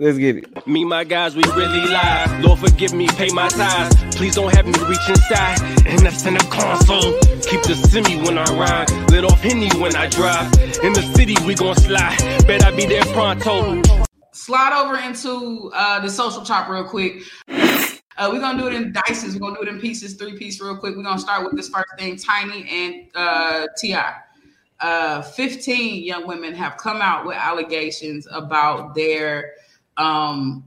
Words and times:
Let's 0.00 0.16
get 0.16 0.36
it. 0.38 0.66
Me, 0.66 0.82
my 0.86 1.04
guys, 1.04 1.36
we 1.36 1.42
really 1.54 1.86
lie. 1.88 2.40
Lord, 2.42 2.60
forgive 2.60 2.94
me, 2.94 3.06
pay 3.06 3.28
my 3.34 3.48
tithes. 3.48 3.94
Please 4.16 4.34
don't 4.34 4.50
have 4.54 4.64
me 4.64 4.72
reach 4.88 5.06
inside. 5.06 5.60
And 5.86 5.98
that's 5.98 6.24
in 6.24 6.32
the 6.32 6.46
console. 6.48 7.18
Keep 7.42 7.64
the 7.64 7.74
semi 7.74 8.16
when 8.22 8.38
I 8.38 8.44
ride. 8.44 8.90
Let 9.10 9.24
off 9.24 9.42
Henny 9.42 9.68
when 9.78 9.94
I 9.96 10.06
drive. 10.06 10.46
In 10.82 10.94
the 10.94 11.02
city, 11.14 11.36
we 11.46 11.54
gon' 11.54 11.76
slide. 11.76 12.16
Bet 12.46 12.64
I 12.64 12.74
be 12.74 12.86
there 12.86 13.04
pronto. 13.12 13.82
Slide 14.32 14.72
over 14.72 14.96
into 14.96 15.70
uh, 15.74 16.00
the 16.00 16.08
social 16.08 16.46
chop 16.46 16.70
real 16.70 16.84
quick. 16.84 17.20
Uh, 17.50 18.30
we're 18.32 18.40
gonna 18.40 18.58
do 18.58 18.68
it 18.68 18.72
in 18.72 18.94
dices. 18.94 19.34
We're 19.34 19.40
gonna 19.40 19.56
do 19.56 19.62
it 19.64 19.68
in 19.68 19.80
pieces, 19.82 20.14
three 20.14 20.38
piece, 20.38 20.62
real 20.62 20.78
quick. 20.78 20.96
We're 20.96 21.02
gonna 21.02 21.20
start 21.20 21.44
with 21.44 21.56
this 21.56 21.68
first 21.68 21.88
thing, 21.98 22.16
Tiny 22.16 22.66
and 22.70 23.10
uh, 23.14 23.66
Ti. 23.76 23.98
Uh, 24.80 25.20
15 25.20 26.02
young 26.02 26.26
women 26.26 26.54
have 26.54 26.78
come 26.78 27.02
out 27.02 27.26
with 27.26 27.36
allegations 27.36 28.26
about 28.30 28.94
their 28.94 29.52
um, 30.00 30.64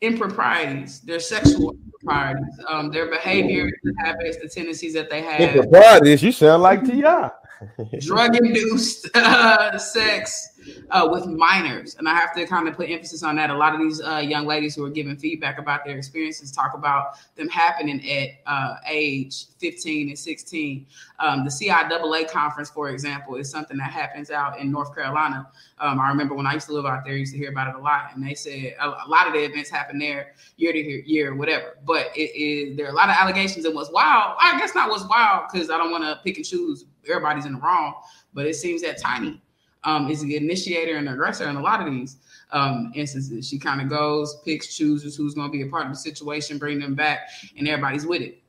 improprieties, 0.00 1.00
their 1.00 1.20
sexual 1.20 1.72
improprieties, 1.72 2.64
um, 2.68 2.90
their 2.90 3.10
behavior, 3.10 3.70
the 3.82 3.94
habits, 3.98 4.38
the 4.38 4.48
tendencies 4.48 4.94
that 4.94 5.10
they 5.10 5.22
have. 5.22 5.40
Improprieties, 5.40 6.22
you 6.22 6.32
sound 6.32 6.62
like 6.62 6.84
T.I. 6.84 7.30
drug 8.00 8.36
induced 8.36 9.08
uh, 9.16 9.76
sex 9.78 10.57
uh, 10.90 11.08
with 11.10 11.26
minors. 11.26 11.96
And 11.98 12.08
I 12.08 12.14
have 12.14 12.34
to 12.34 12.46
kind 12.46 12.68
of 12.68 12.74
put 12.74 12.90
emphasis 12.90 13.22
on 13.22 13.36
that. 13.36 13.50
A 13.50 13.56
lot 13.56 13.74
of 13.74 13.80
these 13.80 14.00
uh, 14.00 14.18
young 14.18 14.46
ladies 14.46 14.74
who 14.74 14.84
are 14.84 14.90
giving 14.90 15.16
feedback 15.16 15.58
about 15.58 15.84
their 15.84 15.96
experiences 15.96 16.50
talk 16.50 16.74
about 16.74 17.18
them 17.36 17.48
happening 17.48 18.08
at 18.08 18.28
uh, 18.46 18.76
age 18.86 19.46
15 19.58 20.08
and 20.08 20.18
16. 20.18 20.86
Um, 21.18 21.44
the 21.44 21.50
CIAA 21.50 22.30
conference, 22.30 22.70
for 22.70 22.90
example, 22.90 23.36
is 23.36 23.50
something 23.50 23.76
that 23.76 23.90
happens 23.90 24.30
out 24.30 24.58
in 24.58 24.70
North 24.70 24.94
Carolina. 24.94 25.48
Um, 25.80 26.00
I 26.00 26.08
remember 26.08 26.34
when 26.34 26.46
I 26.46 26.54
used 26.54 26.66
to 26.68 26.72
live 26.72 26.86
out 26.86 27.04
there, 27.04 27.14
I 27.14 27.18
used 27.18 27.32
to 27.32 27.38
hear 27.38 27.50
about 27.50 27.68
it 27.68 27.74
a 27.74 27.78
lot. 27.78 28.10
And 28.14 28.26
they 28.26 28.34
said 28.34 28.74
a, 28.80 28.88
a 28.88 29.08
lot 29.08 29.26
of 29.26 29.32
the 29.32 29.44
events 29.44 29.70
happen 29.70 29.98
there 29.98 30.34
year 30.56 30.72
to 30.72 30.78
year, 30.78 31.02
year 31.04 31.34
whatever. 31.34 31.76
But 31.84 32.14
there 32.14 32.86
are 32.86 32.90
a 32.90 32.94
lot 32.94 33.08
of 33.08 33.16
allegations. 33.16 33.64
And 33.64 33.74
what's 33.74 33.90
wild, 33.90 34.36
I 34.40 34.58
guess 34.58 34.74
not 34.74 34.90
what's 34.90 35.06
wild, 35.08 35.44
because 35.52 35.70
I 35.70 35.76
don't 35.78 35.90
want 35.90 36.04
to 36.04 36.20
pick 36.24 36.36
and 36.36 36.46
choose. 36.46 36.84
Everybody's 37.08 37.46
in 37.46 37.54
the 37.54 37.60
wrong. 37.60 37.94
But 38.34 38.46
it 38.46 38.54
seems 38.54 38.82
that 38.82 38.98
Tiny 38.98 39.40
um, 39.88 40.10
is 40.10 40.20
the 40.20 40.36
initiator 40.36 40.96
and 40.96 41.08
aggressor 41.08 41.48
in 41.48 41.56
a 41.56 41.62
lot 41.62 41.80
of 41.80 41.90
these 41.90 42.18
um, 42.52 42.92
instances. 42.94 43.48
She 43.48 43.58
kind 43.58 43.80
of 43.80 43.88
goes, 43.88 44.36
picks, 44.44 44.76
chooses 44.76 45.16
who's 45.16 45.34
going 45.34 45.50
to 45.50 45.52
be 45.52 45.62
a 45.62 45.66
part 45.66 45.86
of 45.86 45.92
the 45.92 45.96
situation, 45.96 46.58
bring 46.58 46.78
them 46.78 46.94
back, 46.94 47.30
and 47.56 47.66
everybody's 47.66 48.06
with 48.06 48.20
it. 48.20 48.42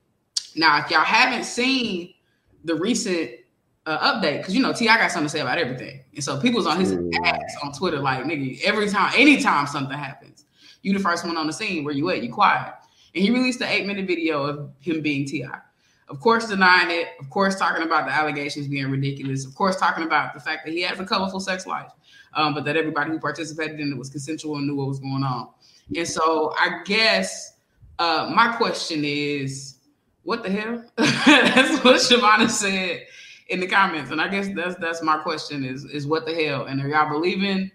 Now, 0.58 0.80
if 0.80 0.92
y'all 0.92 1.00
haven't 1.00 1.45
seen 1.45 2.14
the 2.66 2.76
recent 2.76 3.32
uh, 3.86 4.14
update, 4.14 4.40
because 4.40 4.54
you 4.54 4.62
know 4.62 4.73
Ti 4.73 4.86
got 4.86 5.12
something 5.12 5.28
to 5.28 5.30
say 5.30 5.40
about 5.40 5.58
everything, 5.58 6.02
and 6.14 6.22
so 6.22 6.42
people's 6.42 6.67
on 6.67 6.78
his 6.78 6.92
ass 7.23 7.56
on 7.64 7.72
Twitter 7.72 8.00
like, 8.00 8.22
nigga, 8.26 8.62
every 8.64 8.90
time, 8.90 9.14
anytime 9.16 9.66
something 9.66 9.98
happens, 9.98 10.44
you 10.82 10.92
the 10.92 11.00
first 11.00 11.26
one 11.26 11.38
on 11.38 11.48
the 11.48 11.54
scene. 11.54 11.86
Where 11.86 11.94
you 11.94 12.10
at? 12.10 12.22
You 12.22 12.34
quiet. 12.34 12.73
And 13.16 13.23
he 13.23 13.32
released 13.32 13.62
an 13.62 13.70
eight 13.70 13.86
minute 13.86 14.08
video 14.08 14.44
of 14.44 14.72
him 14.82 15.02
being 15.02 15.26
Ti 15.26 15.45
of 16.10 16.20
course 16.20 16.48
denying 16.48 16.90
it, 16.90 17.10
of 17.20 17.30
course 17.30 17.56
talking 17.56 17.84
about 17.84 18.06
the 18.06 18.12
allegations 18.12 18.68
being 18.68 18.90
ridiculous, 18.90 19.46
of 19.46 19.54
course 19.56 19.78
talking 19.78 20.04
about 20.04 20.34
the 20.34 20.40
fact 20.40 20.66
that 20.66 20.72
he 20.72 20.82
has 20.82 21.00
a 21.00 21.06
colorful 21.06 21.40
sex 21.40 21.68
life, 21.68 21.92
um, 22.34 22.54
but 22.54 22.66
that 22.66 22.76
everybody 22.76 23.12
who 23.12 23.20
participated 23.20 23.80
in 23.80 23.92
it 23.92 23.98
was 23.98 24.10
consensual 24.10 24.58
and 24.58 24.68
knew 24.68 24.76
what 24.76 24.88
was 24.88 25.00
going 25.00 25.24
on. 25.24 25.50
And 25.96 26.08
so 26.08 26.54
I 26.58 26.82
guess 26.86 27.54
uh, 28.00 28.32
my 28.34 28.56
question 28.56 29.04
is, 29.04 29.78
what 30.24 30.44
the 30.44 30.50
hell? 30.50 30.84
that's 30.96 31.84
what 31.84 31.96
Shavana 31.96 32.50
said 32.50 33.06
in 33.48 33.60
the 33.60 33.68
comments, 33.68 34.12
and 34.12 34.22
I 34.22 34.28
guess 34.28 34.48
that's 34.56 34.76
that's 34.76 35.02
my 35.02 35.18
question 35.18 35.64
is 35.64 35.86
is 35.86 36.06
what 36.06 36.26
the 36.26 36.34
hell? 36.34 36.66
And 36.66 36.82
are 36.82 36.88
y'all 36.88 37.10
believing 37.10 37.72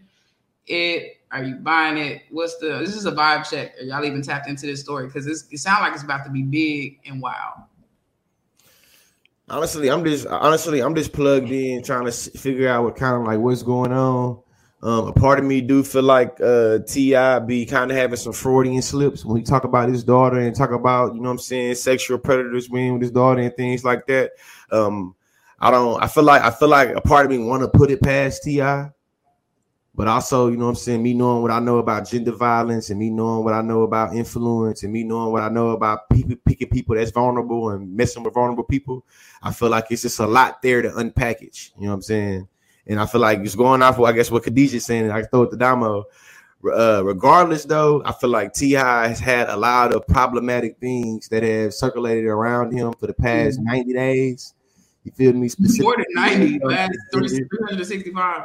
it? 0.67 1.19
Are 1.33 1.43
you 1.43 1.57
buying 1.57 1.98
it? 1.98 2.23
What's 2.31 2.59
the? 2.59 2.79
This 2.79 2.95
is 2.95 3.07
a 3.07 3.13
vibe 3.13 3.48
check. 3.51 3.75
Are 3.81 3.85
y'all 3.85 4.05
even 4.05 4.23
tapped 4.23 4.48
into 4.48 4.67
this 4.67 4.81
story? 4.81 5.07
Because 5.07 5.27
it 5.27 5.59
sounds 5.59 5.81
like 5.81 5.95
it's 5.95 6.05
about 6.05 6.25
to 6.27 6.31
be 6.31 6.43
big 6.43 7.01
and 7.07 7.21
wild. 7.21 7.65
Honestly, 9.48 9.91
I'm 9.91 10.05
just 10.05 10.27
honestly 10.27 10.80
I'm 10.80 10.95
just 10.95 11.13
plugged 11.13 11.51
in 11.51 11.83
trying 11.83 12.07
to 12.07 12.13
figure 12.13 12.69
out 12.69 12.85
what 12.85 12.96
kind 12.96 13.17
of 13.17 13.24
like 13.24 13.39
what's 13.39 13.63
going 13.63 13.92
on. 13.92 14.41
Um, 14.83 15.08
a 15.08 15.13
part 15.13 15.39
of 15.39 15.45
me 15.45 15.61
do 15.61 15.83
feel 15.83 16.02
like 16.02 16.39
uh, 16.42 16.79
Ti 16.86 17.41
be 17.46 17.64
kind 17.67 17.91
of 17.91 17.96
having 17.96 18.17
some 18.17 18.33
Freudian 18.33 18.83
slips 18.83 19.24
when 19.24 19.39
he 19.39 19.42
talk 19.42 19.64
about 19.64 19.89
his 19.89 20.05
daughter 20.05 20.39
and 20.39 20.55
talk 20.55 20.73
about 20.73 21.14
you 21.14 21.20
know 21.20 21.29
what 21.29 21.33
I'm 21.33 21.39
saying 21.39 21.74
sexual 21.74 22.19
predators 22.19 22.69
being 22.69 22.95
with 22.95 23.02
his 23.02 23.11
daughter 23.11 23.41
and 23.42 23.57
things 23.57 23.85
like 23.85 24.07
that. 24.07 24.33
Um, 24.70 25.14
I 25.58 25.70
don't. 25.70 26.02
I 26.02 26.07
feel 26.07 26.24
like 26.24 26.42
I 26.42 26.51
feel 26.51 26.69
like 26.69 26.90
a 26.90 27.01
part 27.01 27.27
of 27.27 27.30
me 27.30 27.39
want 27.39 27.63
to 27.63 27.69
put 27.69 27.90
it 27.90 28.02
past 28.02 28.45
Ti, 28.45 28.61
but 29.95 30.09
also 30.09 30.49
you 30.49 30.57
know 30.57 30.65
what 30.65 30.71
I'm 30.71 30.77
saying. 30.77 31.03
Me 31.03 31.15
knowing 31.15 31.43
what 31.43 31.51
I 31.51 31.61
know 31.61 31.79
about 31.79 32.09
gender 32.09 32.33
violence 32.33 32.91
and 32.91 32.99
me 32.99 33.11
knowing 33.11 33.45
what 33.45 33.55
I 33.55 33.63
know 33.63 33.83
about 33.83 34.15
influence 34.15 34.83
and 34.83 34.93
me 34.93 35.05
knowing 35.05 35.33
what 35.33 35.43
I 35.43 35.49
know 35.49 35.71
about 35.71 36.09
people 36.11 36.37
picking 36.45 36.69
people 36.69 36.97
that's 36.97 37.13
vulnerable 37.13 37.71
and 37.71 37.95
messing 37.95 38.25
with 38.25 38.35
vulnerable 38.35 38.65
people. 38.65 39.07
I 39.43 39.53
feel 39.53 39.71
like 39.71 39.87
it's 39.91 40.03
just 40.03 40.19
a 40.19 40.27
lot 40.27 40.63
there 40.63 40.83
to 40.83 40.91
unpackage. 40.91 41.71
You 41.77 41.85
know 41.85 41.89
what 41.91 41.95
I'm 41.95 42.03
saying? 42.03 42.49
And 42.87 43.01
I 43.01 43.07
feel 43.07 43.21
like 43.21 43.39
it's 43.41 43.55
going 43.55 43.83
off 43.83 43.99
of 43.99 44.05
I 44.05 44.13
guess 44.13 44.31
what 44.31 44.43
Khadijah's 44.43 44.85
saying. 44.85 45.11
I 45.11 45.23
throw 45.23 45.43
it 45.43 45.51
to 45.51 45.57
Damo. 45.57 46.05
Uh, 46.65 47.03
regardless, 47.05 47.67
though, 47.67 48.03
I 48.07 48.13
feel 48.13 48.31
like 48.31 48.55
Ti 48.55 48.73
has 48.73 49.21
had 49.21 49.51
a 49.51 49.57
lot 49.57 49.93
of 49.93 50.07
problematic 50.07 50.79
things 50.79 51.29
that 51.29 51.43
have 51.43 51.75
circulated 51.75 52.25
around 52.25 52.73
him 52.73 52.95
for 52.95 53.07
the 53.07 53.13
past 53.13 53.59
mm-hmm. 53.59 53.73
90 53.73 53.93
days. 53.93 54.55
You 55.05 55.13
feel 55.13 55.35
me? 55.35 55.51
More 55.81 55.97
than 55.97 56.07
90, 56.15 56.59
man. 56.65 56.91
365. 57.13 58.45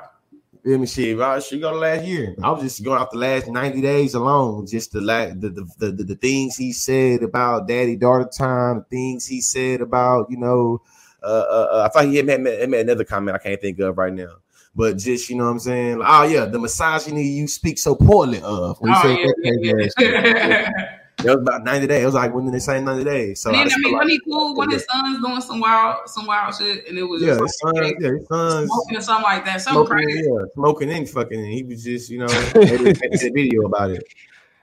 Feel 0.64 0.78
me? 0.78 0.88
Shit, 0.88 1.18
right? 1.18 1.42
She 1.42 1.60
go 1.60 1.72
last 1.72 2.06
year. 2.06 2.36
I 2.44 2.52
was 2.52 2.64
just 2.64 2.84
going 2.84 3.02
off 3.02 3.12
the 3.12 3.18
last 3.18 3.48
90 3.48 3.82
days 3.82 4.14
alone, 4.14 4.68
just 4.68 4.92
the 4.92 5.02
la- 5.02 5.28
the, 5.28 5.50
the, 5.78 5.92
the, 5.92 6.04
the, 6.04 6.16
things 6.16 6.58
he 6.58 6.74
said 6.74 7.24
about 7.24 7.68
daddy 7.68 7.96
daughter 7.96 8.30
time, 8.32 8.80
the 8.80 8.86
things 8.90 9.26
he 9.26 9.40
said 9.40 9.82
about, 9.82 10.30
you 10.30 10.38
know, 10.38 10.82
uh, 11.24 11.26
uh, 11.26 11.68
uh 11.72 11.84
I 11.86 11.90
thought 11.90 12.10
he 12.10 12.18
had 12.18 12.26
made, 12.26 12.42
made 12.42 12.82
another 12.82 13.06
comment 13.06 13.36
I 13.36 13.40
can't 13.40 13.62
think 13.62 13.80
of 13.80 13.98
right 13.98 14.14
now. 14.14 14.36
But 14.76 14.98
just 14.98 15.30
you 15.30 15.36
know 15.36 15.46
what 15.46 15.52
I'm 15.52 15.60
saying? 15.60 16.02
oh 16.04 16.24
yeah, 16.24 16.46
the 16.46 16.60
misogyny 16.60 17.24
you 17.24 17.48
speak 17.48 17.78
so 17.78 17.96
poorly 17.96 18.42
of. 18.42 18.80
When 18.80 18.94
oh, 18.96 19.34
yeah, 19.44 19.52
yeah, 19.62 19.88
yeah. 19.98 20.96
It 21.20 21.26
was 21.26 21.36
about 21.36 21.64
90 21.64 21.88
days. 21.88 22.04
It 22.04 22.06
was 22.06 22.16
like 22.16 22.34
within 22.34 22.52
the 22.52 22.60
same 22.60 22.86
90 22.86 23.04
days. 23.04 23.42
So 23.42 23.52
then, 23.52 23.60
I, 23.60 23.62
I 23.64 23.66
mean, 23.66 23.94
like, 23.94 24.00
when 24.00 24.10
he 24.10 24.20
cool, 24.22 24.56
when 24.56 24.72
his 24.72 24.86
son's 24.90 25.26
doing 25.26 25.42
some 25.42 25.60
wild, 25.60 26.10
some 26.10 26.26
wild 26.26 26.56
shit, 26.56 26.88
and 26.88 26.98
it 26.98 27.04
was 27.04 27.22
yeah, 27.22 27.38
his 27.38 27.60
son, 27.60 27.76
like, 27.76 27.98
yeah, 28.00 28.12
his 28.12 28.28
son's 28.28 28.70
smoking 28.70 28.98
or 28.98 29.02
something 29.02 29.24
like 29.24 29.46
that, 29.46 29.62
something 29.62 29.86
smoking, 29.86 30.06
crazy. 30.06 30.30
Yeah, 30.30 30.46
smoking 30.54 30.92
and 30.92 31.10
fucking. 31.10 31.40
And 31.40 31.54
he 31.54 31.64
was 31.64 31.84
just, 31.84 32.10
you 32.10 32.20
know, 32.20 32.28
made 32.56 32.98
a 33.02 33.32
video 33.32 33.64
about 33.64 33.92
it. 33.92 34.04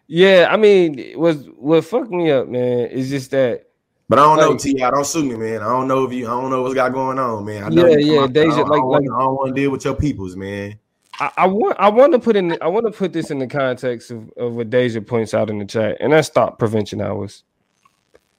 Yeah, 0.07 0.49
I 0.51 0.57
mean, 0.57 1.13
what 1.19 1.37
what 1.59 1.85
fucked 1.85 2.11
me 2.11 2.31
up, 2.31 2.49
man, 2.49 2.87
is 2.87 3.11
just 3.11 3.31
that. 3.33 3.65
But 4.09 4.21
I 4.21 4.23
don't 4.23 4.37
like, 4.37 4.51
know, 4.51 4.57
Ti. 4.57 4.75
Don't 4.75 5.05
sue 5.05 5.25
me, 5.25 5.37
man. 5.37 5.63
I 5.63 5.67
don't 5.67 5.89
know 5.89 6.05
if 6.05 6.13
you. 6.13 6.27
I 6.27 6.31
don't 6.31 6.51
know 6.51 6.63
what's 6.63 6.75
got 6.75 6.93
going 6.93 7.19
on, 7.19 7.45
man. 7.45 7.65
I 7.65 7.69
know 7.69 7.87
yeah, 7.87 7.97
yeah. 7.97 8.27
Deja, 8.29 8.53
I 8.53 8.57
don't, 8.57 8.69
like, 8.69 8.79
I 8.79 8.81
don't, 8.81 8.91
like, 8.91 9.03
I 9.03 9.23
don't 9.25 9.35
want 9.35 9.55
to 9.55 9.61
deal 9.61 9.71
with 9.73 9.85
your 9.85 9.97
peoples, 9.97 10.37
man. 10.37 10.79
I, 11.19 11.33
I, 11.37 11.47
want 11.47 11.77
I 11.79 11.89
want 11.89 12.13
to 12.13 12.19
put 12.19 12.37
in 12.37 12.57
I 12.61 12.69
want 12.69 12.87
to 12.87 12.93
put 12.93 13.13
this 13.13 13.31
in 13.31 13.39
the 13.39 13.47
context 13.47 14.11
of, 14.11 14.31
of 14.37 14.55
what 14.55 14.71
Deja 14.71 15.01
points 15.01 15.35
out 15.35 15.51
in 15.51 15.59
the 15.59 15.65
chat, 15.65 15.97
and 16.01 16.13
that's 16.13 16.29
thought 16.29 16.59
prevention 16.59 17.01
hours. 17.01 17.45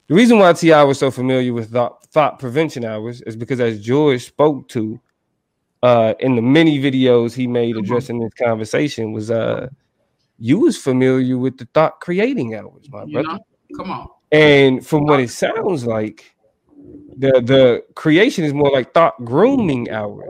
The 0.07 0.15
reason 0.15 0.39
why 0.39 0.53
Ti 0.53 0.71
was 0.83 0.99
so 0.99 1.11
familiar 1.11 1.53
with 1.53 1.71
thought, 1.71 2.05
thought 2.05 2.39
prevention 2.39 2.85
hours 2.85 3.21
is 3.21 3.35
because 3.35 3.59
as 3.59 3.81
George 3.81 4.25
spoke 4.25 4.69
to 4.69 4.99
uh, 5.83 6.13
in 6.19 6.35
the 6.35 6.41
many 6.41 6.79
videos 6.79 7.33
he 7.33 7.45
made 7.45 7.77
addressing 7.77 8.19
this 8.19 8.33
conversation 8.33 9.11
was 9.11 9.29
uh 9.29 9.67
you 10.39 10.59
was 10.59 10.77
familiar 10.77 11.37
with 11.37 11.57
the 11.57 11.65
thought 11.73 11.99
creating 11.99 12.55
hours, 12.55 12.89
my 12.89 13.05
brother. 13.05 13.39
come 13.75 13.91
on. 13.91 14.07
And 14.31 14.85
from 14.85 15.05
what 15.05 15.19
it 15.19 15.29
sounds 15.29 15.85
like, 15.85 16.35
the 17.17 17.41
the 17.41 17.83
creation 17.95 18.43
is 18.43 18.53
more 18.53 18.69
like 18.69 18.93
thought 18.93 19.23
grooming 19.25 19.89
hours. 19.89 20.27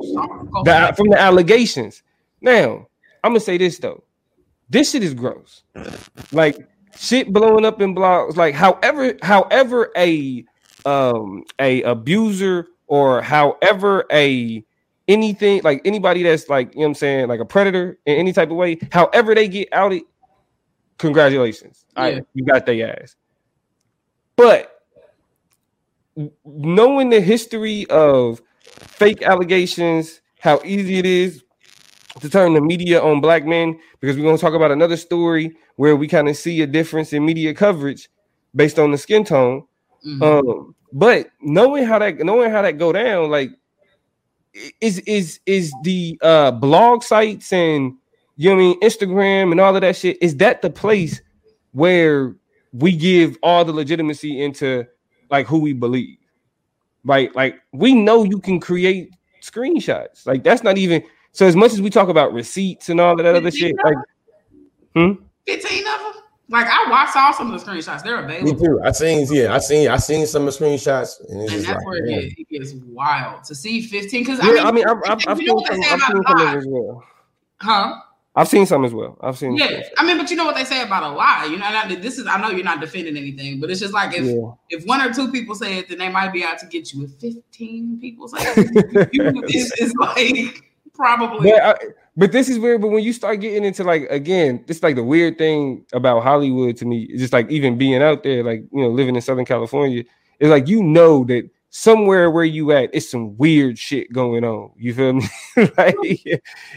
The, 0.64 0.94
from 0.96 1.10
the 1.10 1.20
allegations. 1.20 2.04
Now, 2.42 2.88
I'm 3.24 3.32
gonna 3.32 3.40
say 3.40 3.58
this 3.58 3.78
though. 3.80 4.04
This 4.70 4.92
shit 4.92 5.04
is 5.04 5.14
gross. 5.14 5.64
Like 6.32 6.58
shit 6.98 7.32
blowing 7.32 7.66
up 7.66 7.82
in 7.82 7.96
blogs. 7.96 8.36
Like 8.36 8.54
however, 8.56 9.16
however 9.22 9.92
a 9.96 10.46
um 10.86 11.44
a 11.60 11.82
abuser 11.84 12.68
or 12.88 13.22
however 13.22 14.06
a 14.12 14.64
anything 15.08 15.62
like 15.64 15.82
anybody 15.86 16.24
that's 16.24 16.50
like 16.50 16.74
you 16.74 16.80
know 16.80 16.82
what 16.82 16.88
I'm 16.90 16.96
saying 16.96 17.28
like 17.28 17.40
a 17.40 17.46
predator 17.46 17.98
in 18.06 18.18
any 18.18 18.34
type 18.34 18.52
of 18.52 18.58
way, 18.58 18.78
however 18.92 19.34
they 19.34 19.48
get 19.48 19.70
outed, 19.72 20.04
congratulations. 20.98 21.86
Yeah. 21.96 22.04
All 22.04 22.12
right, 22.12 22.26
you 22.34 22.46
got 22.46 22.66
their 22.66 23.02
ass. 23.02 23.16
But 24.36 24.74
knowing 26.46 27.10
the 27.10 27.22
history 27.22 27.86
of 27.90 28.42
fake 28.64 29.22
allegations, 29.22 30.22
how 30.40 30.62
easy 30.64 30.98
it 30.98 31.06
is 31.06 31.44
to 32.22 32.30
turn 32.30 32.54
the 32.54 32.62
media 32.62 33.02
on 33.02 33.22
black 33.22 33.46
men 33.46 33.80
because 34.00 34.16
we're 34.16 34.24
going 34.24 34.38
to 34.38 34.42
talk 34.42 34.54
about 34.54 34.72
another 34.72 34.98
story 34.98 35.56
where 35.76 35.96
we 35.96 36.08
kind 36.08 36.28
of 36.28 36.36
see 36.36 36.62
a 36.62 36.68
difference 36.68 37.14
in 37.14 37.26
media 37.26 37.54
coverage 37.54 38.10
based 38.56 38.80
on 38.80 38.92
the 38.92 38.98
skin 38.98 39.24
tone. 39.24 39.64
Mm-hmm. 40.06 40.24
Um, 40.24 40.76
but 40.94 41.30
knowing 41.42 41.86
how 41.86 42.00
that 42.00 42.20
knowing 42.20 42.52
how 42.52 42.62
that 42.62 42.78
go 42.78 42.92
down, 42.92 43.30
like 43.30 43.52
is 44.82 45.00
is 45.00 45.40
is 45.46 45.74
the 45.84 46.18
uh 46.22 46.52
blog 46.52 47.04
sites 47.04 47.52
and 47.54 47.94
you 48.36 48.50
know 48.50 48.56
I 48.56 48.60
mean, 48.60 48.80
Instagram 48.82 49.52
and 49.52 49.60
all 49.60 49.76
of 49.76 49.82
that 49.82 49.96
shit, 49.96 50.18
is 50.22 50.38
that 50.38 50.62
the 50.62 50.70
place 50.70 51.22
where 51.72 52.36
we 52.74 52.96
give 52.96 53.38
all 53.44 53.66
the 53.66 53.74
legitimacy 53.74 54.42
into 54.42 54.86
like 55.30 55.48
who 55.48 55.60
we 55.60 55.74
believe? 55.74 56.18
Right? 57.04 57.36
Like 57.36 57.60
we 57.74 57.94
know 57.94 58.24
you 58.24 58.40
can 58.40 58.60
create 58.60 59.12
screenshots. 59.42 60.26
Like 60.26 60.44
that's 60.44 60.64
not 60.64 60.78
even 60.78 61.04
so 61.38 61.46
as 61.46 61.56
much 61.56 61.72
as 61.72 61.84
we 61.84 61.92
talk 61.92 62.10
about 62.10 62.34
receipts 62.34 62.90
and 62.90 63.00
all 63.00 63.12
of 63.12 63.24
that 63.24 63.36
other 63.36 63.52
shit, 63.52 63.76
like 63.86 63.96
hmm? 64.96 65.24
15 65.46 65.88
of 65.88 66.00
them. 66.00 66.24
Like 66.50 66.66
I 66.66 66.90
watched 66.90 67.16
all 67.16 67.32
some 67.32 67.54
of 67.54 67.64
the 67.64 67.64
screenshots. 67.64 68.02
They're 68.02 68.24
available. 68.24 68.54
Me 68.56 68.66
too. 68.66 68.82
I 68.84 68.92
seen 68.92 69.28
yeah, 69.30 69.54
I 69.54 69.60
seen 69.60 69.88
I 69.88 69.98
seen 69.98 70.26
some 70.26 70.48
of 70.48 70.58
the 70.58 70.66
screenshots, 70.66 71.24
and, 71.30 71.42
and 71.42 71.50
that's 71.50 71.68
like, 71.68 71.86
where 71.86 72.04
it, 72.04 72.34
it, 72.40 72.50
gets 72.50 72.74
wild 72.88 73.44
to 73.44 73.54
see 73.54 73.84
15. 73.84 74.24
Because 74.24 74.40
yeah, 74.40 74.50
I 74.50 74.52
mean, 74.52 74.66
I 74.66 74.72
mean, 74.72 74.88
I've, 74.88 74.98
I've, 75.06 75.28
I've 75.28 75.38
seen 75.38 75.48
some, 75.48 75.80
I've 75.84 76.02
seen 76.02 76.24
some 76.26 76.58
as 76.58 76.66
well. 76.66 77.04
Huh? 77.62 77.96
I've 78.36 78.48
seen 78.48 78.66
some 78.66 78.86
as 78.86 78.94
well. 78.96 79.16
I've 79.22 79.38
seen. 79.38 79.58
Yeah, 79.58 79.84
I 80.00 80.06
mean, 80.08 80.18
but 80.18 80.32
you 80.32 80.38
know 80.38 80.46
what 80.46 80.56
they 80.56 80.64
say 80.64 80.82
about 80.82 81.04
a 81.04 81.16
lie. 81.16 81.48
You 81.52 81.58
know, 81.58 81.70
not, 81.70 81.90
this 82.02 82.18
is. 82.18 82.26
I 82.26 82.42
know 82.42 82.50
you're 82.50 82.66
not 82.66 82.82
defending 82.82 83.16
anything, 83.16 83.60
but 83.60 83.70
it's 83.70 83.80
just 83.80 83.94
like 83.94 84.18
if 84.18 84.26
yeah. 84.26 84.54
if 84.72 84.88
one 84.88 85.02
or 85.02 85.14
two 85.14 85.32
people 85.32 85.54
say 85.54 85.78
it, 85.78 85.90
then 85.90 86.00
they 86.00 86.10
might 86.10 86.34
be 86.34 86.44
out 86.44 86.58
to 86.60 86.66
get 86.66 86.94
you. 86.94 87.04
If 87.04 87.12
15 87.20 88.00
people 88.02 88.28
say 88.28 88.40
it, 88.42 89.10
it's, 89.14 89.80
it's 89.80 89.94
like 89.94 90.67
probably. 90.98 91.50
Yeah, 91.50 91.74
I, 91.80 91.86
but 92.18 92.32
this 92.32 92.50
is 92.50 92.60
weird. 92.60 92.82
But 92.82 92.90
when 92.90 93.04
you 93.04 93.14
start 93.14 93.40
getting 93.40 93.64
into 93.64 93.84
like 93.84 94.08
again, 94.10 94.64
this 94.68 94.84
like 94.84 94.96
the 94.96 95.04
weird 95.04 95.38
thing 95.38 95.86
about 95.94 96.24
Hollywood 96.24 96.76
to 96.78 96.86
me, 96.86 97.08
just 97.16 97.32
like 97.32 97.50
even 97.50 97.78
being 97.78 98.02
out 98.02 98.24
there, 98.24 98.44
like 98.44 98.64
you 98.72 98.82
know, 98.82 98.90
living 98.90 99.16
in 99.16 99.22
Southern 99.22 99.46
California, 99.46 100.04
it's 100.40 100.50
like 100.50 100.68
you 100.68 100.84
know 100.84 101.24
that 101.26 101.50
somewhere 101.70 102.32
where 102.32 102.44
you 102.44 102.72
at, 102.72 102.90
it's 102.94 103.10
some 103.10 103.38
weird 103.38 103.78
shit 103.78 104.12
going 104.12 104.44
on. 104.44 104.72
You 104.78 104.94
feel 104.94 105.14
me? 105.14 105.28
like 105.78 105.96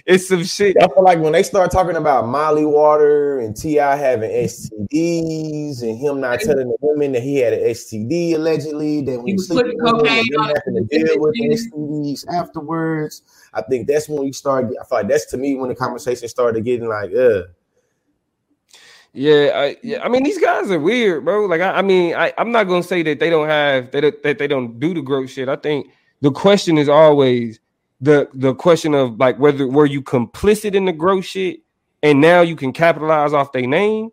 it's 0.07 0.29
some 0.29 0.45
shit. 0.45 0.77
I 0.81 0.89
feel 0.89 1.05
like 1.05 1.19
when 1.21 1.33
they 1.33 1.43
start 1.43 1.71
talking 1.71 1.97
about 1.97 2.29
Molly 2.29 2.67
Water 2.67 3.41
and 3.41 3.57
T.I. 3.57 3.97
having 3.97 4.31
STDs 4.31 5.83
and 5.83 5.99
him 5.99 6.21
not 6.21 6.41
telling 6.41 6.69
the 6.69 6.77
women 6.81 7.13
that 7.13 7.23
he 7.23 7.37
had 7.37 7.55
an 7.55 7.61
STD 7.61 8.35
allegedly, 8.35 9.03
that 9.03 9.21
we 9.21 9.37
putting 9.49 9.79
cocaine 9.79 10.25
on 10.39 10.53
having 10.55 10.87
to 10.89 10.99
deal 10.99 11.19
with 11.19 11.35
STDs 11.37 12.27
afterwards. 12.29 13.23
I 13.53 13.63
think 13.63 13.87
that's 13.87 14.09
when 14.09 14.23
we 14.23 14.33
start. 14.33 14.67
I 14.67 14.85
feel 14.85 14.99
like 14.99 15.09
that's 15.09 15.27
to 15.27 15.37
me 15.37 15.57
when 15.57 15.69
the 15.69 15.75
conversation 15.75 16.29
started 16.29 16.65
getting 16.65 16.89
like, 16.89 17.13
uh. 17.15 17.43
Yeah, 19.13 19.51
I, 19.55 19.77
yeah. 19.83 20.05
I 20.05 20.09
mean, 20.09 20.23
these 20.23 20.39
guys 20.39 20.71
are 20.71 20.79
weird, 20.79 21.25
bro. 21.25 21.47
Like, 21.47 21.61
I, 21.61 21.79
I 21.79 21.83
mean, 21.83 22.15
I, 22.15 22.33
I'm 22.39 22.53
not 22.53 22.65
gonna 22.65 22.83
say 22.83 23.03
that 23.03 23.19
they 23.19 23.29
don't 23.29 23.49
have 23.49 23.91
that 23.91 24.23
that 24.23 24.39
they 24.39 24.47
don't 24.47 24.79
do 24.79 24.95
the 24.95 25.03
growth 25.03 25.31
shit. 25.31 25.49
I 25.49 25.57
think 25.57 25.91
the 26.21 26.31
question 26.31 26.79
is 26.79 26.89
always 26.89 27.59
the 28.01 28.29
the 28.35 28.55
question 28.55 28.95
of 28.95 29.19
like 29.19 29.37
whether 29.39 29.67
were 29.67 29.87
you 29.87 30.01
complicit 30.01 30.75
in 30.75 30.85
the 30.85 30.93
growth 30.93 31.25
shit 31.25 31.61
and 32.03 32.21
now 32.21 32.41
you 32.41 32.57
can 32.57 32.73
capitalize 32.73 33.33
off 33.33 33.53
their 33.53 33.67
name, 33.67 34.11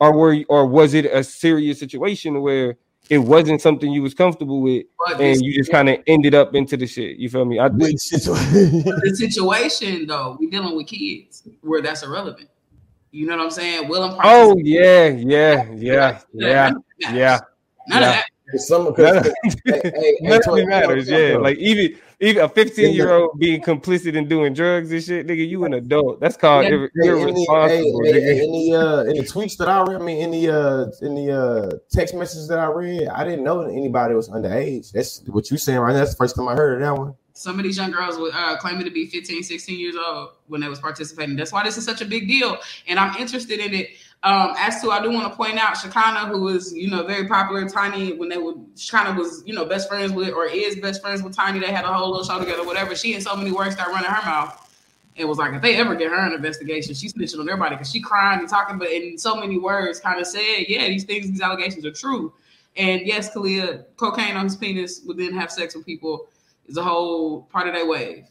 or 0.00 0.16
were 0.16 0.32
you, 0.32 0.46
or 0.48 0.66
was 0.66 0.94
it 0.94 1.04
a 1.04 1.22
serious 1.22 1.78
situation 1.78 2.40
where 2.40 2.76
it 3.08 3.18
wasn't 3.18 3.60
something 3.60 3.90
you 3.90 4.02
was 4.02 4.14
comfortable 4.14 4.60
with, 4.60 4.86
but 4.98 5.20
and 5.20 5.40
you 5.40 5.54
just 5.54 5.70
kind 5.70 5.88
of 5.88 5.98
ended 6.06 6.34
up 6.34 6.54
into 6.54 6.76
the 6.76 6.86
shit. 6.86 7.16
You 7.16 7.28
feel 7.28 7.44
me? 7.44 7.58
I 7.58 7.68
think 7.68 7.80
the 8.00 9.14
situation 9.14 10.06
though, 10.06 10.36
we 10.38 10.48
dealing 10.50 10.76
with 10.76 10.86
kids 10.86 11.48
where 11.62 11.82
that's 11.82 12.02
irrelevant. 12.02 12.48
You 13.10 13.26
know 13.26 13.36
what 13.36 13.44
I'm 13.44 13.50
saying? 13.50 13.88
Willem. 13.88 14.18
Oh 14.22 14.56
yeah, 14.58 15.08
yeah, 15.08 15.64
yeah, 15.72 16.20
yeah, 16.32 16.72
yeah. 16.98 17.40
None 17.88 18.02
yeah. 18.02 18.08
of 18.20 18.24
that. 18.52 18.60
Some 18.60 18.86
because 18.86 19.26
hey, 19.64 19.92
hey, 19.92 20.64
matters. 20.64 21.08
Yeah, 21.08 21.36
like 21.40 21.58
even 21.58 21.98
even 22.20 22.44
a 22.44 22.48
15 22.48 22.94
year 22.94 23.12
old 23.12 23.38
being 23.38 23.60
complicit 23.60 24.14
in 24.14 24.28
doing 24.28 24.52
drugs 24.52 24.90
and 24.90 25.02
shit, 25.02 25.26
nigga, 25.26 25.48
you 25.48 25.64
an 25.64 25.74
adult. 25.74 26.20
That's 26.20 26.36
called 26.36 26.64
yeah. 26.64 26.70
ir- 26.70 26.90
irresponsible. 26.96 28.04
Hey, 28.04 28.20
hey, 28.20 28.44
in 28.44 28.52
the 28.52 28.74
uh, 28.74 29.02
in 29.04 29.16
the 29.16 29.22
tweets 29.22 29.56
that 29.58 29.68
I 29.68 29.82
read, 29.82 30.00
I 30.00 30.04
mean, 30.04 30.18
in 30.18 30.30
the 30.32 30.48
uh, 30.48 31.06
in 31.06 31.14
the 31.14 31.32
uh, 31.32 31.78
text 31.90 32.14
messages 32.14 32.48
that 32.48 32.58
I 32.58 32.66
read, 32.66 33.08
I 33.08 33.24
didn't 33.24 33.44
know 33.44 33.64
that 33.64 33.72
anybody 33.72 34.14
was 34.14 34.28
underage. 34.28 34.90
That's 34.92 35.22
what 35.26 35.50
you 35.50 35.58
saying 35.58 35.78
right 35.78 35.92
now. 35.92 35.98
That's 36.00 36.12
the 36.12 36.16
first 36.16 36.34
time 36.34 36.48
I 36.48 36.54
heard 36.54 36.74
of 36.74 36.80
that 36.80 37.00
one. 37.00 37.14
Some 37.34 37.56
of 37.60 37.62
these 37.62 37.76
young 37.76 37.92
girls 37.92 38.18
were 38.18 38.32
uh, 38.34 38.56
claiming 38.56 38.84
to 38.84 38.90
be 38.90 39.06
15, 39.06 39.44
16 39.44 39.78
years 39.78 39.94
old 39.94 40.30
when 40.48 40.60
they 40.60 40.66
was 40.66 40.80
participating. 40.80 41.36
That's 41.36 41.52
why 41.52 41.62
this 41.62 41.76
is 41.76 41.84
such 41.84 42.00
a 42.00 42.04
big 42.04 42.26
deal, 42.26 42.58
and 42.88 42.98
I'm 42.98 43.16
interested 43.16 43.60
in 43.60 43.72
it 43.74 43.90
um, 44.24 44.54
as 44.58 44.82
to, 44.82 44.90
I 44.90 45.00
do 45.00 45.12
want 45.12 45.30
to 45.30 45.36
point 45.36 45.58
out 45.58 45.76
Shekinah, 45.76 46.26
who 46.26 46.48
is 46.48 46.72
you 46.72 46.90
know, 46.90 47.06
very 47.06 47.28
popular. 47.28 47.68
Tiny, 47.68 48.14
when 48.14 48.28
they 48.28 48.38
were, 48.38 48.54
Shekinah 48.76 49.16
was, 49.16 49.42
you 49.46 49.54
know, 49.54 49.64
best 49.64 49.88
friends 49.88 50.12
with, 50.12 50.30
or 50.30 50.46
is 50.46 50.76
best 50.76 51.00
friends 51.00 51.22
with 51.22 51.36
Tiny. 51.36 51.60
They 51.60 51.70
had 51.70 51.84
a 51.84 51.92
whole 51.92 52.10
little 52.10 52.24
show 52.24 52.38
together, 52.40 52.64
whatever. 52.64 52.96
She 52.96 53.14
in 53.14 53.20
so 53.20 53.36
many 53.36 53.52
words 53.52 53.74
started 53.74 53.92
running 53.92 54.10
her 54.10 54.28
mouth. 54.28 54.64
It 55.14 55.26
was 55.26 55.38
like, 55.38 55.52
if 55.54 55.62
they 55.62 55.76
ever 55.76 55.94
get 55.94 56.10
her 56.10 56.16
an 56.16 56.32
investigation, 56.32 56.94
she's 56.94 57.12
snitching 57.12 57.40
on 57.40 57.48
everybody 57.48 57.74
because 57.74 57.90
she 57.90 58.00
crying 58.00 58.40
and 58.40 58.48
talking, 58.48 58.78
but 58.78 58.90
in 58.90 59.18
so 59.18 59.36
many 59.36 59.58
words, 59.58 59.98
kind 59.98 60.20
of 60.20 60.26
said, 60.26 60.66
yeah, 60.68 60.86
these 60.86 61.04
things, 61.04 61.28
these 61.28 61.40
allegations 61.40 61.84
are 61.84 61.92
true. 61.92 62.32
And 62.76 63.02
yes, 63.04 63.34
Kalia, 63.34 63.84
cocaine 63.96 64.36
on 64.36 64.44
his 64.44 64.56
penis 64.56 65.02
would 65.06 65.16
then 65.16 65.32
have 65.32 65.50
sex 65.50 65.74
with 65.74 65.84
people 65.84 66.28
is 66.66 66.76
a 66.76 66.82
whole 66.82 67.42
part 67.42 67.66
of 67.66 67.74
that 67.74 67.86
wave. 67.86 68.26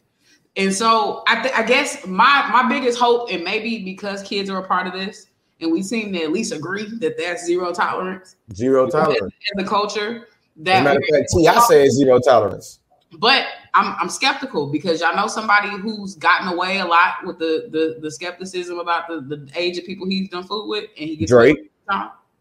And 0.56 0.74
so 0.74 1.24
I, 1.28 1.42
th- 1.42 1.54
I 1.54 1.64
guess 1.64 2.06
my 2.08 2.50
my 2.52 2.68
biggest 2.68 2.98
hope, 2.98 3.30
and 3.32 3.44
maybe 3.44 3.84
because 3.84 4.24
kids 4.24 4.50
are 4.50 4.58
a 4.58 4.68
part 4.68 4.88
of 4.88 4.94
this, 4.94 5.28
and 5.60 5.72
we 5.72 5.82
seem 5.82 6.14
to 6.14 6.22
at 6.22 6.32
least 6.32 6.54
agree 6.54 6.88
that 7.00 7.18
that's 7.18 7.46
zero 7.46 7.74
tolerance. 7.74 8.36
Zero 8.54 8.88
tolerance 8.90 9.22
in 9.22 9.64
the 9.64 9.68
culture. 9.68 10.28
That 10.58 10.84
matter 10.84 11.00
of 11.00 11.06
fact, 11.12 11.30
T, 11.36 11.48
I 11.48 11.60
say 11.62 11.90
zero 11.90 12.20
tolerance. 12.20 12.80
But 13.20 13.46
I'm 13.74 13.96
I'm 14.00 14.10
skeptical 14.10 14.68
because 14.68 15.02
y'all 15.02 15.16
know 15.16 15.28
somebody 15.28 15.70
who's 15.70 16.16
gotten 16.16 16.48
away 16.48 16.80
a 16.80 16.86
lot 16.86 17.26
with 17.26 17.40
the 17.40 17.70
the, 17.72 18.00
the 18.02 18.12
skepticism 18.12 18.80
about 18.80 19.08
the, 19.08 19.22
the 19.22 19.50
age 19.56 19.78
of 19.78 19.86
people 19.86 20.08
he's 20.08 20.30
done 20.30 20.44
food 20.44 20.68
with, 20.68 20.86
and 20.98 21.10
he 21.10 21.16
gets 21.16 21.32
Drake. 21.32 21.72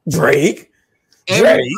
Drake. 0.08 0.72
Every, 1.28 1.74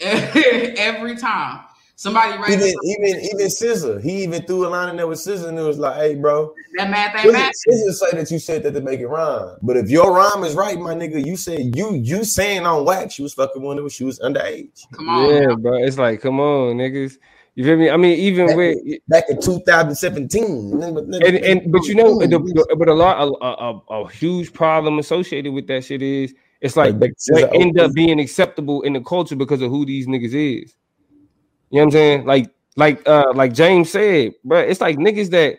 Drake. 0.00 0.78
Every 0.78 1.16
time. 1.16 1.65
Somebody 1.98 2.36
right 2.36 2.50
even 2.50 2.74
even 2.84 3.20
even 3.22 3.46
SZA, 3.46 4.02
he 4.02 4.22
even 4.22 4.42
threw 4.42 4.66
a 4.66 4.68
line 4.68 4.90
in 4.90 4.96
there 4.96 5.06
with 5.06 5.18
SZA 5.18 5.48
and 5.48 5.58
it 5.58 5.62
was 5.62 5.78
like, 5.78 5.96
"Hey, 5.96 6.14
bro, 6.14 6.52
that 6.76 6.90
math 6.90 7.16
ain't 7.24 7.32
math." 7.32 7.52
SZA 7.66 7.92
say 7.92 8.10
that 8.18 8.30
you 8.30 8.38
said 8.38 8.62
that 8.64 8.72
to 8.72 8.82
make 8.82 9.00
it 9.00 9.06
rhyme, 9.06 9.56
but 9.62 9.78
if 9.78 9.88
your 9.88 10.14
rhyme 10.14 10.44
is 10.44 10.54
right, 10.54 10.78
my 10.78 10.94
nigga, 10.94 11.24
you 11.24 11.38
said 11.38 11.74
you 11.74 11.94
you 11.94 12.22
saying 12.22 12.66
on 12.66 12.84
wax 12.84 13.14
she 13.14 13.22
was 13.22 13.32
fucking 13.32 13.62
when 13.62 13.78
it 13.78 13.80
was 13.80 13.94
she 13.94 14.04
was 14.04 14.18
underage. 14.18 14.86
Come 14.92 15.08
on, 15.08 15.34
yeah, 15.34 15.54
bro. 15.54 15.82
It's 15.82 15.96
like, 15.96 16.20
come 16.20 16.38
on, 16.38 16.76
niggas. 16.76 17.16
You 17.54 17.64
feel 17.64 17.78
me? 17.78 17.88
I 17.88 17.96
mean, 17.96 18.18
even 18.18 18.48
back 18.48 18.56
with 18.56 18.98
back 19.08 19.24
in 19.30 19.40
2017, 19.40 20.82
and, 20.82 21.14
and 21.22 21.72
but 21.72 21.84
you 21.86 21.94
know, 21.94 22.18
the, 22.20 22.76
but 22.78 22.88
a 22.90 22.94
lot, 22.94 23.16
a, 23.16 23.42
a, 23.42 24.02
a, 24.02 24.10
huge 24.10 24.52
problem 24.52 24.98
associated 24.98 25.54
with 25.54 25.66
that 25.68 25.82
shit 25.82 26.02
is 26.02 26.34
it's 26.60 26.76
like, 26.76 26.94
like 27.00 27.48
end 27.54 27.80
up 27.80 27.94
being 27.94 28.20
acceptable 28.20 28.82
in 28.82 28.92
the 28.92 29.00
culture 29.00 29.36
because 29.36 29.62
of 29.62 29.70
who 29.70 29.86
these 29.86 30.06
niggas 30.06 30.34
is. 30.34 30.74
You 31.70 31.78
know 31.78 31.80
what 31.80 31.84
I'm 31.84 31.90
saying? 31.92 32.26
Like, 32.26 32.50
like, 32.76 33.08
uh, 33.08 33.32
like 33.34 33.52
James 33.52 33.90
said, 33.90 34.34
bro, 34.44 34.60
it's 34.60 34.80
like 34.80 34.98
niggas 34.98 35.30
that, 35.30 35.58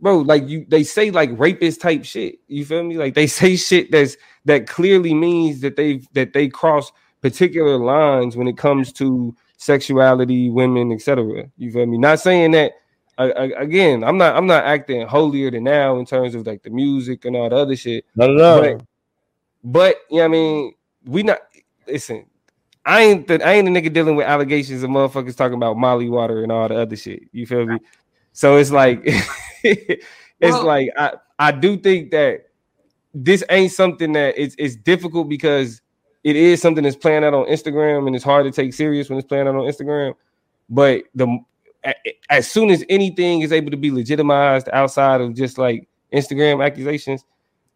bro, 0.00 0.18
like 0.18 0.48
you, 0.48 0.66
they 0.68 0.82
say 0.82 1.10
like 1.10 1.30
rapist 1.38 1.80
type 1.80 2.04
shit. 2.04 2.40
You 2.48 2.64
feel 2.64 2.82
me? 2.82 2.96
Like 2.96 3.14
they 3.14 3.26
say 3.40 3.56
shit 3.56 3.90
that's 3.90 4.16
that 4.44 4.66
clearly 4.66 5.14
means 5.14 5.60
that 5.60 5.76
they 5.76 6.02
that 6.12 6.32
they 6.32 6.48
cross 6.48 6.92
particular 7.20 7.76
lines 7.76 8.36
when 8.36 8.48
it 8.48 8.56
comes 8.56 8.92
to 8.94 9.34
sexuality, 9.56 10.50
women, 10.50 10.90
etc. 10.90 11.44
You 11.56 11.70
feel 11.70 11.86
me? 11.86 11.98
Not 11.98 12.20
saying 12.20 12.52
that. 12.52 12.72
again, 13.18 14.02
I'm 14.02 14.18
not. 14.18 14.36
I'm 14.36 14.46
not 14.46 14.64
acting 14.64 15.06
holier 15.06 15.50
than 15.50 15.64
now 15.64 15.98
in 15.98 16.06
terms 16.06 16.34
of 16.34 16.46
like 16.46 16.62
the 16.62 16.70
music 16.70 17.24
and 17.24 17.36
all 17.36 17.48
the 17.48 17.56
other 17.56 17.76
shit. 17.76 18.04
Not 18.16 18.30
at 18.30 18.40
all. 18.40 18.60
But, 18.60 18.84
but 19.62 19.96
yeah, 20.10 20.24
I 20.24 20.28
mean, 20.28 20.74
we 21.04 21.22
not 21.22 21.40
listen. 21.86 22.26
I 22.84 23.02
ain't 23.02 23.26
the 23.26 23.44
I 23.46 23.52
ain't 23.52 23.68
a 23.68 23.70
nigga 23.70 23.92
dealing 23.92 24.16
with 24.16 24.26
allegations 24.26 24.82
of 24.82 24.90
motherfuckers 24.90 25.36
talking 25.36 25.56
about 25.56 25.76
Molly 25.76 26.08
water 26.08 26.42
and 26.42 26.50
all 26.50 26.68
the 26.68 26.76
other 26.76 26.96
shit. 26.96 27.22
You 27.32 27.46
feel 27.46 27.66
me? 27.66 27.78
So 28.32 28.56
it's 28.56 28.70
like 28.70 29.02
it's 29.62 30.04
well, 30.40 30.64
like 30.64 30.88
I 30.96 31.12
I 31.38 31.52
do 31.52 31.76
think 31.76 32.10
that 32.12 32.46
this 33.12 33.44
ain't 33.50 33.72
something 33.72 34.12
that 34.12 34.34
it's 34.36 34.54
it's 34.58 34.76
difficult 34.76 35.28
because 35.28 35.82
it 36.24 36.36
is 36.36 36.60
something 36.60 36.84
that's 36.84 36.96
playing 36.96 37.24
out 37.24 37.34
on 37.34 37.46
Instagram 37.46 38.06
and 38.06 38.14
it's 38.14 38.24
hard 38.24 38.44
to 38.44 38.50
take 38.50 38.72
serious 38.72 39.08
when 39.08 39.18
it's 39.18 39.28
playing 39.28 39.48
out 39.48 39.54
on 39.54 39.62
Instagram. 39.62 40.14
But 40.68 41.04
the 41.14 41.38
as 42.28 42.50
soon 42.50 42.70
as 42.70 42.84
anything 42.88 43.40
is 43.40 43.52
able 43.52 43.70
to 43.70 43.76
be 43.76 43.90
legitimized 43.90 44.68
outside 44.72 45.20
of 45.20 45.34
just 45.34 45.58
like 45.58 45.88
Instagram 46.12 46.64
accusations, 46.64 47.24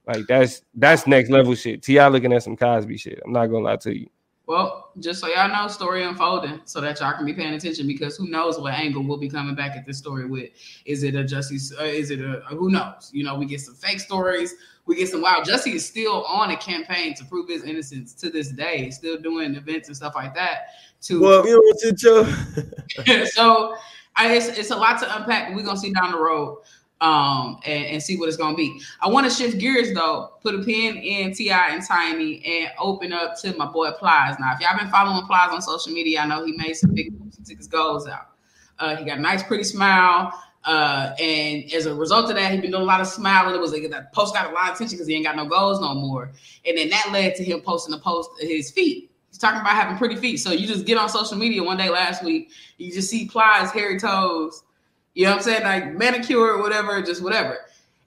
like 0.07 0.27
that's 0.27 0.63
that's 0.75 1.07
next 1.07 1.31
level 1.31 1.55
shit. 1.55 1.83
T.I. 1.83 2.09
looking 2.09 2.33
at 2.33 2.43
some 2.43 2.57
Cosby 2.57 2.97
shit. 2.97 3.21
I'm 3.25 3.33
not 3.33 3.47
gonna 3.47 3.65
lie 3.65 3.77
to 3.77 3.99
you. 3.99 4.09
Well, 4.47 4.91
just 5.01 5.21
so 5.21 5.29
y'all 5.29 5.49
know, 5.49 5.69
story 5.69 6.05
unfolding 6.05 6.61
so 6.67 6.81
that 6.83 7.01
y'all 7.01 7.15
can 7.15 7.25
be 7.25 7.33
paying 7.33 7.55
attention 7.55 7.87
because 7.87 8.17
who 8.17 8.29
knows 8.29 8.59
what 8.59 8.75
angle 8.75 9.03
we'll 9.03 9.17
be 9.17 9.29
coming 9.29 9.55
back 9.55 9.75
at 9.75 9.87
this 9.87 9.97
story 9.97 10.27
with. 10.27 10.51
Is 10.85 11.03
it 11.03 11.15
a 11.15 11.25
Jussie? 11.25 11.73
Uh, 11.81 11.85
is 11.85 12.11
it 12.11 12.21
a, 12.21 12.43
who 12.51 12.71
knows? 12.71 13.11
You 13.13 13.25
know, 13.25 13.37
we 13.37 13.47
get 13.47 13.63
some 13.63 13.75
fake 13.75 14.01
stories. 14.01 14.55
We 14.85 14.97
get 14.97 15.09
some 15.09 15.23
wow. 15.23 15.43
Jussie 15.43 15.75
is 15.75 15.87
still 15.87 16.25
on 16.27 16.51
a 16.51 16.57
campaign 16.59 17.15
to 17.15 17.25
prove 17.25 17.49
his 17.49 17.65
innocence 17.65 18.13
to 18.15 18.29
this 18.29 18.51
day, 18.51 18.91
still 18.91 19.17
doing 19.19 19.55
events 19.55 19.89
and 19.89 19.97
stuff 19.97 20.15
like 20.15 20.35
that. 20.35 20.67
To 21.03 21.21
well, 21.23 21.47
you 21.47 21.55
know 21.55 21.63
what, 21.63 23.29
so 23.29 23.77
I, 24.17 24.35
it's, 24.35 24.47
it's 24.59 24.71
a 24.71 24.77
lot 24.77 25.01
to 25.01 25.17
unpack. 25.17 25.55
We're 25.55 25.65
gonna 25.65 25.79
see 25.79 25.93
down 25.93 26.13
the 26.13 26.19
road. 26.19 26.59
Um, 27.05 27.59
and, 27.67 27.85
and 27.85 28.03
see 28.03 28.17
what 28.17 28.29
it's 28.29 28.39
gonna 28.39 28.57
be. 28.57 28.81
I 29.03 29.09
want 29.09 29.31
to 29.31 29.35
shift 29.35 29.59
gears 29.59 29.93
though, 29.93 30.31
put 30.41 30.55
a 30.55 30.63
pin 30.63 30.97
in 30.97 31.35
Ti 31.35 31.51
and 31.51 31.87
Tiny, 31.87 32.43
and 32.45 32.73
open 32.79 33.13
up 33.13 33.39
to 33.43 33.55
my 33.59 33.67
boy 33.67 33.91
Plies. 33.93 34.37
Now, 34.41 34.55
if 34.55 34.61
y'all 34.61 34.79
been 34.79 34.89
following 34.89 35.25
Plies 35.27 35.51
on 35.51 35.61
social 35.61 35.93
media, 35.93 36.21
I 36.21 36.27
know 36.27 36.47
he 36.47 36.53
made 36.53 36.73
some 36.75 36.95
big 36.95 37.13
moves. 37.19 37.37
Took 37.47 37.59
his 37.59 37.67
goals 37.67 38.09
out. 38.09 38.29
Uh, 38.79 38.97
he 38.97 39.05
got 39.05 39.19
a 39.19 39.21
nice, 39.21 39.43
pretty 39.43 39.65
smile. 39.65 40.33
Uh, 40.65 41.15
and 41.21 41.71
as 41.75 41.85
a 41.85 41.95
result 41.95 42.31
of 42.31 42.37
that, 42.37 42.51
he 42.53 42.59
been 42.59 42.71
doing 42.71 42.83
a 42.83 42.87
lot 42.87 43.03
of 43.03 43.07
smiling. 43.07 43.55
It 43.55 43.61
was 43.61 43.71
like 43.71 43.87
that 43.91 44.15
post 44.15 44.33
got 44.33 44.51
a 44.51 44.55
lot 44.55 44.71
of 44.71 44.77
attention 44.77 44.97
because 44.97 45.07
he 45.07 45.15
ain't 45.15 45.27
got 45.27 45.37
no 45.37 45.45
goals 45.45 45.83
no 45.83 45.93
more. 45.93 46.33
And 46.65 46.79
then 46.79 46.89
that 46.89 47.11
led 47.13 47.35
to 47.35 47.45
him 47.45 47.61
posting 47.61 47.95
a 47.95 47.99
post 47.99 48.31
of 48.41 48.49
his 48.49 48.71
feet. 48.71 49.11
He's 49.29 49.37
talking 49.37 49.61
about 49.61 49.73
having 49.73 49.99
pretty 49.99 50.17
feet. 50.17 50.39
So 50.39 50.53
you 50.53 50.67
just 50.67 50.87
get 50.87 50.97
on 50.97 51.11
social 51.11 51.37
media 51.37 51.63
one 51.63 51.77
day 51.77 51.91
last 51.91 52.25
week, 52.25 52.51
you 52.79 52.91
just 52.91 53.11
see 53.11 53.27
Plies, 53.27 53.73
hairy 53.73 54.01
toes, 54.01 54.63
you 55.15 55.25
know 55.25 55.31
what 55.31 55.39
I'm 55.39 55.43
saying? 55.43 55.63
Like 55.63 55.95
manicure 55.95 56.61
whatever, 56.61 57.01
just 57.03 57.23
whatever. 57.23 57.59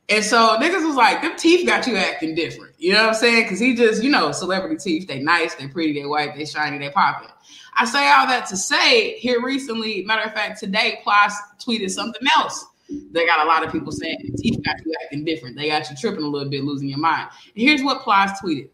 And 0.09 0.23
so 0.23 0.57
niggas 0.59 0.85
was 0.85 0.95
like, 0.95 1.21
them 1.21 1.35
teeth 1.35 1.65
got 1.65 1.85
you 1.85 1.97
acting 1.97 2.33
different. 2.33 2.73
You 2.77 2.93
know 2.93 3.01
what 3.01 3.09
I'm 3.09 3.15
saying? 3.15 3.43
Because 3.43 3.59
he 3.59 3.75
just, 3.75 4.01
you 4.01 4.09
know, 4.09 4.31
celebrity 4.31 4.77
teeth, 4.77 5.07
they 5.07 5.19
nice, 5.19 5.55
they 5.55 5.67
pretty, 5.67 5.99
they 5.99 6.05
white, 6.05 6.35
they 6.35 6.45
shiny, 6.45 6.77
they 6.77 6.89
popping. 6.89 7.29
I 7.75 7.85
say 7.85 8.09
all 8.09 8.25
that 8.27 8.47
to 8.47 8.57
say 8.57 9.17
here 9.19 9.41
recently, 9.41 10.03
matter 10.03 10.23
of 10.23 10.33
fact, 10.33 10.59
today 10.59 10.99
Plies 11.03 11.33
tweeted 11.59 11.91
something 11.91 12.21
else. 12.37 12.65
They 12.89 13.25
got 13.25 13.45
a 13.45 13.47
lot 13.47 13.65
of 13.65 13.71
people 13.71 13.91
saying 13.91 14.17
teeth 14.37 14.63
got 14.63 14.77
you 14.85 14.93
acting 15.03 15.25
different. 15.25 15.57
They 15.57 15.67
got 15.67 15.89
you 15.89 15.95
tripping 15.97 16.23
a 16.23 16.27
little 16.27 16.49
bit, 16.49 16.63
losing 16.63 16.87
your 16.87 16.99
mind. 16.99 17.29
And 17.53 17.61
here's 17.61 17.83
what 17.83 18.01
Plies 18.01 18.31
tweeted. 18.39 18.69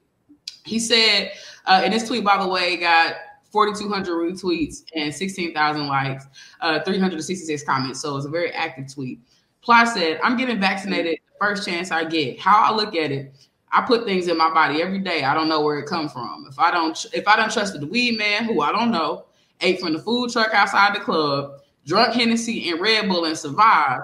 He 0.65 0.79
said, 0.79 1.31
uh, 1.65 1.81
and 1.83 1.91
this 1.91 2.07
tweet, 2.07 2.23
by 2.23 2.37
the 2.41 2.47
way, 2.47 2.77
got 2.77 3.15
4,200 3.53 4.13
retweets 4.13 4.83
and 4.95 5.13
16,000 5.13 5.88
likes, 5.88 6.25
uh, 6.60 6.81
366 6.81 7.63
comments. 7.63 8.01
So 8.01 8.17
it's 8.17 8.25
a 8.25 8.29
very 8.29 8.51
active 8.51 8.91
tweet. 8.91 9.22
Plies 9.62 9.93
said, 9.93 10.19
I'm 10.24 10.36
getting 10.36 10.60
vaccinated 10.60 11.19
the 11.27 11.38
first 11.39 11.65
chance 11.65 11.91
I 11.91 12.03
get. 12.03 12.39
How 12.39 12.63
I 12.63 12.75
look 12.75 12.95
at 12.95 13.12
it, 13.12 13.31
I 13.72 13.81
put 13.81 14.05
things 14.05 14.27
in 14.27 14.38
my 14.38 14.51
body 14.51 14.81
every 14.81 15.00
day. 15.00 15.24
I 15.24 15.36
don't 15.36 15.48
know 15.48 15.62
where 15.62 15.77
it 15.77 15.86
come 15.86 16.10
from. 16.10 16.48
If 16.50 16.57
I 16.57 16.72
don't, 16.72 17.05
if 17.13 17.27
I 17.27 17.36
don't 17.36 17.51
trust 17.51 17.79
the 17.79 17.86
weed 17.86 18.17
man, 18.17 18.45
who 18.45 18.62
I 18.62 18.72
don't 18.72 18.89
know, 18.89 19.25
ate 19.62 19.79
from 19.79 19.93
the 19.93 20.00
food 20.00 20.31
truck 20.31 20.51
outside 20.51 20.95
the 20.95 21.00
club, 21.00 21.60
drunk 21.86 22.15
Hennessy 22.15 22.72
and 22.72 22.81
Red 22.81 23.07
Bull 23.07 23.25
and 23.25 23.38
survived, 23.38 24.01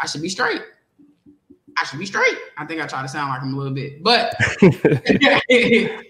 I 0.00 0.06
should 0.06 0.22
be 0.22 0.28
straight. 0.28 0.62
I 1.76 1.84
should 1.84 1.98
be 1.98 2.06
straight. 2.06 2.38
I 2.56 2.66
think 2.66 2.80
I 2.80 2.86
try 2.86 3.02
to 3.02 3.08
sound 3.08 3.30
like 3.30 3.42
him 3.42 3.54
a 3.54 3.56
little 3.56 3.74
bit, 3.74 4.00
but 4.02 4.32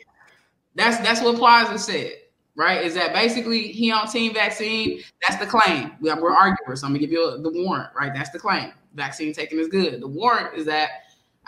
that's 0.74 0.98
that's 0.98 1.22
what 1.22 1.36
Plaza 1.36 1.78
said 1.78 2.12
right? 2.56 2.84
Is 2.84 2.94
that 2.94 3.12
basically 3.12 3.68
he 3.68 3.90
on 3.90 4.08
team 4.08 4.34
vaccine? 4.34 5.02
That's 5.20 5.42
the 5.42 5.46
claim. 5.46 5.92
We, 6.00 6.10
are 6.10 6.30
arguers, 6.30 6.80
so 6.80 6.86
I'm 6.86 6.92
gonna 6.92 7.00
give 7.00 7.12
you 7.12 7.38
the 7.38 7.50
warrant, 7.50 7.90
right? 7.98 8.12
That's 8.14 8.30
the 8.30 8.38
claim. 8.38 8.72
Vaccine 8.94 9.32
taking 9.32 9.58
is 9.58 9.68
good. 9.68 10.00
The 10.00 10.08
warrant 10.08 10.56
is 10.56 10.66
that 10.66 10.90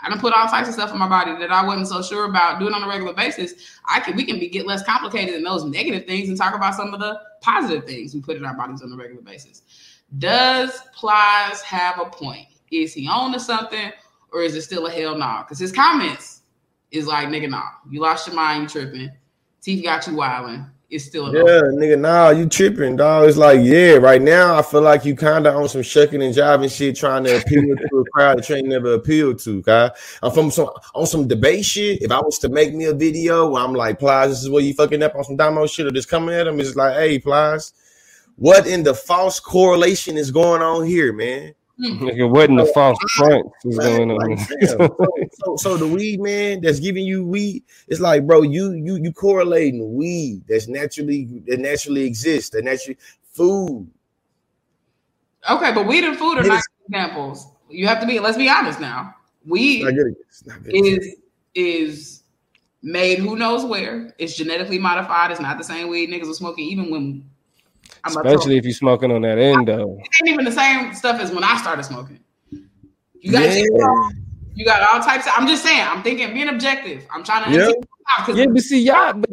I 0.01 0.09
don't 0.09 0.19
put 0.19 0.33
all 0.33 0.47
types 0.47 0.67
of 0.67 0.73
stuff 0.73 0.91
in 0.91 0.97
my 0.97 1.07
body 1.07 1.37
that 1.39 1.51
I 1.51 1.65
wasn't 1.65 1.87
so 1.87 2.01
sure 2.01 2.25
about 2.25 2.59
doing 2.59 2.73
on 2.73 2.83
a 2.83 2.87
regular 2.87 3.13
basis. 3.13 3.53
I 3.87 3.99
can 3.99 4.15
we 4.15 4.25
can 4.25 4.39
be 4.39 4.49
get 4.49 4.65
less 4.65 4.83
complicated 4.83 5.35
than 5.35 5.43
those 5.43 5.63
negative 5.63 6.05
things 6.05 6.27
and 6.29 6.37
talk 6.37 6.55
about 6.55 6.75
some 6.75 6.93
of 6.93 6.99
the 6.99 7.19
positive 7.41 7.85
things 7.85 8.13
we 8.13 8.21
put 8.21 8.37
in 8.37 8.45
our 8.45 8.55
bodies 8.55 8.81
on 8.81 8.91
a 8.91 8.95
regular 8.95 9.21
basis. 9.21 9.61
Does 10.17 10.81
Plies 10.95 11.61
have 11.61 11.99
a 11.99 12.05
point? 12.05 12.47
Is 12.71 12.93
he 12.93 13.07
on 13.07 13.31
to 13.33 13.39
something 13.39 13.91
or 14.31 14.41
is 14.41 14.55
it 14.55 14.63
still 14.63 14.87
a 14.87 14.91
hell 14.91 15.17
no? 15.17 15.43
Because 15.43 15.59
his 15.59 15.71
comments 15.71 16.41
is 16.91 17.07
like, 17.07 17.27
nigga, 17.27 17.49
nah, 17.49 17.63
you 17.89 18.01
lost 18.01 18.27
your 18.27 18.35
mind, 18.35 18.63
you 18.63 18.69
tripping. 18.69 19.11
Teeth 19.61 19.83
got 19.83 20.05
you 20.07 20.15
wilding 20.15 20.69
it's 20.89 21.05
still 21.05 21.33
yeah, 21.33 21.41
nigga. 21.41 21.99
Nah, 21.99 22.29
you 22.29 22.47
tripping, 22.47 22.95
dog. 22.95 23.27
It's 23.27 23.37
like 23.37 23.59
yeah, 23.63 23.93
right 23.93 24.21
now 24.21 24.55
I 24.57 24.61
feel 24.61 24.81
like 24.81 25.03
you 25.03 25.15
kind 25.15 25.47
of 25.47 25.55
on 25.55 25.67
some 25.67 25.81
shucking 25.81 26.21
and 26.21 26.33
jiving 26.33 26.75
shit, 26.75 26.95
trying 26.95 27.23
to 27.23 27.37
appeal 27.37 27.75
to 27.75 27.97
a 27.97 28.09
crowd 28.11 28.37
that 28.37 28.49
you 28.49 28.55
ain't 28.55 28.67
never 28.67 28.93
appealed 28.93 29.39
to. 29.39 29.59
Okay, 29.59 29.89
I'm 30.21 30.31
from 30.31 30.51
some 30.51 30.69
on 30.93 31.07
some 31.07 31.27
debate 31.27 31.65
shit. 31.65 32.01
If 32.01 32.11
I 32.11 32.19
was 32.19 32.37
to 32.39 32.49
make 32.49 32.73
me 32.73 32.85
a 32.85 32.93
video 32.93 33.49
where 33.49 33.63
I'm 33.63 33.73
like, 33.73 33.99
Plies, 33.99 34.29
this 34.29 34.43
is 34.43 34.49
where 34.49 34.61
you 34.61 34.73
fucking 34.73 35.01
up 35.01 35.15
on 35.15 35.23
some 35.23 35.37
demo 35.37 35.65
shit, 35.65 35.87
or 35.87 35.91
just 35.91 36.09
coming 36.09 36.35
at 36.35 36.47
him, 36.47 36.59
it's 36.59 36.75
like, 36.75 36.95
hey, 36.95 37.17
Plies, 37.19 37.73
what 38.35 38.67
in 38.67 38.83
the 38.83 38.93
false 38.93 39.39
correlation 39.39 40.17
is 40.17 40.29
going 40.29 40.61
on 40.61 40.85
here, 40.85 41.13
man? 41.13 41.53
Nigga, 41.79 42.29
what 42.29 42.49
in 42.49 42.55
the 42.55 42.65
false 42.67 42.97
uh, 43.03 43.07
front 43.17 43.51
is 43.65 43.77
going 43.77 44.11
on? 44.11 44.37
so, 44.67 44.97
so, 45.33 45.55
so, 45.57 45.77
the 45.77 45.87
weed 45.87 46.21
man 46.21 46.61
that's 46.61 46.79
giving 46.79 47.05
you 47.05 47.25
weed, 47.25 47.63
it's 47.89 47.99
like, 47.99 48.25
bro, 48.25 48.43
you 48.43 48.71
you 48.71 48.95
you 48.95 49.11
correlating 49.11 49.93
weed 49.93 50.43
that's 50.47 50.69
naturally 50.69 51.25
that 51.47 51.59
naturally 51.59 52.05
exists, 52.05 52.51
that 52.51 52.63
naturally 52.63 52.97
food. 53.33 53.89
Okay, 55.49 55.73
but 55.73 55.85
weed 55.85 56.05
and 56.05 56.17
food 56.17 56.37
are 56.37 56.43
not 56.43 56.63
examples. 56.87 57.47
You 57.69 57.87
have 57.87 57.99
to 57.99 58.07
be. 58.07 58.19
Let's 58.19 58.37
be 58.37 58.47
honest 58.47 58.79
now. 58.79 59.13
Weed 59.45 59.85
is 60.67 61.15
is 61.55 62.23
made 62.81 63.19
who 63.19 63.35
knows 63.35 63.65
where. 63.65 64.13
It's 64.17 64.37
genetically 64.37 64.79
modified. 64.79 65.31
It's 65.31 65.41
not 65.41 65.57
the 65.57 65.63
same 65.63 65.89
weed 65.89 66.09
niggas 66.09 66.27
were 66.27 66.33
smoking 66.33 66.65
even 66.69 66.89
when 66.89 67.29
I'm 68.05 68.15
Especially 68.15 68.57
if 68.57 68.65
you're 68.65 68.73
smoking 68.73 69.11
on 69.11 69.23
that 69.23 69.39
end, 69.39 69.67
though. 69.67 69.97
It 69.99 70.09
ain't 70.21 70.33
even 70.33 70.45
the 70.45 70.51
same 70.51 70.93
stuff 70.93 71.19
as 71.19 71.31
when 71.31 71.43
I 71.43 71.57
started 71.57 71.83
smoking. 71.83 72.19
You 73.19 73.31
got 73.31 73.41
yeah. 73.41 74.09
you 74.53 74.63
got 74.63 74.87
all 74.87 75.01
types. 75.01 75.25
Of, 75.25 75.33
I'm 75.35 75.47
just 75.47 75.63
saying. 75.63 75.81
I'm 75.81 76.03
thinking 76.03 76.31
being 76.33 76.49
objective. 76.49 77.05
I'm 77.11 77.23
trying 77.23 77.51
to. 77.51 77.57
Yep. 77.57 77.75
Yeah, 78.35 78.45
but 78.45 78.61
see 78.61 78.83
y'all. 78.83 79.13
But, 79.13 79.31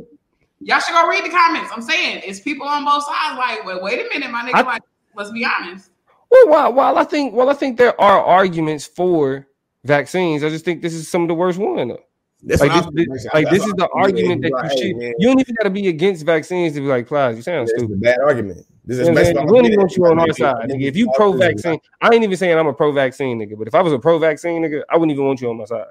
y'all 0.61 0.81
should 0.81 0.95
go 0.95 1.07
read 1.07 1.23
the 1.25 1.29
comments. 1.29 1.71
I'm 1.75 1.83
saying 1.83 2.23
it's 2.25 2.41
people 2.41 2.67
on 2.67 2.85
both 2.87 3.05
sides. 3.05 3.38
Like, 3.38 3.67
wait, 3.67 3.83
wait 3.83 4.07
a 4.07 4.09
minute, 4.09 4.31
my 4.31 4.43
nigga. 4.43 4.55
I, 4.55 4.62
like, 4.62 4.83
let's 5.14 5.31
be 5.31 5.45
honest. 5.45 5.91
Well, 6.31 6.49
while, 6.49 6.73
while 6.73 6.97
I 6.97 7.05
think, 7.05 7.35
well, 7.35 7.50
I 7.50 7.55
think 7.55 7.76
there 7.76 8.00
are 8.00 8.25
arguments 8.25 8.87
for 8.87 9.47
vaccines. 9.85 10.43
I 10.43 10.49
just 10.49 10.64
think 10.64 10.81
this 10.81 10.95
is 10.95 11.07
some 11.07 11.23
of 11.23 11.29
the 11.29 11.35
worst 11.35 11.59
one. 11.59 11.99
That's 12.44 12.61
like 12.61 12.92
this, 12.92 13.06
this 13.08 13.26
like 13.32 13.49
this 13.50 13.64
is 13.64 13.72
the 13.75 13.88
argument 13.94 14.42
that 14.42 14.50
you 14.64 14.70
should. 14.70 15.00
Hey, 15.00 15.14
you 15.18 15.28
don't 15.28 15.38
even 15.38 15.54
got 15.54 15.64
to 15.64 15.70
be 15.70 15.87
against 15.88 16.26
vaccines 16.26 16.75
to 16.75 16.80
be 16.80 16.87
like, 16.87 17.06
"Plies, 17.06 17.37
you 17.37 17.42
sound 17.42 17.68
stupid." 17.68 18.00
bad 18.00 18.18
argument. 18.18 18.66
This 18.84 18.99
is 18.99 19.06
you 19.06 19.14
know 19.14 19.44
we 19.44 19.58
don't 19.58 19.66
even 19.66 19.78
want 19.78 19.96
you 19.96 20.06
on 20.06 20.18
our 20.18 20.32
side, 20.32 20.68
nigga. 20.68 20.82
If 20.82 20.96
you 20.96 21.08
pro 21.14 21.32
vaccine, 21.32 21.78
I 22.00 22.12
ain't 22.12 22.25
even 22.25 22.37
saying 22.37 22.58
I'm 22.58 22.66
a 22.66 22.72
pro 22.72 22.90
vaccine 22.90 23.38
nigga. 23.38 23.56
But 23.56 23.68
if 23.68 23.76
I 23.76 23.80
was 23.80 23.92
a 23.92 23.99
pro 23.99 24.18
vaccine 24.18 24.62
nigga, 24.62 24.82
I 24.90 24.96
wouldn't 24.96 25.12
even 25.12 25.25
want 25.25 25.40
you 25.40 25.50
on 25.50 25.56
my 25.56 25.66
side. 25.66 25.87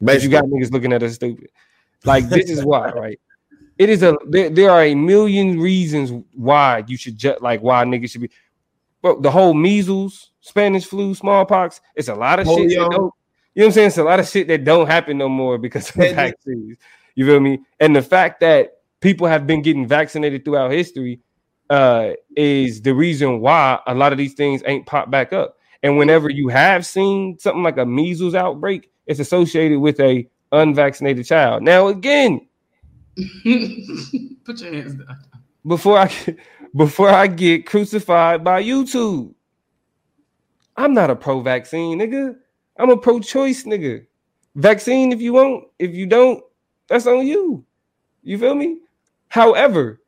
But 0.00 0.20
you 0.22 0.28
got 0.28 0.44
niggas 0.44 0.72
looking 0.72 0.92
at 0.92 1.02
us 1.04 1.14
stupid. 1.14 1.50
Like 2.04 2.28
this 2.28 2.50
is 2.50 2.64
why, 2.64 2.90
right? 2.96 3.20
It 3.78 3.88
is 3.88 4.02
a 4.02 4.16
there, 4.28 4.50
there 4.50 4.70
are 4.70 4.82
a 4.82 4.96
million 4.96 5.60
reasons 5.60 6.10
why 6.34 6.82
you 6.88 6.96
should 6.96 7.16
just 7.16 7.40
like 7.40 7.60
why 7.60 7.84
niggas 7.84 8.10
should 8.10 8.22
be. 8.22 8.30
But 9.00 9.22
the 9.22 9.30
whole 9.30 9.54
measles, 9.54 10.30
Spanish 10.40 10.86
flu, 10.86 11.14
smallpox, 11.14 11.80
it's 11.94 12.08
a 12.08 12.14
lot 12.14 12.40
of 12.40 12.48
Polio. 12.48 12.90
shit 12.90 13.12
you 13.54 13.60
know 13.60 13.66
what 13.66 13.70
I'm 13.70 13.72
saying? 13.72 13.86
It's 13.88 13.98
a 13.98 14.04
lot 14.04 14.20
of 14.20 14.28
shit 14.28 14.48
that 14.48 14.64
don't 14.64 14.86
happen 14.86 15.18
no 15.18 15.28
more 15.28 15.58
because 15.58 15.88
of 15.90 15.94
vaccines. 15.96 16.76
You 17.14 17.26
feel 17.26 17.40
me? 17.40 17.60
And 17.78 17.94
the 17.94 18.02
fact 18.02 18.40
that 18.40 18.78
people 19.00 19.26
have 19.26 19.46
been 19.46 19.62
getting 19.62 19.86
vaccinated 19.86 20.44
throughout 20.44 20.72
history 20.72 21.20
uh, 21.70 22.10
is 22.36 22.82
the 22.82 22.94
reason 22.94 23.40
why 23.40 23.78
a 23.86 23.94
lot 23.94 24.12
of 24.12 24.18
these 24.18 24.34
things 24.34 24.62
ain't 24.66 24.86
popped 24.86 25.10
back 25.10 25.32
up. 25.32 25.56
And 25.82 25.98
whenever 25.98 26.30
you 26.30 26.48
have 26.48 26.84
seen 26.86 27.38
something 27.38 27.62
like 27.62 27.78
a 27.78 27.86
measles 27.86 28.34
outbreak, 28.34 28.90
it's 29.06 29.20
associated 29.20 29.78
with 29.80 30.00
a 30.00 30.28
unvaccinated 30.50 31.26
child. 31.26 31.62
Now 31.62 31.88
again, 31.88 32.48
put 34.44 34.60
your 34.60 34.72
hands 34.72 34.94
down. 34.94 35.18
Before 35.66 35.98
I 35.98 36.10
before 36.74 37.10
I 37.10 37.26
get 37.26 37.66
crucified 37.66 38.42
by 38.42 38.62
YouTube, 38.62 39.34
I'm 40.76 40.94
not 40.94 41.10
a 41.10 41.16
pro-vaccine 41.16 41.98
nigga. 42.00 42.36
I'm 42.78 42.90
a 42.90 42.96
pro-choice 42.96 43.64
nigga. 43.64 44.06
Vaccine 44.54 45.12
if 45.12 45.20
you 45.20 45.32
want. 45.32 45.64
If 45.78 45.94
you 45.94 46.06
don't, 46.06 46.42
that's 46.88 47.06
on 47.06 47.26
you. 47.26 47.64
You 48.22 48.38
feel 48.38 48.54
me? 48.54 48.78
However, 49.28 50.00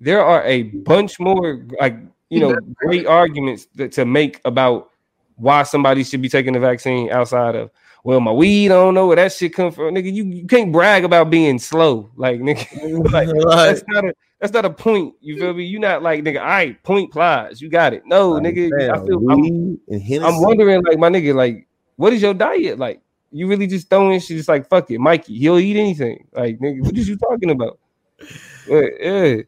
there 0.00 0.24
are 0.24 0.44
a 0.44 0.62
bunch 0.62 1.18
more 1.18 1.66
like 1.80 1.96
you 2.30 2.40
know 2.40 2.56
great 2.74 3.06
arguments 3.06 3.66
that, 3.74 3.92
to 3.92 4.04
make 4.04 4.40
about 4.44 4.90
why 5.36 5.62
somebody 5.62 6.04
should 6.04 6.22
be 6.22 6.28
taking 6.28 6.52
the 6.52 6.60
vaccine 6.60 7.10
outside 7.10 7.54
of 7.54 7.70
well 8.04 8.20
my 8.20 8.32
weed 8.32 8.66
I 8.66 8.74
don't 8.74 8.94
know 8.94 9.06
where 9.06 9.16
that 9.16 9.32
shit 9.32 9.54
come 9.54 9.72
from 9.72 9.94
nigga 9.94 10.12
you, 10.12 10.24
you 10.24 10.46
can't 10.46 10.72
brag 10.72 11.04
about 11.04 11.30
being 11.30 11.58
slow 11.58 12.10
like 12.16 12.40
nigga 12.40 13.12
like, 13.12 13.28
that's 13.28 13.82
not 13.88 14.04
a 14.04 14.14
that's 14.40 14.52
not 14.52 14.64
a 14.64 14.70
point 14.70 15.14
you 15.20 15.38
feel 15.38 15.54
me 15.54 15.64
you 15.64 15.78
not 15.78 16.02
like 16.02 16.22
nigga 16.22 16.40
all 16.40 16.46
right 16.46 16.82
point 16.82 17.10
plies 17.10 17.60
you 17.60 17.68
got 17.68 17.92
it 17.92 18.02
no 18.06 18.34
nigga 18.34 18.68
I 18.90 19.04
feel 19.04 19.30
I'm, 19.30 20.24
I'm 20.24 20.40
wondering 20.42 20.82
like 20.84 20.98
my 20.98 21.08
nigga 21.08 21.34
like 21.34 21.67
what 21.98 22.12
is 22.12 22.22
your 22.22 22.32
diet 22.32 22.78
like? 22.78 23.02
You 23.30 23.46
really 23.48 23.66
just 23.66 23.90
throwing 23.90 24.18
shit 24.20 24.38
just 24.38 24.48
like 24.48 24.68
fuck 24.70 24.90
it, 24.90 24.98
Mikey. 24.98 25.36
He'll 25.36 25.58
eat 25.58 25.76
anything. 25.76 26.26
Like 26.32 26.58
nigga, 26.60 26.80
what 26.82 26.96
is 26.96 27.08
you 27.08 27.18
talking 27.18 27.50
about? 27.50 27.78
yeah. 28.68 29.42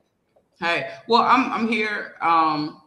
Hey, 0.59 0.91
well, 1.07 1.23
I'm 1.23 1.51
I'm 1.53 1.69
here. 1.69 2.17
Um, 2.21 2.83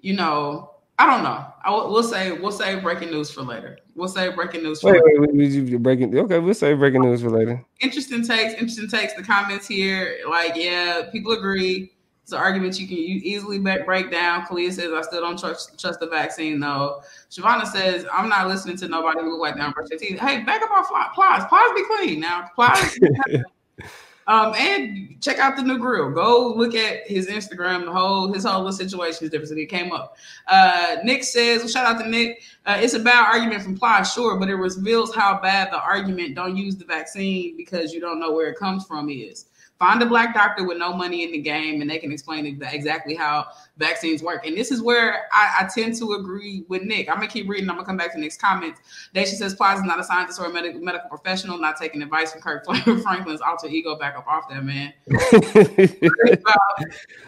you 0.00 0.14
know, 0.14 0.70
I 0.98 1.10
don't 1.10 1.24
know. 1.24 1.44
I 1.64 1.70
will, 1.70 1.92
we'll 1.92 2.02
say 2.02 2.32
we'll 2.32 2.52
say 2.52 2.78
breaking 2.80 3.10
news 3.10 3.30
for 3.30 3.42
later. 3.42 3.78
We'll 3.94 4.08
say 4.08 4.30
breaking 4.30 4.62
news 4.62 4.80
for 4.80 4.92
wait, 4.92 5.04
later. 5.04 5.20
Wait, 5.22 5.34
wait, 5.34 5.70
wait, 5.70 5.82
breaking. 5.82 6.16
Okay, 6.16 6.38
we'll 6.38 6.54
say 6.54 6.72
breaking 6.74 7.02
news 7.02 7.20
for 7.20 7.30
later. 7.30 7.64
Interesting 7.80 8.24
takes. 8.24 8.54
Interesting 8.54 8.88
takes. 8.88 9.14
The 9.14 9.24
comments 9.24 9.66
here, 9.66 10.18
like, 10.30 10.52
yeah, 10.54 11.08
people 11.10 11.32
agree. 11.32 11.92
It's 12.28 12.34
an 12.34 12.40
argument 12.40 12.78
you 12.78 12.86
can 12.86 12.98
easily 12.98 13.58
break 13.58 14.10
down. 14.10 14.44
Kalia 14.44 14.70
says, 14.70 14.92
I 14.92 15.00
still 15.00 15.22
don't 15.22 15.38
trust, 15.38 15.80
trust 15.80 15.98
the 15.98 16.08
vaccine, 16.08 16.60
though. 16.60 17.00
Shavana 17.30 17.64
says, 17.64 18.04
I'm 18.12 18.28
not 18.28 18.48
listening 18.48 18.76
to 18.76 18.86
nobody 18.86 19.20
who 19.20 19.40
like 19.40 19.56
down 19.56 19.72
brush 19.72 19.88
their 19.88 19.96
teeth. 19.96 20.18
Hey, 20.18 20.42
back 20.42 20.60
up 20.60 20.70
off 20.70 21.14
Plies. 21.14 21.46
Plies 21.48 21.70
be 21.74 21.84
clean 21.86 22.20
now. 22.20 22.50
Plies. 22.54 22.98
um, 24.26 24.52
and 24.56 25.18
check 25.22 25.38
out 25.38 25.56
the 25.56 25.62
new 25.62 25.78
grill. 25.78 26.10
Go 26.10 26.52
look 26.54 26.74
at 26.74 27.06
his 27.06 27.28
Instagram. 27.28 27.86
The 27.86 27.92
whole 27.92 28.30
his 28.30 28.44
whole 28.44 28.58
little 28.58 28.72
situation 28.72 29.24
is 29.24 29.30
different. 29.30 29.58
It 29.58 29.70
came 29.70 29.90
up. 29.90 30.14
Uh, 30.48 30.96
Nick 31.04 31.24
says, 31.24 31.60
well, 31.60 31.68
shout 31.68 31.86
out 31.86 31.98
to 32.02 32.10
Nick. 32.10 32.42
Uh, 32.66 32.76
it's 32.78 32.92
a 32.92 33.00
bad 33.00 33.24
argument 33.24 33.62
from 33.62 33.78
Plies, 33.78 34.12
sure, 34.12 34.38
but 34.38 34.50
it 34.50 34.54
reveals 34.56 35.14
how 35.14 35.40
bad 35.40 35.72
the 35.72 35.80
argument 35.80 36.34
don't 36.34 36.58
use 36.58 36.76
the 36.76 36.84
vaccine 36.84 37.56
because 37.56 37.94
you 37.94 38.02
don't 38.02 38.20
know 38.20 38.32
where 38.32 38.48
it 38.48 38.58
comes 38.58 38.84
from 38.84 39.08
is. 39.08 39.46
Find 39.78 40.02
a 40.02 40.06
black 40.06 40.34
doctor 40.34 40.64
with 40.64 40.78
no 40.78 40.92
money 40.92 41.22
in 41.22 41.30
the 41.30 41.38
game, 41.38 41.80
and 41.80 41.88
they 41.88 41.98
can 41.98 42.10
explain 42.10 42.46
exactly 42.46 43.14
how 43.14 43.46
vaccines 43.76 44.22
work. 44.24 44.44
And 44.44 44.56
this 44.56 44.72
is 44.72 44.82
where 44.82 45.28
I, 45.32 45.60
I 45.60 45.68
tend 45.72 45.94
to 45.98 46.14
agree 46.14 46.64
with 46.68 46.82
Nick. 46.82 47.08
I'm 47.08 47.16
gonna 47.16 47.28
keep 47.28 47.48
reading. 47.48 47.70
I'm 47.70 47.76
gonna 47.76 47.86
come 47.86 47.96
back 47.96 48.12
to 48.14 48.20
Nick's 48.20 48.36
comments. 48.36 48.80
Daisha 49.14 49.34
says 49.34 49.54
Plies 49.54 49.78
is 49.78 49.84
not 49.84 50.00
a 50.00 50.04
scientist 50.04 50.40
or 50.40 50.46
a 50.46 50.52
medical 50.52 50.80
medical 50.80 51.08
professional, 51.08 51.58
not 51.58 51.76
taking 51.76 52.02
advice 52.02 52.32
from 52.32 52.40
Kirk 52.40 52.64
Franklin's 53.02 53.40
alter 53.40 53.68
ego. 53.68 53.96
Back 53.96 54.16
up 54.16 54.26
off 54.26 54.48
that 54.48 54.64
man. 54.64 54.92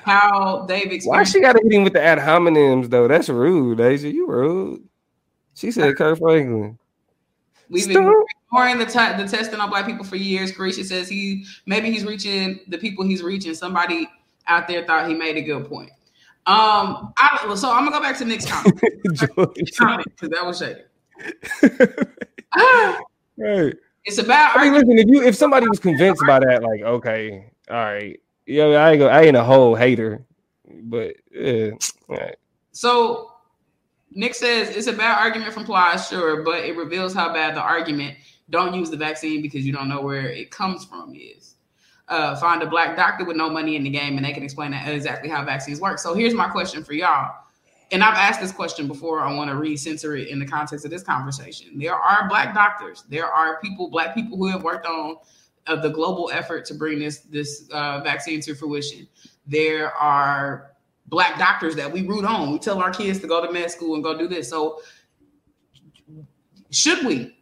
how 0.04 0.64
they've. 0.66 1.02
Why 1.04 1.23
she 1.23 1.40
got 1.40 1.52
to 1.52 1.61
hit 1.62 1.73
him 1.73 1.85
with 1.85 1.92
the 1.92 2.02
ad 2.02 2.19
hominems 2.19 2.90
though? 2.90 3.07
That's 3.07 3.28
rude, 3.28 3.78
Daisha. 3.78 4.12
You 4.12 4.26
rude. 4.26 4.88
She 5.54 5.71
said 5.71 5.97
Kirk 5.99 6.19
Franklin. 6.19 6.78
We've 7.71 7.87
been 7.87 8.25
ignoring 8.49 8.79
the, 8.79 8.87
t- 8.87 9.23
the 9.23 9.29
testing 9.29 9.61
on 9.61 9.71
black 9.71 9.87
people 9.87 10.05
for 10.05 10.17
years. 10.17 10.50
Carisha 10.53 10.85
says 10.85 11.09
he 11.09 11.47
maybe 11.67 11.91
he's 11.91 12.05
reaching 12.05 12.61
the 12.67 12.77
people 12.77 13.05
he's 13.05 13.23
reaching. 13.23 13.55
Somebody 13.55 14.09
out 14.49 14.67
there 14.67 14.85
thought 14.85 15.09
he 15.09 15.15
made 15.15 15.37
a 15.37 15.43
good 15.43 15.69
point. 15.69 15.91
Um, 16.47 17.12
I, 17.19 17.55
so 17.55 17.71
I'm 17.71 17.85
gonna 17.85 17.93
go 17.93 18.00
back 18.00 18.19
to 18.19 18.25
Nick's 18.25 18.45
comment 18.45 18.81
because 19.03 20.29
that 20.31 20.45
was 20.45 20.59
shady. 20.59 20.81
right. 23.37 23.75
It's 24.05 24.19
about. 24.19 24.57
I 24.57 24.65
mean, 24.65 24.73
listen, 24.73 24.99
if 24.99 25.07
you 25.07 25.23
if 25.23 25.37
somebody 25.37 25.69
was 25.69 25.79
convinced 25.79 26.23
by 26.27 26.41
that, 26.41 26.62
like, 26.65 26.81
okay, 26.81 27.53
all 27.71 27.77
right, 27.77 28.19
yeah, 28.47 28.65
I 28.65 28.91
ain't 28.91 28.99
go, 28.99 29.07
I 29.07 29.23
ain't 29.23 29.37
a 29.37 29.45
whole 29.45 29.77
hater, 29.77 30.25
but 30.69 31.15
yeah, 31.31 31.71
right. 32.09 32.37
So 32.73 33.29
Nick 34.12 34.35
says 34.35 34.75
it's 34.76 34.87
a 34.87 34.93
bad 34.93 35.19
argument 35.19 35.52
from 35.52 35.64
Plies, 35.64 36.09
sure, 36.09 36.43
but 36.43 36.64
it 36.64 36.76
reveals 36.76 37.14
how 37.14 37.33
bad 37.33 37.55
the 37.55 37.61
argument 37.61 38.17
don't 38.50 38.75
use 38.75 38.90
the 38.90 38.97
vaccine 38.97 39.40
because 39.40 39.64
you 39.64 39.73
don't 39.73 39.88
know 39.88 40.00
where 40.00 40.29
it 40.29 40.50
comes 40.50 40.85
from 40.85 41.14
is. 41.14 41.55
Uh, 42.09 42.35
find 42.37 42.61
a 42.62 42.67
black 42.67 42.97
doctor 42.97 43.25
with 43.25 43.37
no 43.37 43.49
money 43.49 43.76
in 43.76 43.85
the 43.85 43.90
game 43.90 44.17
and 44.17 44.26
they 44.26 44.33
can 44.33 44.43
explain 44.43 44.75
exactly 44.75 45.31
how 45.31 45.45
vaccines 45.45 45.81
work. 45.81 45.99
So 45.99 46.12
here's 46.14 46.35
my 46.35 46.49
question 46.49 46.83
for 46.83 46.93
y'all. 46.93 47.37
And 47.93 48.02
I've 48.02 48.17
asked 48.17 48.40
this 48.40 48.52
question 48.52 48.88
before. 48.88 49.21
I 49.21 49.33
want 49.33 49.50
to 49.50 49.57
re-censor 49.57 50.17
it 50.17 50.29
in 50.29 50.38
the 50.38 50.47
context 50.47 50.85
of 50.85 50.90
this 50.90 51.02
conversation. 51.02 51.79
There 51.79 51.95
are 51.95 52.29
black 52.29 52.52
doctors. 52.52 53.05
There 53.09 53.26
are 53.26 53.61
people, 53.61 53.90
black 53.90 54.14
people 54.14 54.37
who 54.37 54.49
have 54.49 54.64
worked 54.64 54.87
on 54.87 55.17
uh, 55.67 55.76
the 55.76 55.88
global 55.88 56.31
effort 56.33 56.64
to 56.67 56.75
bring 56.75 56.99
this 56.99 57.21
this 57.21 57.69
uh, 57.73 58.00
vaccine 58.00 58.40
to 58.43 58.55
fruition. 58.55 59.07
There 59.47 59.93
are 59.93 60.73
black 61.11 61.38
doctors 61.38 61.75
that 61.76 61.93
we 61.93 62.07
root 62.07 62.25
on. 62.25 62.52
We 62.52 62.59
tell 62.59 62.81
our 62.81 62.90
kids 62.90 63.19
to 63.21 63.26
go 63.26 63.45
to 63.45 63.52
med 63.52 63.71
school 63.71 63.95
and 63.95 64.02
go 64.02 64.17
do 64.17 64.29
this. 64.29 64.49
So, 64.49 64.81
should 66.71 67.05
we 67.05 67.37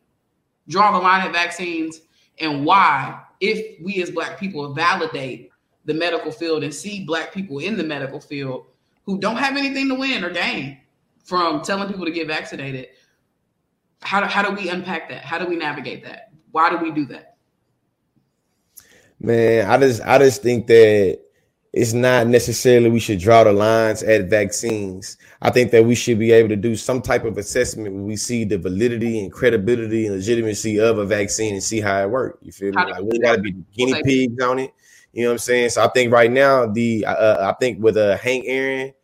draw 0.66 0.92
the 0.92 0.98
line 0.98 1.26
at 1.26 1.32
vaccines 1.32 2.00
and 2.40 2.64
why, 2.64 3.20
if 3.40 3.80
we 3.82 4.02
as 4.02 4.10
black 4.10 4.40
people 4.40 4.72
validate 4.72 5.50
the 5.84 5.94
medical 5.94 6.32
field 6.32 6.64
and 6.64 6.74
see 6.74 7.04
black 7.04 7.32
people 7.32 7.58
in 7.58 7.76
the 7.76 7.84
medical 7.84 8.20
field 8.20 8.66
who 9.04 9.18
don't 9.18 9.36
have 9.36 9.56
anything 9.56 9.88
to 9.88 9.94
win 9.94 10.24
or 10.24 10.30
gain 10.30 10.80
from 11.24 11.62
telling 11.62 11.88
people 11.88 12.04
to 12.04 12.10
get 12.10 12.26
vaccinated, 12.26 12.88
how 14.02 14.20
do, 14.20 14.26
how 14.26 14.42
do 14.42 14.54
we 14.54 14.70
unpack 14.70 15.08
that? 15.10 15.22
How 15.24 15.38
do 15.38 15.46
we 15.46 15.56
navigate 15.56 16.04
that? 16.04 16.32
Why 16.52 16.70
do 16.70 16.78
we 16.78 16.90
do 16.90 17.04
that? 17.06 17.36
Man, 19.20 19.68
I 19.68 19.76
just 19.78 20.00
I 20.02 20.18
just 20.18 20.42
think 20.42 20.68
that 20.68 21.20
it's 21.72 21.92
not 21.92 22.26
necessarily 22.26 22.90
we 22.90 23.00
should 23.00 23.18
draw 23.18 23.44
the 23.44 23.52
lines 23.52 24.02
at 24.02 24.30
vaccines. 24.30 25.18
I 25.42 25.50
think 25.50 25.70
that 25.72 25.84
we 25.84 25.94
should 25.94 26.18
be 26.18 26.32
able 26.32 26.48
to 26.48 26.56
do 26.56 26.74
some 26.74 27.02
type 27.02 27.24
of 27.24 27.36
assessment 27.36 27.92
when 27.92 28.04
we 28.04 28.16
see 28.16 28.44
the 28.44 28.58
validity 28.58 29.20
and 29.20 29.30
credibility 29.30 30.06
and 30.06 30.16
legitimacy 30.16 30.80
of 30.80 30.98
a 30.98 31.04
vaccine 31.04 31.54
and 31.54 31.62
see 31.62 31.80
how 31.80 32.02
it 32.02 32.10
works. 32.10 32.38
You 32.42 32.52
feel 32.52 32.72
me? 32.72 32.76
Like 32.76 33.02
we 33.02 33.18
got 33.18 33.36
to 33.36 33.42
be 33.42 33.52
guinea 33.76 34.02
pigs 34.02 34.42
on 34.42 34.58
it. 34.58 34.72
You 35.12 35.24
know 35.24 35.30
what 35.30 35.34
I'm 35.34 35.38
saying? 35.38 35.70
So 35.70 35.84
I 35.84 35.88
think 35.88 36.12
right 36.12 36.30
now 36.30 36.66
the 36.66 37.04
uh, 37.04 37.50
I 37.50 37.54
think 37.60 37.82
with 37.82 37.96
uh, 37.96 38.16
Hank 38.16 38.44
Aaron 38.46 38.94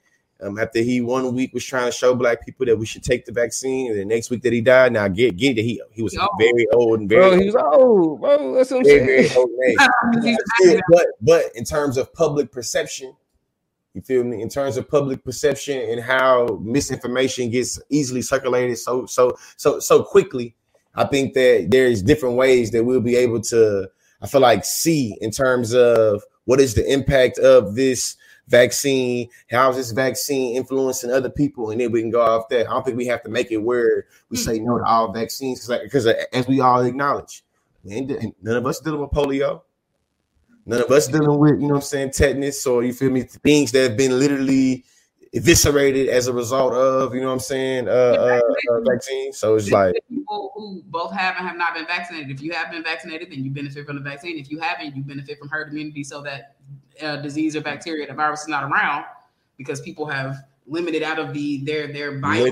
um, 0.45 0.59
after 0.59 0.81
he 0.81 1.01
one 1.01 1.35
week 1.35 1.55
was 1.55 1.65
trying 1.65 1.87
to 1.87 1.93
show 1.93 2.15
black 2.15 2.45
people 2.45 2.67
that 2.67 2.77
we 2.77 2.87
should 2.87 3.03
take 3.03 3.25
the 3.25 3.33
vaccine, 3.33 3.91
and 3.91 3.99
the 3.99 4.05
next 4.05 4.31
week 4.31 4.43
that 4.43 4.53
he 4.53 4.61
died, 4.61 4.93
now 4.93 5.09
get 5.09 5.37
get 5.37 5.57
that 5.57 5.63
he 5.63 5.81
he 5.91 6.03
was 6.03 6.17
oh. 6.19 6.29
very 6.39 6.67
old 6.73 7.01
and 7.01 7.09
very 7.09 7.31
bro, 7.31 7.39
he 7.39 7.47
was 7.47 7.57
old, 7.57 8.21
bro. 8.21 8.55
That's 8.55 8.71
what 8.71 8.79
I'm 8.79 8.85
very, 8.85 9.29
saying. 9.29 9.47
Very 10.63 10.81
but 10.91 11.07
but 11.21 11.45
in 11.55 11.65
terms 11.65 11.97
of 11.97 12.13
public 12.13 12.53
perception, 12.53 13.15
you 13.95 14.03
feel 14.03 14.25
me? 14.25 14.43
In 14.43 14.49
terms 14.49 14.77
of 14.77 14.89
public 14.89 15.25
perception 15.25 15.79
and 15.79 16.01
how 16.01 16.61
misinformation 16.63 17.51
gets 17.51 17.81
easily 17.89 18.23
circulated 18.23 18.79
so 18.79 19.07
so 19.07 19.37
so 19.57 19.81
so 19.81 20.03
quickly, 20.03 20.55
I 20.95 21.05
think 21.05 21.35
that 21.35 21.69
there's 21.71 22.03
different 22.03 22.37
ways 22.37 22.71
that 22.73 22.85
we'll 22.85 23.01
be 23.01 23.17
able 23.17 23.41
to. 23.43 23.89
I 24.21 24.27
feel 24.27 24.41
like 24.41 24.65
see 24.65 25.17
in 25.21 25.31
terms 25.31 25.75
of 25.75 26.23
what 26.45 26.61
is 26.61 26.75
the 26.75 26.91
impact 26.91 27.39
of 27.39 27.75
this 27.75 28.17
vaccine, 28.49 29.29
how's 29.51 29.77
this 29.77 29.93
vaccine 29.93 30.57
influencing 30.57 31.11
other 31.11 31.31
people, 31.31 31.71
and 31.71 31.81
then 31.81 31.93
we 31.93 32.01
can 32.01 32.11
go 32.11 32.23
off 32.23 32.49
that. 32.49 32.69
I 32.69 32.71
don't 32.71 32.85
think 32.85 32.97
we 32.97 33.07
have 33.07 33.23
to 33.23 33.31
make 33.31 33.51
it 33.51 33.59
where 33.59 34.07
we 34.29 34.37
hmm. 34.37 34.43
say 34.43 34.59
no 34.59 34.79
to 34.79 34.85
all 34.85 35.13
vaccines 35.13 35.67
because, 35.67 36.07
like, 36.07 36.17
uh, 36.19 36.37
as 36.37 36.47
we 36.47 36.61
all 36.61 36.83
acknowledge, 36.83 37.45
none 37.85 38.57
of 38.57 38.67
us 38.67 38.81
dealing 38.81 39.01
with 39.01 39.11
polio. 39.11 39.63
None 40.67 40.81
of 40.81 40.91
us 40.91 41.09
dealing 41.09 41.39
with, 41.39 41.61
you 41.61 41.69
know 41.69 41.75
I'm 41.75 41.81
saying, 41.83 42.13
tetanus 42.13 42.67
or 42.67 42.83
you 42.83 42.95
feel 42.95 43.11
me, 43.11 43.23
things 43.23 43.71
that 43.73 43.83
have 43.83 43.97
been 43.99 44.19
literally 44.19 44.85
eviscerated 45.35 46.09
as 46.09 46.29
a 46.29 46.33
result 46.33 46.73
of, 46.73 47.12
you 47.12 47.20
know 47.20 47.27
what 47.27 47.33
I'm 47.35 47.40
saying, 47.40 47.88
uh, 47.88 47.90
uh, 47.90 48.40
uh 48.70 48.81
vaccine. 48.88 49.33
So 49.33 49.57
it's 49.57 49.70
like 49.70 49.97
people 50.09 50.53
who 50.55 50.83
both 50.87 51.12
have 51.12 51.35
and 51.37 51.47
have 51.47 51.57
not 51.57 51.75
been 51.75 51.87
vaccinated. 51.87 52.31
If 52.31 52.40
you 52.40 52.53
have 52.53 52.70
been 52.70 52.85
vaccinated, 52.85 53.33
then 53.33 53.44
you 53.44 53.51
benefit 53.51 53.85
from 53.85 53.97
the 53.97 54.03
vaccine. 54.03 54.38
If 54.38 54.51
you 54.51 54.61
haven't, 54.61 54.94
you 54.94 55.03
benefit 55.03 55.38
from 55.40 55.49
herd 55.49 55.70
immunity 55.70 56.05
so 56.05 56.23
that 56.23 56.55
uh, 57.03 57.16
disease 57.16 57.57
or 57.57 57.62
bacteria, 57.62 58.07
the 58.07 58.14
virus 58.14 58.42
is 58.42 58.49
not 58.49 58.62
around 58.70 59.07
because 59.59 59.81
people 59.81 60.07
have 60.07 60.37
limited 60.66 61.03
out 61.03 61.18
of 61.18 61.35
the 61.35 61.62
their 61.64 61.92
their 61.92 62.12
bio 62.18 62.47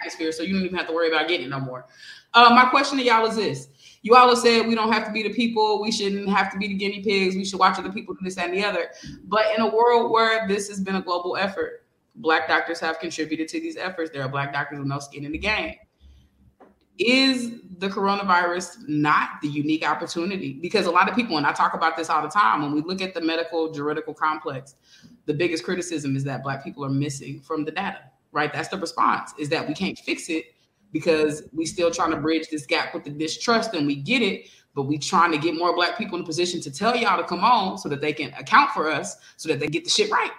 atmosphere. 0.00 0.30
So 0.30 0.44
you 0.44 0.54
don't 0.54 0.64
even 0.64 0.76
have 0.76 0.86
to 0.86 0.94
worry 0.94 1.08
about 1.08 1.26
getting 1.26 1.46
it 1.46 1.50
no 1.50 1.60
more. 1.60 1.86
Uh, 2.32 2.50
my 2.50 2.66
question 2.66 2.96
to 2.98 3.04
y'all 3.04 3.26
is 3.26 3.36
this. 3.36 3.68
You 4.02 4.14
all 4.14 4.28
have 4.28 4.38
said 4.38 4.66
we 4.68 4.74
don't 4.74 4.92
have 4.92 5.06
to 5.06 5.12
be 5.12 5.22
the 5.22 5.32
people. 5.32 5.80
We 5.82 5.90
shouldn't 5.90 6.28
have 6.28 6.52
to 6.52 6.58
be 6.58 6.68
the 6.68 6.74
guinea 6.74 7.02
pigs. 7.02 7.34
We 7.34 7.44
should 7.44 7.58
watch 7.58 7.78
other 7.78 7.90
people 7.90 8.14
do 8.14 8.20
this 8.22 8.38
and 8.38 8.52
the 8.52 8.62
other. 8.62 8.90
But 9.24 9.46
in 9.56 9.62
a 9.62 9.68
world 9.68 10.12
where 10.12 10.46
this 10.46 10.68
has 10.68 10.78
been 10.78 10.96
a 10.96 11.02
global 11.02 11.36
effort, 11.36 11.83
Black 12.16 12.48
doctors 12.48 12.80
have 12.80 12.98
contributed 12.98 13.48
to 13.48 13.60
these 13.60 13.76
efforts. 13.76 14.10
There 14.10 14.22
are 14.22 14.28
Black 14.28 14.52
doctors 14.52 14.78
with 14.78 14.88
no 14.88 14.98
skin 14.98 15.24
in 15.24 15.32
the 15.32 15.38
game. 15.38 15.74
Is 16.96 17.60
the 17.78 17.88
coronavirus 17.88 18.88
not 18.88 19.40
the 19.42 19.48
unique 19.48 19.84
opportunity? 19.84 20.52
Because 20.52 20.86
a 20.86 20.90
lot 20.92 21.08
of 21.08 21.16
people, 21.16 21.36
and 21.38 21.46
I 21.46 21.52
talk 21.52 21.74
about 21.74 21.96
this 21.96 22.08
all 22.08 22.22
the 22.22 22.28
time, 22.28 22.62
when 22.62 22.72
we 22.72 22.82
look 22.82 23.02
at 23.02 23.14
the 23.14 23.20
medical 23.20 23.72
juridical 23.72 24.14
complex, 24.14 24.76
the 25.26 25.34
biggest 25.34 25.64
criticism 25.64 26.14
is 26.14 26.22
that 26.24 26.44
Black 26.44 26.62
people 26.62 26.84
are 26.84 26.90
missing 26.90 27.40
from 27.40 27.64
the 27.64 27.72
data, 27.72 27.98
right? 28.30 28.52
That's 28.52 28.68
the 28.68 28.78
response, 28.78 29.34
is 29.38 29.48
that 29.48 29.66
we 29.66 29.74
can't 29.74 29.98
fix 29.98 30.28
it 30.28 30.54
because 30.92 31.42
we 31.52 31.66
still 31.66 31.90
trying 31.90 32.12
to 32.12 32.16
bridge 32.16 32.48
this 32.48 32.64
gap 32.64 32.94
with 32.94 33.02
the 33.02 33.10
distrust 33.10 33.74
and 33.74 33.88
we 33.88 33.96
get 33.96 34.22
it, 34.22 34.48
but 34.76 34.82
we 34.82 34.96
trying 34.96 35.32
to 35.32 35.38
get 35.38 35.56
more 35.56 35.74
Black 35.74 35.98
people 35.98 36.16
in 36.16 36.22
a 36.22 36.26
position 36.26 36.60
to 36.60 36.70
tell 36.70 36.94
y'all 36.94 37.16
to 37.16 37.24
come 37.24 37.42
on 37.42 37.76
so 37.76 37.88
that 37.88 38.00
they 38.00 38.12
can 38.12 38.32
account 38.34 38.70
for 38.70 38.88
us 38.88 39.16
so 39.36 39.48
that 39.48 39.58
they 39.58 39.66
get 39.66 39.82
the 39.82 39.90
shit 39.90 40.12
right. 40.12 40.30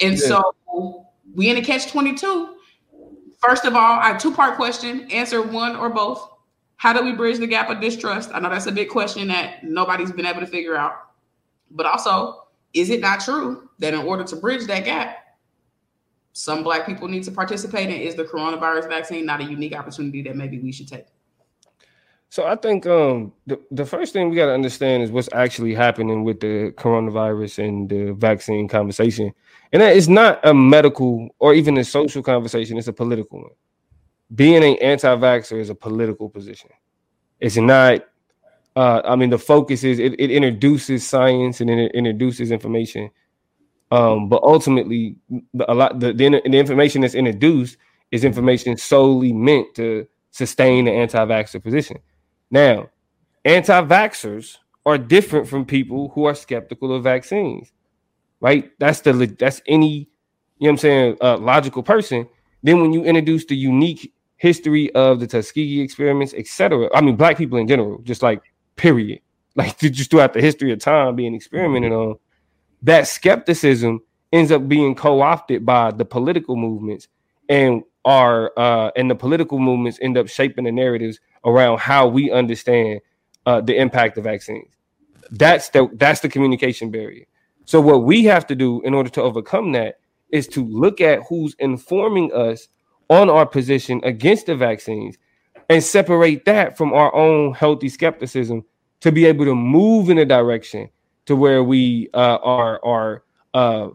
And 0.00 0.12
yeah. 0.12 0.26
so 0.26 1.06
we 1.34 1.50
in 1.50 1.56
a 1.56 1.62
catch 1.62 1.90
22. 1.90 2.54
First 3.38 3.64
of 3.64 3.74
all, 3.74 4.00
I 4.00 4.08
have 4.08 4.20
two 4.20 4.32
part 4.32 4.56
question. 4.56 5.10
Answer 5.10 5.42
one 5.42 5.76
or 5.76 5.90
both. 5.90 6.28
How 6.76 6.92
do 6.92 7.04
we 7.04 7.12
bridge 7.12 7.38
the 7.38 7.46
gap 7.46 7.70
of 7.70 7.80
distrust? 7.80 8.30
I 8.32 8.40
know 8.40 8.50
that's 8.50 8.66
a 8.66 8.72
big 8.72 8.88
question 8.88 9.28
that 9.28 9.64
nobody's 9.64 10.12
been 10.12 10.26
able 10.26 10.40
to 10.40 10.46
figure 10.46 10.76
out. 10.76 10.94
But 11.70 11.86
also, 11.86 12.48
is 12.72 12.90
it 12.90 13.00
not 13.00 13.20
true 13.20 13.68
that 13.78 13.94
in 13.94 14.00
order 14.00 14.24
to 14.24 14.36
bridge 14.36 14.66
that 14.66 14.84
gap, 14.84 15.18
some 16.32 16.62
black 16.62 16.86
people 16.86 17.08
need 17.08 17.24
to 17.24 17.32
participate 17.32 17.88
in 17.88 18.00
is 18.00 18.14
the 18.14 18.24
coronavirus 18.24 18.88
vaccine 18.88 19.26
not 19.26 19.40
a 19.40 19.44
unique 19.44 19.74
opportunity 19.74 20.22
that 20.22 20.36
maybe 20.36 20.58
we 20.60 20.70
should 20.70 20.86
take? 20.86 21.06
So 22.30 22.46
I 22.46 22.56
think 22.56 22.86
um, 22.86 23.32
the 23.46 23.58
the 23.70 23.86
first 23.86 24.12
thing 24.12 24.28
we 24.28 24.36
got 24.36 24.46
to 24.46 24.54
understand 24.54 25.02
is 25.02 25.10
what's 25.10 25.30
actually 25.32 25.74
happening 25.74 26.24
with 26.24 26.40
the 26.40 26.72
coronavirus 26.76 27.66
and 27.66 27.88
the 27.88 28.12
vaccine 28.12 28.68
conversation, 28.68 29.32
and 29.72 29.82
that 29.82 29.96
is 29.96 30.08
not 30.08 30.40
a 30.46 30.54
medical 30.54 31.28
or 31.40 31.54
even 31.54 31.78
a 31.78 31.84
social 31.84 32.22
conversation; 32.22 32.78
it's 32.78 32.88
a 32.88 32.92
political 32.92 33.40
one. 33.42 33.52
Being 34.34 34.64
an 34.64 34.76
anti-vaxxer 34.82 35.60
is 35.60 35.70
a 35.70 35.74
political 35.74 36.28
position. 36.30 36.70
It's 37.40 37.56
not. 37.56 38.02
Uh, 38.76 39.02
I 39.04 39.16
mean, 39.16 39.30
the 39.30 39.38
focus 39.38 39.84
is 39.84 39.98
it, 39.98 40.14
it 40.20 40.30
introduces 40.30 41.06
science 41.06 41.60
and 41.60 41.70
it 41.70 41.92
introduces 41.94 42.50
information 42.52 43.10
Um, 43.90 44.28
but 44.28 44.42
ultimately, 44.42 45.16
a 45.66 45.74
lot 45.74 45.98
the, 46.00 46.12
the, 46.12 46.42
the 46.44 46.58
information 46.58 47.02
that's 47.02 47.14
introduced 47.14 47.78
is 48.12 48.24
information 48.24 48.76
solely 48.76 49.32
meant 49.32 49.74
to 49.76 50.06
sustain 50.30 50.86
the 50.86 50.92
anti-vaxxer 50.92 51.62
position. 51.62 51.98
Now, 52.50 52.90
anti-vaxxers 53.44 54.58
are 54.84 54.98
different 54.98 55.48
from 55.48 55.64
people 55.64 56.10
who 56.10 56.26
are 56.26 56.34
skeptical 56.34 56.94
of 56.94 57.04
vaccines, 57.04 57.72
right? 58.40 58.70
That's 58.78 59.00
the 59.00 59.12
that's 59.38 59.62
any 59.66 60.08
you 60.58 60.66
know 60.66 60.68
what 60.68 60.70
I'm 60.70 60.78
saying 60.78 61.16
uh, 61.20 61.38
logical 61.38 61.82
person. 61.82 62.28
Then 62.62 62.80
when 62.80 62.92
you 62.92 63.04
introduce 63.04 63.44
the 63.46 63.56
unique 63.56 64.12
history 64.36 64.92
of 64.94 65.20
the 65.20 65.26
Tuskegee 65.26 65.80
experiments, 65.80 66.34
etc. 66.34 66.88
I 66.94 67.00
mean, 67.00 67.16
black 67.16 67.36
people 67.36 67.58
in 67.58 67.68
general, 67.68 67.98
just 68.02 68.22
like 68.22 68.42
period, 68.76 69.20
like 69.54 69.78
just 69.78 70.10
throughout 70.10 70.32
the 70.32 70.40
history 70.40 70.72
of 70.72 70.78
time 70.78 71.16
being 71.16 71.34
experimented 71.34 71.92
on, 71.92 72.16
that 72.82 73.06
skepticism 73.08 74.00
ends 74.32 74.52
up 74.52 74.68
being 74.68 74.94
co-opted 74.94 75.64
by 75.66 75.90
the 75.90 76.04
political 76.04 76.56
movements 76.56 77.08
and 77.48 77.82
are 78.04 78.52
uh, 78.56 78.90
and 78.96 79.10
the 79.10 79.14
political 79.14 79.58
movements 79.58 79.98
end 80.00 80.16
up 80.16 80.28
shaping 80.28 80.64
the 80.64 80.72
narratives 80.72 81.18
around 81.44 81.78
how 81.80 82.06
we 82.06 82.30
understand 82.30 83.00
uh, 83.46 83.60
the 83.60 83.76
impact 83.76 84.16
of 84.18 84.24
vaccines. 84.24 84.72
That's 85.30 85.68
the 85.70 85.88
that's 85.94 86.20
the 86.20 86.28
communication 86.28 86.90
barrier. 86.90 87.26
So 87.68 87.82
what 87.82 88.04
we 88.04 88.24
have 88.24 88.46
to 88.46 88.54
do 88.54 88.80
in 88.80 88.94
order 88.94 89.10
to 89.10 89.20
overcome 89.20 89.72
that 89.72 89.96
is 90.30 90.48
to 90.48 90.64
look 90.64 91.02
at 91.02 91.20
who's 91.28 91.54
informing 91.58 92.32
us 92.32 92.68
on 93.10 93.28
our 93.28 93.44
position 93.44 94.00
against 94.04 94.46
the 94.46 94.56
vaccines 94.56 95.18
and 95.68 95.84
separate 95.84 96.46
that 96.46 96.78
from 96.78 96.94
our 96.94 97.14
own 97.14 97.52
healthy 97.52 97.90
skepticism 97.90 98.64
to 99.00 99.12
be 99.12 99.26
able 99.26 99.44
to 99.44 99.54
move 99.54 100.08
in 100.08 100.16
a 100.16 100.24
direction 100.24 100.88
to 101.26 101.36
where 101.36 101.62
we 101.62 102.08
uh, 102.14 102.38
are 102.42 102.82
are 102.82 103.22
uh, 103.52 103.88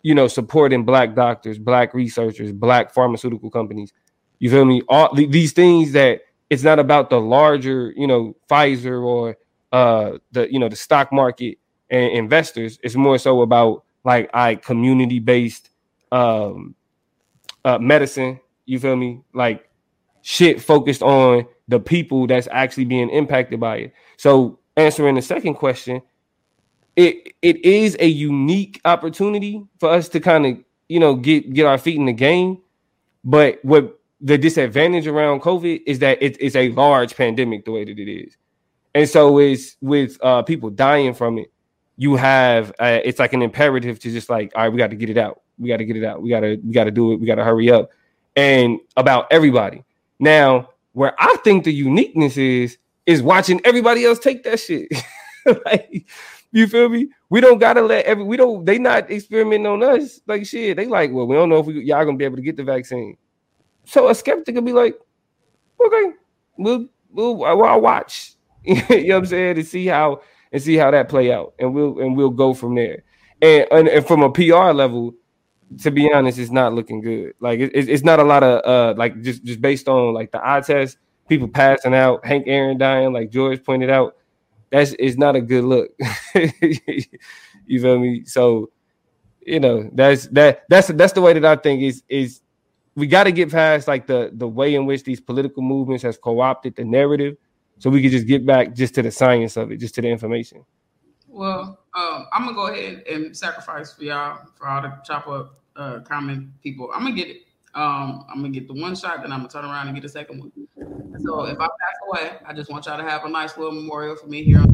you 0.00 0.14
know 0.14 0.26
supporting 0.26 0.86
black 0.86 1.14
doctors, 1.14 1.58
black 1.58 1.92
researchers, 1.92 2.50
black 2.50 2.94
pharmaceutical 2.94 3.50
companies. 3.50 3.92
You 4.38 4.48
feel 4.48 4.64
me? 4.64 4.80
All 4.88 5.14
these 5.14 5.52
things 5.52 5.92
that 5.92 6.22
it's 6.48 6.62
not 6.62 6.78
about 6.78 7.10
the 7.10 7.20
larger, 7.20 7.92
you 7.94 8.06
know, 8.06 8.36
Pfizer 8.50 9.04
or 9.04 9.36
uh, 9.70 10.12
the 10.32 10.50
you 10.50 10.58
know 10.58 10.70
the 10.70 10.76
stock 10.76 11.12
market 11.12 11.58
and 11.90 12.12
investors. 12.12 12.78
It's 12.82 12.94
more 12.94 13.18
so 13.18 13.42
about 13.42 13.84
like 14.04 14.30
I 14.34 14.56
community 14.56 15.18
based 15.18 15.70
um, 16.12 16.74
uh, 17.64 17.78
medicine. 17.78 18.40
You 18.66 18.78
feel 18.78 18.96
me? 18.96 19.22
Like 19.32 19.68
shit 20.22 20.60
focused 20.60 21.02
on 21.02 21.46
the 21.68 21.80
people 21.80 22.26
that's 22.26 22.48
actually 22.50 22.84
being 22.84 23.10
impacted 23.10 23.60
by 23.60 23.76
it. 23.76 23.94
So 24.16 24.58
answering 24.76 25.14
the 25.14 25.22
second 25.22 25.54
question, 25.54 26.02
it 26.96 27.34
it 27.42 27.64
is 27.64 27.96
a 28.00 28.06
unique 28.06 28.80
opportunity 28.84 29.64
for 29.78 29.90
us 29.90 30.08
to 30.10 30.20
kind 30.20 30.46
of 30.46 30.58
you 30.88 31.00
know 31.00 31.14
get 31.14 31.52
get 31.52 31.66
our 31.66 31.78
feet 31.78 31.96
in 31.96 32.06
the 32.06 32.12
game. 32.12 32.58
But 33.24 33.58
what 33.62 33.98
the 34.20 34.38
disadvantage 34.38 35.06
around 35.06 35.42
COVID 35.42 35.82
is 35.86 36.00
that 36.00 36.20
it, 36.22 36.36
it's 36.40 36.56
a 36.56 36.70
large 36.70 37.16
pandemic 37.16 37.64
the 37.64 37.72
way 37.72 37.84
that 37.84 37.98
it 37.98 38.10
is. 38.10 38.36
And 38.94 39.08
so 39.08 39.38
is 39.38 39.76
with 39.80 40.18
uh, 40.22 40.42
people 40.42 40.70
dying 40.70 41.14
from 41.14 41.38
it, 41.38 41.52
you 41.98 42.14
have 42.14 42.70
uh, 42.78 43.00
it's 43.04 43.18
like 43.18 43.32
an 43.32 43.42
imperative 43.42 43.98
to 43.98 44.10
just 44.10 44.30
like, 44.30 44.52
all 44.54 44.62
right, 44.62 44.72
we 44.72 44.78
got 44.78 44.90
to 44.90 44.96
get 44.96 45.10
it 45.10 45.18
out. 45.18 45.42
We 45.58 45.68
got 45.68 45.78
to 45.78 45.84
get 45.84 45.96
it 45.96 46.04
out. 46.04 46.22
We 46.22 46.30
got 46.30 46.40
to 46.40 46.56
we 46.64 46.72
got 46.72 46.84
to 46.84 46.92
do 46.92 47.12
it. 47.12 47.16
We 47.20 47.26
got 47.26 47.34
to 47.34 47.44
hurry 47.44 47.70
up. 47.70 47.90
And 48.36 48.78
about 48.96 49.26
everybody. 49.32 49.84
Now, 50.20 50.70
where 50.92 51.14
I 51.18 51.36
think 51.42 51.64
the 51.64 51.72
uniqueness 51.72 52.36
is 52.36 52.78
is 53.04 53.20
watching 53.20 53.60
everybody 53.64 54.04
else 54.04 54.20
take 54.20 54.44
that 54.44 54.60
shit. 54.60 54.88
like, 55.66 56.06
you 56.52 56.68
feel 56.68 56.88
me? 56.88 57.08
We 57.30 57.40
don't 57.40 57.58
gotta 57.58 57.82
let 57.82 58.04
every 58.04 58.22
we 58.22 58.36
don't 58.36 58.64
they 58.64 58.78
not 58.78 59.10
experimenting 59.10 59.66
on 59.66 59.82
us 59.82 60.20
like 60.28 60.46
shit. 60.46 60.76
They 60.76 60.86
like, 60.86 61.10
well, 61.10 61.26
we 61.26 61.34
don't 61.34 61.48
know 61.48 61.58
if 61.58 61.66
we 61.66 61.82
y'all 61.82 62.04
gonna 62.04 62.16
be 62.16 62.24
able 62.24 62.36
to 62.36 62.42
get 62.42 62.56
the 62.56 62.64
vaccine. 62.64 63.16
So 63.86 64.08
a 64.08 64.14
skeptic 64.14 64.54
could 64.54 64.64
be 64.64 64.72
like, 64.72 64.96
okay, 65.84 66.12
we'll 66.56 66.86
we'll 67.10 67.44
I'll 67.44 67.80
watch. 67.80 68.34
you 68.62 68.76
know 68.76 69.14
what 69.16 69.16
I'm 69.16 69.26
saying? 69.26 69.56
To 69.56 69.64
see 69.64 69.86
how 69.86 70.22
and 70.52 70.62
see 70.62 70.76
how 70.76 70.90
that 70.90 71.08
play 71.08 71.32
out, 71.32 71.54
and 71.58 71.74
we'll 71.74 71.98
and 72.00 72.16
we'll 72.16 72.30
go 72.30 72.54
from 72.54 72.74
there. 72.74 73.04
And 73.40 73.66
and, 73.70 73.88
and 73.88 74.06
from 74.06 74.22
a 74.22 74.30
PR 74.30 74.72
level, 74.72 75.14
to 75.80 75.90
be 75.90 76.12
honest, 76.12 76.38
it's 76.38 76.50
not 76.50 76.74
looking 76.74 77.00
good. 77.00 77.34
Like 77.40 77.60
it, 77.60 77.72
it's 77.74 78.04
not 78.04 78.20
a 78.20 78.24
lot 78.24 78.42
of 78.42 78.64
uh 78.64 78.94
like 78.96 79.20
just 79.22 79.44
just 79.44 79.60
based 79.60 79.88
on 79.88 80.14
like 80.14 80.32
the 80.32 80.40
eye 80.46 80.60
test, 80.60 80.98
people 81.28 81.48
passing 81.48 81.94
out, 81.94 82.24
Hank 82.24 82.44
Aaron 82.46 82.78
dying, 82.78 83.12
like 83.12 83.30
George 83.30 83.62
pointed 83.62 83.90
out. 83.90 84.16
That's 84.70 84.94
it's 84.98 85.16
not 85.16 85.36
a 85.36 85.40
good 85.40 85.64
look. 85.64 85.90
you 86.34 87.80
feel 87.80 87.98
me? 87.98 88.24
So 88.24 88.70
you 89.40 89.60
know 89.60 89.88
that's 89.92 90.26
that 90.28 90.64
that's 90.68 90.88
that's 90.88 91.12
the 91.12 91.20
way 91.20 91.32
that 91.32 91.44
I 91.44 91.56
think 91.56 91.82
is 91.82 92.02
is 92.08 92.42
we 92.94 93.06
got 93.06 93.24
to 93.24 93.32
get 93.32 93.50
past 93.50 93.88
like 93.88 94.06
the 94.06 94.30
the 94.34 94.48
way 94.48 94.74
in 94.74 94.84
which 94.84 95.04
these 95.04 95.20
political 95.20 95.62
movements 95.62 96.02
has 96.02 96.18
co-opted 96.18 96.76
the 96.76 96.84
narrative 96.84 97.36
so 97.78 97.90
we 97.90 98.02
could 98.02 98.10
just 98.10 98.26
get 98.26 98.44
back 98.44 98.74
just 98.74 98.94
to 98.94 99.02
the 99.02 99.10
science 99.10 99.56
of 99.56 99.70
it, 99.70 99.78
just 99.78 99.94
to 99.96 100.02
the 100.02 100.08
information. 100.08 100.64
Well, 101.28 101.78
um, 101.94 102.26
I'm 102.32 102.44
gonna 102.44 102.54
go 102.54 102.66
ahead 102.68 103.04
and 103.08 103.36
sacrifice 103.36 103.92
for 103.92 104.04
y'all 104.04 104.40
for 104.56 104.66
all 104.68 104.82
the 104.82 104.92
chop 105.04 105.28
up 105.28 105.60
uh, 105.76 106.00
comment 106.00 106.48
people. 106.62 106.90
I'm 106.94 107.02
gonna 107.02 107.14
get 107.14 107.28
it. 107.28 107.42
Um, 107.74 108.24
I'm 108.28 108.40
gonna 108.40 108.50
get 108.50 108.66
the 108.66 108.74
one 108.74 108.96
shot, 108.96 109.22
then 109.22 109.30
I'm 109.30 109.40
gonna 109.40 109.50
turn 109.50 109.64
around 109.64 109.86
and 109.86 109.94
get 109.94 110.02
the 110.02 110.08
second 110.08 110.40
one. 110.40 110.52
So 111.24 111.44
if 111.44 111.58
I 111.58 111.66
pass 111.66 111.96
away, 112.08 112.32
I 112.46 112.52
just 112.52 112.70
want 112.70 112.86
y'all 112.86 112.98
to 112.98 113.04
have 113.04 113.24
a 113.24 113.28
nice 113.28 113.56
little 113.56 113.72
memorial 113.72 114.16
for 114.16 114.26
me 114.26 114.42
here. 114.42 114.64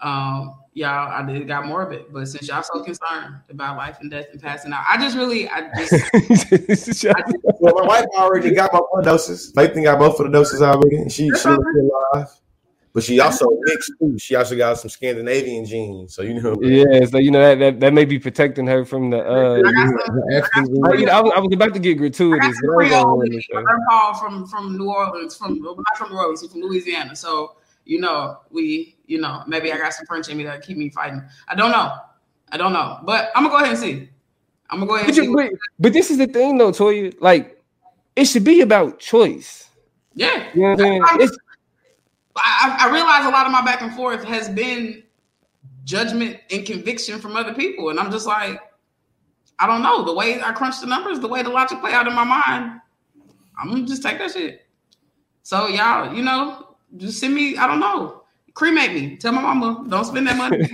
Um, 0.00 0.56
y'all, 0.74 1.10
I 1.10 1.24
did 1.26 1.46
got 1.48 1.66
morbid, 1.66 2.06
but 2.12 2.26
since 2.26 2.48
y'all 2.48 2.62
so 2.62 2.82
concerned 2.82 3.36
about 3.48 3.76
life 3.76 3.98
and 4.00 4.10
death 4.10 4.26
and 4.32 4.40
passing 4.40 4.72
out, 4.72 4.84
I 4.88 4.98
just 4.98 5.16
really, 5.16 5.48
I 5.48 5.70
just, 5.74 5.92
I 6.14 6.20
just 6.68 7.04
well, 7.60 7.74
my 7.74 7.86
wife 7.86 8.04
already 8.16 8.50
got 8.52 8.72
both 8.72 9.04
doses. 9.04 9.54
Nathan 9.56 9.82
got 9.82 9.98
both 9.98 10.20
of 10.20 10.26
the 10.26 10.32
doses 10.32 10.62
already, 10.62 10.96
and 10.96 11.10
she 11.10 11.28
she's 11.28 11.40
still 11.40 11.58
alive. 11.58 12.28
But 12.96 13.04
she 13.04 13.20
also 13.20 13.46
mixed 13.60 13.92
too. 13.98 14.18
She 14.18 14.34
also 14.36 14.56
got 14.56 14.78
some 14.78 14.88
Scandinavian 14.88 15.66
genes, 15.66 16.14
so 16.14 16.22
you 16.22 16.40
know. 16.40 16.56
Yeah, 16.62 17.04
so 17.04 17.18
you 17.18 17.30
know 17.30 17.40
that 17.40 17.58
that, 17.58 17.80
that 17.80 17.92
may 17.92 18.06
be 18.06 18.18
protecting 18.18 18.66
her 18.66 18.86
from 18.86 19.10
the. 19.10 19.18
uh 19.18 19.56
some, 20.54 20.84
I, 20.86 21.04
I, 21.04 21.20
was, 21.20 21.32
I, 21.36 21.40
was, 21.40 21.52
about 21.52 21.74
to 21.74 21.78
get 21.78 21.98
gratuitous. 21.98 22.58
Paul 23.90 24.14
from 24.14 24.46
from 24.46 24.78
New 24.78 24.88
Orleans, 24.88 25.36
from 25.36 25.60
not 25.60 25.76
from 25.98 26.08
New 26.08 26.16
Orleans, 26.16 26.46
from 26.50 26.62
Louisiana. 26.62 27.14
So 27.14 27.56
you 27.86 28.00
know 28.00 28.40
we, 28.50 28.96
you 29.06 29.20
know, 29.20 29.42
maybe 29.46 29.72
I 29.72 29.78
got 29.78 29.94
some 29.94 30.04
French 30.06 30.28
in 30.28 30.36
me 30.36 30.44
that 30.44 30.62
keep 30.62 30.76
me 30.76 30.90
fighting. 30.90 31.22
I 31.48 31.54
don't 31.54 31.70
know. 31.70 31.94
I 32.52 32.56
don't 32.56 32.72
know, 32.72 33.00
but 33.04 33.30
I'm 33.34 33.44
gonna 33.44 33.56
go 33.56 33.56
ahead 33.56 33.70
and 33.70 33.78
see. 33.78 34.08
I'm 34.70 34.78
gonna 34.78 34.88
go 34.88 34.96
ahead. 34.96 35.06
But, 35.06 35.16
you, 35.16 35.34
but, 35.34 35.50
but, 35.78 35.92
this 35.92 36.10
is 36.10 36.18
the 36.18 36.26
thing, 36.26 36.58
though, 36.58 36.70
Toya. 36.70 37.14
Like, 37.20 37.62
it 38.14 38.24
should 38.26 38.44
be 38.44 38.60
about 38.60 38.98
choice. 38.98 39.68
Yeah, 40.14 40.48
you 40.54 40.62
know 40.62 40.70
what 40.70 40.80
I 40.80 41.16
mean. 41.18 41.30
I, 42.38 42.76
I 42.80 42.92
realize 42.92 43.24
a 43.24 43.30
lot 43.30 43.46
of 43.46 43.52
my 43.52 43.64
back 43.64 43.80
and 43.82 43.94
forth 43.94 44.22
has 44.24 44.48
been 44.48 45.02
judgment 45.84 46.38
and 46.50 46.66
conviction 46.66 47.18
from 47.18 47.36
other 47.36 47.54
people, 47.54 47.90
and 47.90 47.98
I'm 47.98 48.10
just 48.10 48.26
like, 48.26 48.60
I 49.58 49.66
don't 49.66 49.82
know. 49.82 50.04
The 50.04 50.14
way 50.14 50.40
I 50.40 50.52
crunch 50.52 50.80
the 50.80 50.86
numbers, 50.86 51.20
the 51.20 51.28
way 51.28 51.42
the 51.42 51.48
logic 51.48 51.80
play 51.80 51.92
out 51.92 52.06
in 52.06 52.14
my 52.14 52.24
mind, 52.24 52.80
I'm 53.58 53.70
gonna 53.70 53.86
just 53.86 54.02
take 54.02 54.18
that 54.18 54.32
shit. 54.32 54.66
So 55.42 55.68
y'all, 55.68 56.14
you 56.14 56.22
know, 56.22 56.65
just 56.96 57.20
send 57.20 57.34
me. 57.34 57.56
I 57.56 57.66
don't 57.66 57.80
know. 57.80 58.22
Cremate 58.54 58.92
me. 58.92 59.16
Tell 59.16 59.32
my 59.32 59.42
mama 59.42 59.84
don't 59.88 60.04
spend 60.04 60.26
that 60.26 60.36
money. 60.36 60.58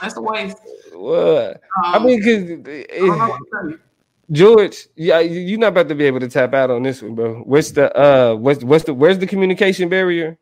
That's 0.00 0.14
the 0.14 0.22
waste. 0.22 0.58
Well, 0.92 1.50
um, 1.84 1.94
I 1.94 1.98
mean, 2.00 2.20
because 2.20 3.78
George, 4.30 4.88
yeah, 4.96 5.20
you're 5.20 5.58
not 5.58 5.68
about 5.68 5.88
to 5.88 5.94
be 5.94 6.04
able 6.04 6.20
to 6.20 6.28
tap 6.28 6.54
out 6.54 6.70
on 6.70 6.82
this 6.82 7.02
one, 7.02 7.14
bro. 7.14 7.40
What's 7.42 7.70
the 7.70 7.96
uh, 7.96 8.34
what's 8.34 8.64
what's 8.64 8.84
the 8.84 8.94
where's 8.94 9.18
the 9.18 9.26
communication 9.26 9.88
barrier? 9.88 10.38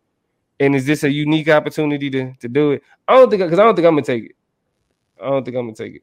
And 0.59 0.75
is 0.77 0.87
this 0.87 1.05
a 1.05 1.11
unique 1.11 1.49
opportunity 1.49 2.09
to 2.11 2.33
to 2.35 2.49
do 2.49 2.73
it? 2.73 2.83
I 3.09 3.17
don't 3.17 3.29
think 3.29 3.43
because 3.43 3.59
I 3.59 3.65
don't 3.65 3.75
think 3.75 3.87
I'm 3.87 3.95
gonna 3.95 4.07
take 4.07 4.25
it. 4.25 4.37
I 5.21 5.29
don't 5.29 5.45
think 5.45 5.57
I'm 5.57 5.67
gonna 5.67 5.75
take 5.75 5.97
it. 5.97 6.03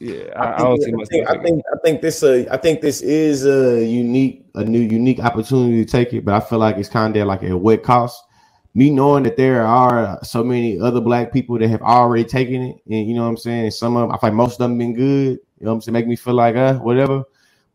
Yeah, 0.00 0.32
I, 0.36 0.44
I, 0.44 0.54
I 0.54 0.58
don't 0.58 0.80
see 0.80 0.92
myself. 0.92 1.28
I 1.28 1.32
think, 1.32 1.40
I 1.40 1.42
think, 1.42 1.62
I 1.72 1.78
think 1.84 2.02
this 2.02 2.22
uh 2.22 2.44
I 2.50 2.56
think 2.56 2.80
this 2.80 3.00
is 3.00 3.44
a 3.46 3.84
unique 3.84 4.46
a 4.54 4.64
new 4.64 4.80
unique 4.80 5.18
opportunity 5.20 5.84
to 5.84 5.90
take 5.90 6.12
it, 6.12 6.24
but 6.24 6.34
I 6.34 6.40
feel 6.40 6.60
like 6.60 6.76
it's 6.76 6.88
kind 6.88 7.16
of 7.16 7.26
like 7.26 7.42
a 7.42 7.56
wet 7.56 7.82
cost. 7.82 8.22
Me 8.74 8.90
knowing 8.90 9.24
that 9.24 9.36
there 9.36 9.66
are 9.66 10.22
so 10.22 10.44
many 10.44 10.78
other 10.78 11.00
black 11.00 11.32
people 11.32 11.58
that 11.58 11.68
have 11.68 11.82
already 11.82 12.22
taken 12.24 12.62
it, 12.62 12.76
and 12.86 13.08
you 13.08 13.14
know 13.14 13.22
what 13.24 13.30
I'm 13.30 13.36
saying. 13.36 13.72
Some 13.72 13.96
of 13.96 14.02
them, 14.02 14.12
I 14.14 14.18
find 14.18 14.36
most 14.36 14.52
of 14.52 14.58
them 14.58 14.78
been 14.78 14.94
good. 14.94 15.40
You 15.58 15.64
know 15.64 15.70
what 15.70 15.74
I'm 15.74 15.80
saying, 15.80 15.94
make 15.94 16.06
me 16.06 16.14
feel 16.14 16.34
like 16.34 16.54
uh 16.54 16.74
whatever. 16.74 17.24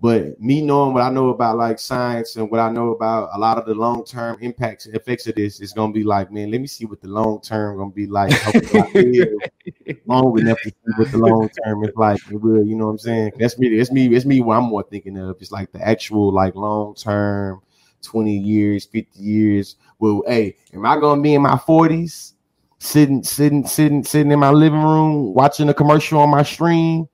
But 0.04 0.38
me 0.38 0.62
knowing 0.62 0.94
what 0.94 1.02
I 1.02 1.10
know 1.10 1.30
about 1.30 1.56
like 1.56 1.80
science 1.80 2.36
and 2.36 2.52
what 2.52 2.60
I 2.60 2.70
know 2.70 2.90
about 2.90 3.30
a 3.32 3.40
lot 3.40 3.58
of 3.58 3.66
the 3.66 3.74
long 3.74 4.04
term 4.04 4.38
impacts 4.42 4.86
and 4.86 4.94
effects 4.98 5.28
of 5.28 5.36
this, 5.36 5.62
it's 5.62 5.72
gonna 5.72 5.94
be 5.94 6.04
like, 6.04 6.30
man, 6.30 6.52
let 6.52 6.60
me 6.60 6.68
see 6.68 6.84
what 6.84 7.00
the 7.00 7.08
long 7.08 7.40
term 7.40 7.78
gonna 7.78 7.90
be 7.90 8.06
like. 8.06 8.32
long 10.06 10.38
enough 10.38 10.60
to 10.60 10.70
see 10.72 10.92
what 10.98 11.10
the 11.10 11.18
long 11.18 11.48
term 11.64 11.86
is 11.86 11.96
like. 11.96 12.20
It 12.30 12.36
will, 12.36 12.66
you 12.66 12.76
know 12.76 12.88
what 12.88 12.92
I'm 12.92 12.98
saying? 12.98 13.32
That's 13.40 13.58
me. 13.58 13.78
That's 13.78 13.94
me. 13.94 14.14
It's 14.14 14.26
me. 14.26 14.42
What 14.42 14.58
I'm 14.58 14.66
more 14.66 14.84
thinking 14.84 15.18
of. 15.18 15.38
It's 15.40 15.54
like 15.54 15.72
the 15.72 15.82
actual 15.82 16.34
like 16.34 16.54
long 16.56 16.96
term, 16.96 17.62
20 18.02 18.38
years, 18.38 18.84
50 18.84 19.18
years. 19.18 19.78
Well, 20.00 20.22
hey, 20.28 20.58
am 20.74 20.86
I 20.86 21.00
gonna 21.00 21.22
be 21.22 21.34
in 21.34 21.44
my 21.44 21.56
40s? 21.56 22.34
sitting, 22.80 23.24
sitting, 23.24 23.66
sitting, 23.66 24.04
sitting 24.04 24.34
in 24.34 24.40
my 24.40 24.50
living 24.50 24.84
room 24.84 25.34
watching 25.34 25.70
a 25.70 25.74
commercial 25.74 26.20
on 26.20 26.30
my 26.30 26.44
stream. 26.44 27.08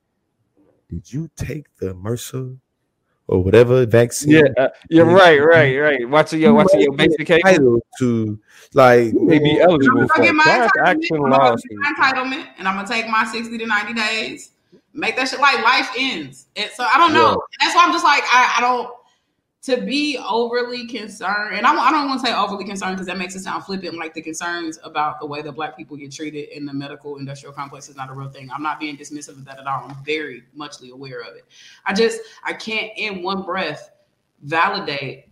Did 0.90 1.14
you 1.14 1.30
take 1.36 1.68
the 1.76 1.94
Mercer 1.94 2.56
or 3.30 3.44
whatever 3.44 3.86
vaccine? 3.86 4.32
Yeah, 4.32 4.42
uh, 4.58 4.70
you're 4.90 5.06
right, 5.06 5.40
right, 5.40 5.78
right. 5.78 6.10
Watching 6.10 6.42
your 6.42 6.54
watching 6.54 6.82
your 6.82 6.94
basic 6.94 7.28
case 7.28 7.42
to 8.00 8.40
like 8.74 9.14
maybe 9.14 9.60
eligible 9.60 10.08
for 10.08 10.34
class 10.34 10.72
action 10.86 11.18
I'm 11.18 11.30
gonna 11.30 11.36
get 11.36 11.42
lawsuit. 11.42 11.72
my 11.74 11.94
entitlement, 11.94 12.48
and 12.58 12.68
I'm 12.68 12.76
gonna 12.76 12.88
take 12.88 13.08
my 13.08 13.24
60 13.24 13.58
to 13.58 13.66
90 13.66 13.94
days. 13.94 14.52
Make 14.94 15.16
that 15.16 15.30
shit 15.30 15.40
like 15.40 15.64
life 15.64 15.90
ends. 15.98 16.48
And 16.56 16.70
so 16.72 16.84
I 16.84 16.98
don't 16.98 17.14
know. 17.14 17.32
Yeah. 17.32 17.58
That's 17.62 17.76
why 17.76 17.86
I'm 17.86 17.92
just 17.92 18.04
like 18.04 18.24
I, 18.24 18.56
I 18.58 18.62
don't 18.62 18.92
to 19.62 19.82
be 19.82 20.18
overly 20.18 20.88
concerned, 20.88 21.56
and 21.56 21.66
I, 21.66 21.74
I 21.76 21.92
don't 21.92 22.08
want 22.08 22.22
to 22.22 22.28
say 22.28 22.34
overly 22.34 22.64
concerned 22.64 22.96
because 22.96 23.08
that 23.08 23.18
makes 23.18 23.36
it 23.36 23.42
sound 23.42 23.66
flippant. 23.66 23.98
Like 23.98 24.14
the 24.14 24.22
concerns 24.22 24.80
about 24.84 25.20
the 25.20 25.26
way 25.26 25.42
that 25.42 25.52
Black 25.52 25.76
people 25.76 25.98
get 25.98 26.14
treated 26.14 26.50
in 26.50 26.66
the 26.66 26.74
medical 26.74 27.18
industrial 27.18 27.54
complex 27.54 27.90
is 27.90 27.98
not 27.98 28.10
a 28.10 28.14
real 28.14 28.30
thing. 28.30 28.50
I'm 28.52 28.64
not 28.64 28.80
being 28.80 28.96
dismissive 28.96 29.30
of 29.30 29.46
that 29.46 29.60
at 29.60 29.68
all. 29.68 29.86
I'm 29.90 30.04
very 30.06 30.44
muchly 30.54 30.92
aware 30.92 31.22
of 31.22 31.36
it. 31.36 31.46
I 31.86 31.94
just 31.94 32.22
I 32.44 32.54
can't 32.54 32.92
in 32.96 33.22
one 33.22 33.44
breath 33.44 33.92
validate 34.44 35.26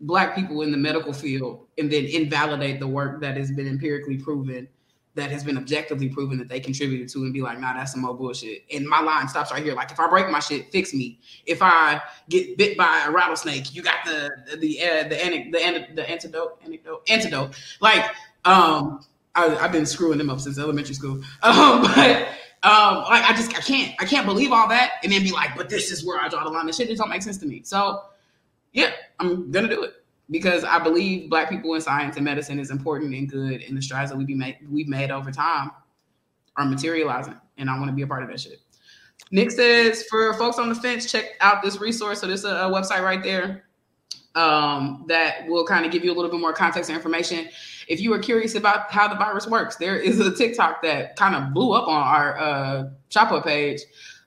Black 0.00 0.34
people 0.34 0.62
in 0.62 0.70
the 0.70 0.76
medical 0.76 1.12
field 1.12 1.66
and 1.78 1.90
then 1.90 2.04
invalidate 2.06 2.80
the 2.80 2.86
work 2.86 3.20
that 3.20 3.36
has 3.36 3.50
been 3.50 3.66
empirically 3.66 4.16
proven 4.16 4.68
that 5.16 5.30
has 5.30 5.42
been 5.42 5.56
objectively 5.56 6.08
proven 6.08 6.38
that 6.38 6.48
they 6.48 6.60
contributed 6.60 7.08
to 7.08 7.24
and 7.24 7.32
be 7.32 7.42
like, 7.42 7.58
nah, 7.58 7.74
that's 7.74 7.92
some 7.92 8.02
more 8.02 8.14
bullshit. 8.14 8.64
And 8.72 8.86
my 8.86 9.00
line 9.00 9.26
stops 9.28 9.50
right 9.50 9.62
here. 9.62 9.74
Like, 9.74 9.90
if 9.90 9.98
I 9.98 10.08
break 10.08 10.30
my 10.30 10.40
shit, 10.40 10.70
fix 10.70 10.94
me. 10.94 11.18
If 11.46 11.62
I 11.62 12.00
get 12.28 12.56
bit 12.56 12.76
by 12.76 13.04
a 13.06 13.10
rattlesnake, 13.10 13.74
you 13.74 13.82
got 13.82 14.04
the 14.04 14.30
the 14.58 14.82
uh, 14.82 15.08
the 15.08 15.16
anec- 15.16 15.52
the, 15.52 15.94
the 15.94 16.08
antidote 16.08 16.60
antidote 16.62 17.02
antidote. 17.08 17.56
Like, 17.80 18.04
um, 18.44 19.04
I, 19.34 19.56
I've 19.56 19.72
been 19.72 19.86
screwing 19.86 20.18
them 20.18 20.30
up 20.30 20.40
since 20.40 20.58
elementary 20.58 20.94
school. 20.94 21.22
Um, 21.42 21.82
but 21.82 22.28
um, 22.62 23.04
like 23.04 23.22
I 23.24 23.32
just 23.36 23.56
I 23.56 23.60
can't 23.60 23.94
I 24.00 24.04
can't 24.04 24.26
believe 24.26 24.52
all 24.52 24.68
that 24.68 24.94
and 25.02 25.12
then 25.12 25.22
be 25.22 25.32
like, 25.32 25.56
but 25.56 25.68
this 25.68 25.90
is 25.90 26.04
where 26.04 26.20
I 26.20 26.28
draw 26.28 26.44
the 26.44 26.50
line. 26.50 26.66
This 26.66 26.76
shit 26.76 26.88
just 26.88 27.00
don't 27.00 27.10
make 27.10 27.22
sense 27.22 27.38
to 27.38 27.46
me. 27.46 27.62
So 27.64 28.02
yeah, 28.72 28.90
I'm 29.20 29.50
gonna 29.50 29.68
do 29.68 29.82
it 29.84 29.94
because 30.30 30.64
I 30.64 30.78
believe 30.78 31.30
Black 31.30 31.48
people 31.48 31.74
in 31.74 31.80
science 31.80 32.16
and 32.16 32.24
medicine 32.24 32.58
is 32.58 32.70
important 32.70 33.14
and 33.14 33.30
good, 33.30 33.62
and 33.62 33.76
the 33.76 33.82
strides 33.82 34.10
that 34.10 34.16
we 34.16 34.24
be 34.24 34.34
made 34.34 34.58
we've 34.70 34.88
made 34.88 35.10
over 35.10 35.30
time 35.30 35.70
are 36.56 36.64
materializing, 36.64 37.38
and 37.58 37.70
I 37.70 37.78
want 37.78 37.88
to 37.88 37.94
be 37.94 38.02
a 38.02 38.06
part 38.06 38.22
of 38.22 38.28
that 38.30 38.40
shit. 38.40 38.60
Nick 39.30 39.50
says 39.50 40.04
for 40.04 40.34
folks 40.34 40.58
on 40.58 40.68
the 40.68 40.74
fence, 40.74 41.10
check 41.10 41.24
out 41.40 41.62
this 41.62 41.80
resource. 41.80 42.20
So 42.20 42.26
this 42.26 42.40
is 42.40 42.46
a, 42.46 42.54
a 42.54 42.70
website 42.70 43.02
right 43.02 43.22
there 43.22 43.64
um, 44.34 45.04
that 45.08 45.46
will 45.48 45.66
kind 45.66 45.84
of 45.84 45.90
give 45.90 46.04
you 46.04 46.12
a 46.12 46.14
little 46.14 46.30
bit 46.30 46.40
more 46.40 46.52
context 46.52 46.90
and 46.90 46.96
information. 46.96 47.48
If 47.88 48.00
you 48.00 48.12
are 48.12 48.18
curious 48.18 48.54
about 48.54 48.90
how 48.90 49.08
the 49.08 49.16
virus 49.16 49.46
works, 49.46 49.76
there 49.76 49.96
is 49.96 50.20
a 50.20 50.34
TikTok 50.34 50.82
that 50.82 51.16
kind 51.16 51.34
of 51.34 51.54
blew 51.54 51.72
up 51.72 51.88
on 51.88 52.02
our 52.02 52.38
uh, 52.38 53.40
page. 53.42 53.80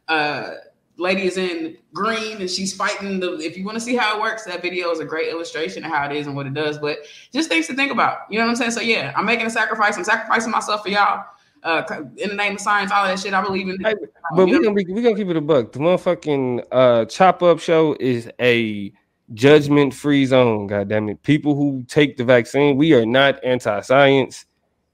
Uh, 0.07 0.55
lady 0.99 1.23
is 1.23 1.37
in 1.37 1.77
green 1.93 2.37
and 2.39 2.49
she's 2.49 2.73
fighting 2.73 3.19
the. 3.19 3.37
If 3.37 3.57
you 3.57 3.65
want 3.65 3.75
to 3.75 3.81
see 3.81 3.95
how 3.95 4.17
it 4.17 4.21
works, 4.21 4.45
that 4.45 4.61
video 4.61 4.91
is 4.91 4.99
a 4.99 5.05
great 5.05 5.29
illustration 5.29 5.83
of 5.83 5.91
how 5.91 6.05
it 6.09 6.15
is 6.15 6.27
and 6.27 6.35
what 6.35 6.45
it 6.45 6.53
does. 6.53 6.77
But 6.77 6.99
just 7.33 7.49
things 7.49 7.67
to 7.67 7.75
think 7.75 7.91
about. 7.91 8.19
You 8.29 8.39
know 8.39 8.45
what 8.45 8.51
I'm 8.51 8.55
saying? 8.57 8.71
So 8.71 8.81
yeah, 8.81 9.13
I'm 9.15 9.25
making 9.25 9.45
a 9.45 9.49
sacrifice. 9.49 9.97
I'm 9.97 10.03
sacrificing 10.03 10.51
myself 10.51 10.83
for 10.83 10.89
y'all. 10.89 11.25
Uh, 11.61 11.83
in 12.17 12.29
the 12.29 12.35
name 12.35 12.53
of 12.53 12.61
science, 12.61 12.91
all 12.91 13.05
that 13.05 13.19
shit. 13.19 13.33
I 13.33 13.41
believe 13.41 13.67
in. 13.67 13.77
Hey, 13.83 13.95
But 14.35 14.47
we're 14.47 14.61
gonna 14.61 14.73
be 14.73 14.85
we 14.85 15.01
gonna 15.01 15.15
keep 15.15 15.27
it 15.27 15.35
a 15.35 15.41
buck. 15.41 15.71
The 15.71 15.79
motherfucking 15.79 16.65
uh 16.71 17.05
chop 17.05 17.43
up 17.43 17.59
show 17.59 17.97
is 17.99 18.29
a 18.39 18.93
judgment 19.33 19.93
free 19.93 20.25
zone. 20.25 20.67
God 20.67 20.89
damn 20.89 21.09
it. 21.09 21.21
People 21.23 21.55
who 21.55 21.83
take 21.87 22.17
the 22.17 22.23
vaccine, 22.23 22.77
we 22.77 22.93
are 22.93 23.05
not 23.05 23.43
anti-science. 23.43 24.45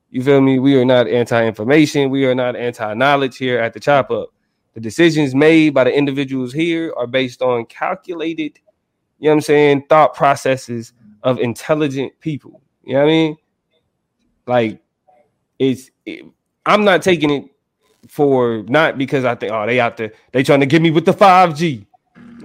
You 0.09 0.23
feel 0.23 0.41
me? 0.41 0.59
We 0.59 0.79
are 0.79 0.85
not 0.85 1.07
anti-information. 1.07 2.09
We 2.09 2.25
are 2.25 2.35
not 2.35 2.55
anti-knowledge 2.55 3.37
here 3.37 3.59
at 3.59 3.73
the 3.73 3.79
chop 3.79 4.11
up. 4.11 4.29
The 4.75 4.81
decisions 4.81 5.33
made 5.33 5.73
by 5.73 5.85
the 5.85 5.97
individuals 5.97 6.51
here 6.51 6.93
are 6.97 7.07
based 7.07 7.41
on 7.41 7.65
calculated, 7.65 8.59
you 9.19 9.25
know 9.25 9.31
what 9.31 9.35
I'm 9.35 9.41
saying, 9.41 9.85
thought 9.87 10.13
processes 10.13 10.91
of 11.23 11.39
intelligent 11.39 12.13
people. 12.19 12.61
You 12.83 12.93
know 12.93 12.99
what 12.99 13.05
I 13.05 13.07
mean? 13.07 13.37
Like 14.45 14.81
it's 15.57 15.89
it, 16.05 16.25
I'm 16.65 16.83
not 16.83 17.01
taking 17.01 17.31
it 17.31 17.45
for 18.09 18.63
not 18.67 18.97
because 18.97 19.23
I 19.23 19.35
think 19.35 19.53
oh 19.53 19.65
they 19.65 19.79
out 19.79 19.95
there 19.95 20.11
they 20.33 20.43
trying 20.43 20.59
to 20.59 20.65
get 20.65 20.81
me 20.81 20.91
with 20.91 21.05
the 21.05 21.13
5G. 21.13 21.85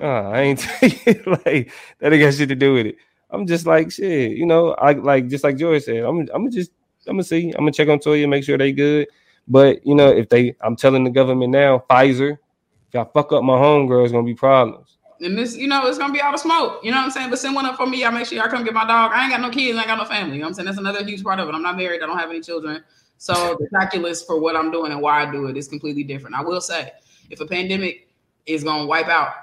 Oh, 0.00 0.06
I 0.06 0.40
ain't 0.40 0.58
taking 0.80 1.22
like 1.26 1.72
that 1.98 2.12
ain't 2.12 2.22
got 2.22 2.34
shit 2.34 2.48
to 2.48 2.54
do 2.54 2.74
with 2.74 2.86
it. 2.86 2.96
I'm 3.30 3.44
just 3.46 3.66
like 3.66 3.90
shit, 3.90 4.32
you 4.32 4.46
know. 4.46 4.70
I 4.74 4.92
like 4.92 5.28
just 5.28 5.42
like 5.42 5.56
George 5.56 5.82
said. 5.82 6.04
I'm 6.04 6.28
I'm 6.32 6.48
just 6.50 6.70
I'm 7.08 7.14
gonna 7.14 7.24
see. 7.24 7.48
I'm 7.50 7.60
gonna 7.60 7.72
check 7.72 7.88
on 7.88 7.98
Toya, 7.98 8.28
make 8.28 8.44
sure 8.44 8.56
they 8.56 8.72
good. 8.72 9.08
But 9.50 9.84
you 9.84 9.96
know, 9.96 10.08
if 10.08 10.28
they, 10.28 10.54
I'm 10.62 10.76
telling 10.76 11.02
the 11.02 11.10
government 11.10 11.50
now, 11.50 11.84
Pfizer, 11.90 12.32
if 12.34 12.94
y'all 12.94 13.10
fuck 13.12 13.32
up 13.32 13.42
my 13.42 13.54
homegirl, 13.54 14.04
it's 14.04 14.12
gonna 14.12 14.24
be 14.24 14.34
problems. 14.34 14.96
And 15.20 15.36
this, 15.36 15.56
you 15.56 15.66
know, 15.66 15.86
it's 15.86 15.98
gonna 15.98 16.12
be 16.12 16.20
all 16.20 16.32
the 16.32 16.38
smoke. 16.38 16.80
You 16.84 16.92
know 16.92 16.98
what 16.98 17.04
I'm 17.04 17.10
saying? 17.10 17.30
But 17.30 17.40
send 17.40 17.56
one 17.56 17.66
up 17.66 17.76
for 17.76 17.86
me. 17.86 18.04
I 18.04 18.10
make 18.10 18.26
sure 18.26 18.38
y'all 18.38 18.48
come 18.48 18.64
get 18.64 18.72
my 18.72 18.86
dog. 18.86 19.10
I 19.12 19.24
ain't 19.24 19.32
got 19.32 19.40
no 19.40 19.50
kids. 19.50 19.76
I 19.76 19.80
ain't 19.80 19.88
got 19.88 19.98
no 19.98 20.04
family. 20.04 20.36
You 20.36 20.38
know 20.38 20.44
what 20.44 20.48
I'm 20.50 20.54
saying? 20.54 20.66
That's 20.66 20.78
another 20.78 21.04
huge 21.04 21.24
part 21.24 21.40
of 21.40 21.48
it. 21.48 21.54
I'm 21.54 21.62
not 21.62 21.76
married. 21.76 22.00
I 22.02 22.06
don't 22.06 22.16
have 22.16 22.30
any 22.30 22.40
children. 22.40 22.82
So 23.18 23.34
the 23.60 23.68
calculus 23.76 24.22
for 24.22 24.40
what 24.40 24.54
I'm 24.54 24.70
doing 24.70 24.92
and 24.92 25.02
why 25.02 25.26
I 25.26 25.30
do 25.30 25.48
it 25.48 25.56
is 25.56 25.66
completely 25.66 26.04
different. 26.04 26.36
I 26.36 26.42
will 26.42 26.60
say, 26.60 26.92
if 27.28 27.40
a 27.40 27.46
pandemic 27.46 28.08
is 28.46 28.62
gonna 28.62 28.86
wipe 28.86 29.08
out 29.08 29.34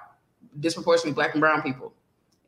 disproportionately 0.61 1.13
black 1.13 1.33
and 1.33 1.41
brown 1.41 1.61
people, 1.61 1.93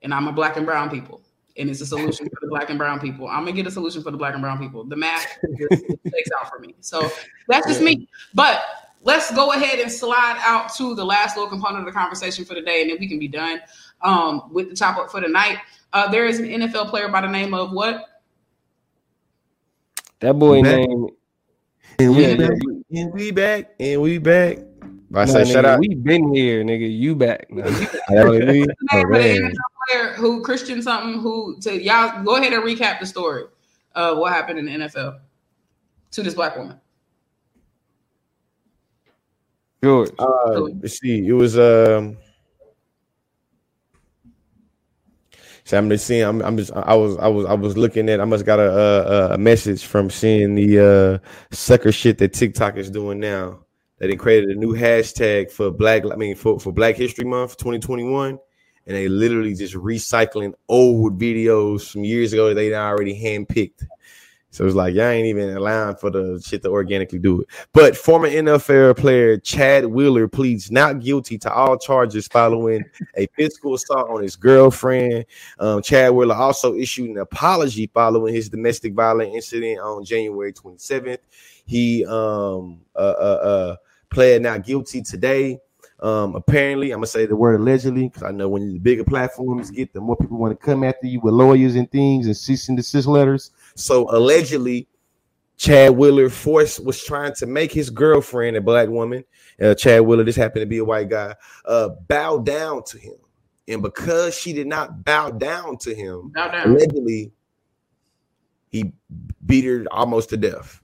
and 0.02 0.13
I'm 0.13 0.30
a 0.30 0.32
black 0.32 0.56
and 0.56 0.65
brown 0.65 0.89
people, 0.89 1.22
and 1.60 1.69
it's 1.69 1.82
a 1.82 1.86
solution 1.86 2.28
for 2.30 2.38
the 2.41 2.48
black 2.48 2.69
and 2.69 2.78
brown 2.80 3.00
people, 3.00 3.28
I'm 3.28 3.39
gonna 3.39 3.52
get 3.52 3.67
a 3.67 3.72
solution 3.72 4.02
for 4.02 4.12
the 4.12 4.17
black 4.17 4.34
and 4.34 4.41
brown 4.41 4.60
people. 4.60 4.84
The 4.84 4.95
math 4.95 5.26
just 5.60 5.84
takes 6.13 6.30
out 6.39 6.50
for 6.50 6.60
me. 6.60 6.76
So 6.80 7.12
that's 7.48 7.67
just 7.67 7.82
me. 7.82 8.08
But 8.34 8.62
let's 9.04 9.34
go 9.36 9.52
ahead 9.52 9.80
and 9.80 9.91
slide 9.91 10.39
out 10.41 10.74
to 10.76 10.95
the 10.95 11.06
last 11.06 11.36
little 11.36 11.50
component 11.50 11.80
of 11.80 11.86
the 11.86 11.98
conversation 11.98 12.45
for 12.45 12.54
today, 12.54 12.82
and 12.82 12.89
then 12.89 12.98
we 13.00 13.08
can 13.08 13.19
be 13.19 13.28
done 13.28 13.62
um, 14.02 14.52
with 14.52 14.69
the 14.69 14.76
chop 14.76 14.98
up 14.98 15.12
for 15.12 15.22
tonight. 15.22 15.58
Uh, 15.93 16.10
there 16.10 16.26
is 16.26 16.39
an 16.39 16.48
NFL 16.48 16.89
player 16.89 17.10
by 17.10 17.22
the 17.22 17.28
name 17.28 17.54
of 17.54 17.72
what? 17.72 18.06
That 20.19 20.34
boy 20.34 20.62
Back. 20.62 20.88
name. 20.88 21.08
And 21.98 22.15
we 22.15 22.28
Yeah, 22.28 22.36
back, 22.36 22.58
and 22.93 23.13
we 23.13 23.32
back, 23.32 23.69
and 23.80 24.02
we 24.02 24.17
back. 24.19 24.60
I 25.13 25.26
Nah, 25.26 25.26
say, 25.26 25.45
shout 25.45 25.65
nigga, 25.65 25.67
out. 25.67 25.80
We 25.80 25.95
been 25.95 26.34
here, 26.34 26.63
nigga. 26.63 26.98
You 26.98 27.15
back. 27.15 27.48
Nah. 27.52 27.65
That 29.89 29.97
what 29.97 30.10
it 30.10 30.21
mean? 30.21 30.23
The 30.23 30.30
name 30.30 30.30
of 30.30 30.30
the 30.30 30.30
man. 30.30 30.30
NFL 30.30 30.30
player 30.30 30.30
who 30.30 30.41
Christian 30.41 30.82
something 30.82 31.21
who 31.21 31.60
to 31.62 31.82
y'all 31.82 32.23
go 32.23 32.36
ahead 32.36 32.54
and 32.54 32.63
recap 32.63 32.99
the 32.99 33.06
story 33.06 33.43
of 33.95 34.17
what 34.17 34.34
happened 34.34 34.60
in 34.60 34.65
the 34.65 34.71
NFL 34.71 35.19
to 36.12 36.23
this 36.23 36.34
black 36.34 36.56
woman. 36.56 36.80
George. 39.84 40.12
Uh, 40.19 40.60
let's 40.60 40.99
see, 40.99 41.28
it 41.28 41.34
was 41.34 41.58
um. 41.58 42.17
So 45.63 45.78
I'm 45.78 45.89
just 45.89 46.08
seeing. 46.08 46.23
I'm, 46.23 46.41
I'm 46.41 46.58
just. 46.58 46.71
I 46.73 46.95
was. 46.95 47.17
I 47.17 47.28
was. 47.28 47.45
I 47.45 47.54
was 47.54 47.78
looking 47.78 48.10
at. 48.10 48.19
I 48.19 48.25
must 48.25 48.45
got 48.45 48.60
a 48.60 48.71
a, 48.71 49.34
a 49.34 49.38
message 49.38 49.86
from 49.86 50.10
seeing 50.10 50.56
the 50.56 51.21
uh 51.23 51.28
sucker 51.56 51.91
shit 51.91 52.17
that 52.17 52.34
TikTok 52.34 52.78
is 52.78 52.89
doing 52.89 53.19
now. 53.19 53.60
That 53.99 54.08
they 54.08 54.15
created 54.15 54.49
a 54.49 54.56
new 54.56 54.73
hashtag 54.73 55.52
for 55.52 55.71
Black. 55.71 56.06
I 56.12 56.15
mean, 56.15 56.36
for 56.36 56.60
for 56.60 56.73
Black 56.73 56.95
History 56.95 57.25
Month 57.25 57.58
2021, 57.58 58.39
and 58.89 58.97
they 58.97 59.08
literally 59.08 59.54
just 59.54 59.75
recycling 59.75 60.52
old 60.67 61.19
videos 61.19 61.91
from 61.91 62.04
years 62.04 62.34
ago 62.34 62.47
that 62.49 62.56
they 62.56 62.73
already 62.73 63.13
handpicked. 63.13 63.86
So 64.49 64.65
it's 64.65 64.73
like 64.73 64.95
y'all 64.95 65.06
ain't 65.06 65.28
even 65.28 65.56
allowing 65.56 65.95
for 65.95 66.10
the 66.10 66.41
shit 66.43 66.63
to 66.63 66.69
organically 66.69 67.19
do 67.19 67.41
it. 67.41 67.47
But 67.71 67.95
former 67.95 68.28
NFL 68.28 68.97
player 68.97 69.38
Chad 69.38 69.86
Wheeler 69.86 70.28
pleads 70.28 70.71
not 70.71 71.02
guilty 71.02 71.38
to 71.38 71.54
all 71.54 71.78
charges 71.78 72.28
following 72.28 72.84
a 73.15 73.28
physical 73.36 73.75
assault 73.75 74.10
on 74.10 74.23
his 74.23 74.36
girlfriend. 74.36 75.28
Um, 75.60 75.84
Chad 75.84 76.12
Wheeler 76.12 76.34
also 76.34 76.73
issued 76.73 77.12
an 77.12 77.19
apology 77.19 77.91
following 77.93 78.34
his 78.34 78.49
domestic 78.49 78.95
violence 78.95 79.36
incident 79.36 79.82
on 79.82 80.04
January 80.04 80.52
27th. 80.52 81.19
He 81.67 82.04
um 82.08 82.82
uh 82.95 82.97
uh, 82.97 83.39
uh 83.43 83.75
pled 84.10 84.41
not 84.41 84.63
guilty 84.65 85.04
today. 85.04 85.60
Um, 86.01 86.35
apparently, 86.35 86.91
I'm 86.91 86.99
gonna 86.99 87.07
say 87.07 87.25
the 87.25 87.35
word 87.35 87.59
allegedly 87.59 88.07
because 88.07 88.23
I 88.23 88.31
know 88.31 88.47
when 88.47 88.73
the 88.73 88.79
bigger 88.79 89.03
platforms 89.03 89.69
get, 89.69 89.93
the 89.93 89.99
more 89.99 90.15
people 90.15 90.38
want 90.38 90.57
to 90.57 90.65
come 90.65 90.83
after 90.83 91.07
you 91.07 91.19
with 91.19 91.33
lawyers 91.33 91.75
and 91.75 91.91
things 91.91 92.25
and 92.25 92.35
cease 92.35 92.69
and 92.69 92.77
desist 92.77 93.07
letters. 93.07 93.51
So 93.75 94.09
allegedly, 94.09 94.88
Chad 95.57 95.91
Wheeler 95.91 96.29
force 96.29 96.79
was 96.79 97.03
trying 97.03 97.33
to 97.35 97.45
make 97.45 97.73
his 97.73 97.89
girlfriend, 97.89 98.55
a 98.55 98.62
black 98.62 98.88
woman, 98.88 99.25
uh, 99.62 99.75
Chad 99.75 100.01
Wheeler, 100.01 100.23
this 100.23 100.38
happened 100.38 100.62
to 100.62 100.65
be 100.65 100.77
a 100.77 100.85
white 100.85 101.09
guy, 101.09 101.35
uh, 101.65 101.89
bow 102.07 102.38
down 102.38 102.83
to 102.85 102.97
him. 102.97 103.15
And 103.67 103.81
because 103.81 104.35
she 104.35 104.53
did 104.53 104.67
not 104.67 105.03
bow 105.03 105.31
down 105.31 105.77
to 105.79 105.93
him, 105.93 106.31
down. 106.33 106.69
allegedly, 106.69 107.33
he 108.69 108.93
beat 109.45 109.65
her 109.65 109.85
almost 109.91 110.29
to 110.29 110.38
death. 110.38 110.81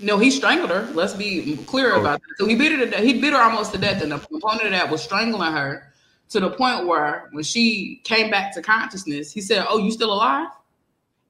No, 0.00 0.18
he 0.18 0.30
strangled 0.30 0.70
her. 0.70 0.88
Let's 0.94 1.14
be 1.14 1.56
clear 1.66 1.94
Oh. 1.94 2.00
about 2.00 2.20
that. 2.20 2.28
So 2.38 2.46
he 2.46 2.54
beat 2.54 2.72
her 2.72 2.78
to 2.78 2.90
death. 2.90 3.02
He 3.02 3.20
beat 3.20 3.32
her 3.32 3.40
almost 3.40 3.72
to 3.72 3.78
death, 3.78 4.02
and 4.02 4.12
the 4.12 4.18
component 4.18 4.64
of 4.64 4.70
that 4.72 4.90
was 4.90 5.02
strangling 5.02 5.52
her 5.52 5.92
to 6.30 6.40
the 6.40 6.50
point 6.50 6.86
where 6.86 7.28
when 7.32 7.44
she 7.44 8.00
came 8.04 8.30
back 8.30 8.54
to 8.54 8.62
consciousness, 8.62 9.32
he 9.32 9.40
said, 9.40 9.66
"Oh, 9.68 9.78
you 9.78 9.90
still 9.90 10.12
alive?" 10.12 10.48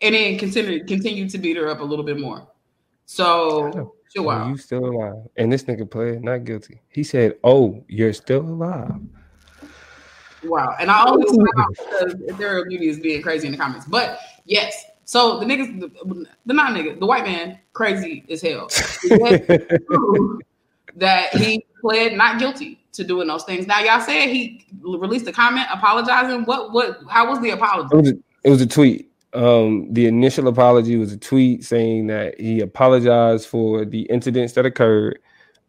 And 0.03 0.15
then 0.15 0.39
continued 0.39 0.87
continued 0.87 1.31
to 1.31 1.39
beat 1.39 1.57
her 1.57 1.69
up 1.69 1.81
a 1.81 1.85
little 1.85 2.05
bit 2.05 2.19
more. 2.19 2.47
So 3.07 3.93
chill 4.13 4.31
Oh, 4.31 4.49
you 4.49 4.57
still 4.57 4.85
alive. 4.85 5.27
And 5.37 5.53
this 5.53 5.65
nigga 5.65 5.91
played 5.91 6.23
not 6.23 6.45
guilty. 6.45 6.81
He 6.89 7.03
said, 7.03 7.39
Oh, 7.45 7.85
you're 7.89 8.13
still 8.13 8.41
alive. 8.41 8.95
Wow. 10.45 10.75
And 10.81 10.91
I 10.91 11.05
always 11.05 11.31
because 11.37 12.15
Daryl 12.39 12.69
Beauty 12.69 12.89
is 12.89 12.99
being 12.99 13.23
crazy 13.23 13.47
in 13.47 13.53
the 13.53 13.59
comments. 13.59 13.87
But 13.87 14.19
yes. 14.47 14.85
So 15.11 15.41
the 15.41 15.45
niggas, 15.45 15.81
the, 15.81 16.25
the 16.47 16.55
not 16.55 16.71
nigga, 16.71 17.01
the 17.01 17.05
white 17.05 17.25
man, 17.25 17.59
crazy 17.73 18.25
as 18.31 18.43
hell. 18.43 18.69
He 19.03 19.09
had 19.21 19.45
to 19.49 19.81
prove 19.85 20.41
that 20.95 21.35
he 21.35 21.67
pled 21.81 22.13
not 22.13 22.39
guilty 22.39 22.79
to 22.93 23.03
doing 23.03 23.27
those 23.27 23.43
things. 23.43 23.67
Now 23.67 23.81
y'all 23.81 24.01
said 24.01 24.29
he 24.29 24.65
released 24.81 25.27
a 25.27 25.33
comment 25.33 25.67
apologizing. 25.73 26.45
What 26.45 26.71
what 26.71 27.01
how 27.09 27.29
was 27.29 27.41
the 27.41 27.49
It 27.49 27.55
apology? 27.55 27.97
was 27.97 28.11
a, 28.11 28.15
it 28.45 28.51
was 28.51 28.61
a 28.63 28.69
tweet. 28.69 29.11
Um, 29.33 29.93
the 29.93 30.07
initial 30.07 30.47
apology 30.47 30.95
was 30.95 31.13
a 31.13 31.19
tweet 31.19 31.65
saying 31.65 32.07
that 32.07 32.41
he 32.41 32.61
apologized 32.61 33.49
for 33.49 33.85
the 33.85 34.03
incidents 34.03 34.53
that 34.53 34.65
occurred. 34.65 35.19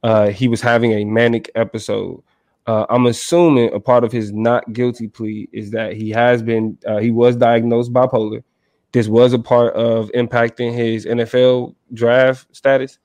Uh, 0.04 0.28
he 0.28 0.48
was 0.48 0.62
having 0.62 0.92
a 0.92 1.04
manic 1.04 1.50
episode. 1.56 2.22
Uh, 2.68 2.86
I'm 2.92 3.08
assuming 3.08 3.74
a 3.74 3.80
part 3.80 4.04
of 4.04 4.12
his 4.12 4.32
not 4.32 4.72
guilty 4.72 5.08
plea 5.08 5.50
is 5.52 5.72
that 5.72 5.94
he 5.94 6.12
has 6.12 6.44
been 6.44 6.78
uh, 6.86 7.00
he 7.00 7.10
was 7.10 7.36
diagnosed 7.36 7.92
bipolar. 7.92 8.44
This 8.92 9.08
was 9.08 9.34
a 9.34 9.40
part 9.40 9.74
of 9.76 10.10
impacting 10.12 10.74
his 10.74 11.06
NFL 11.06 11.76
draft 11.94 12.54
status. 12.56 13.00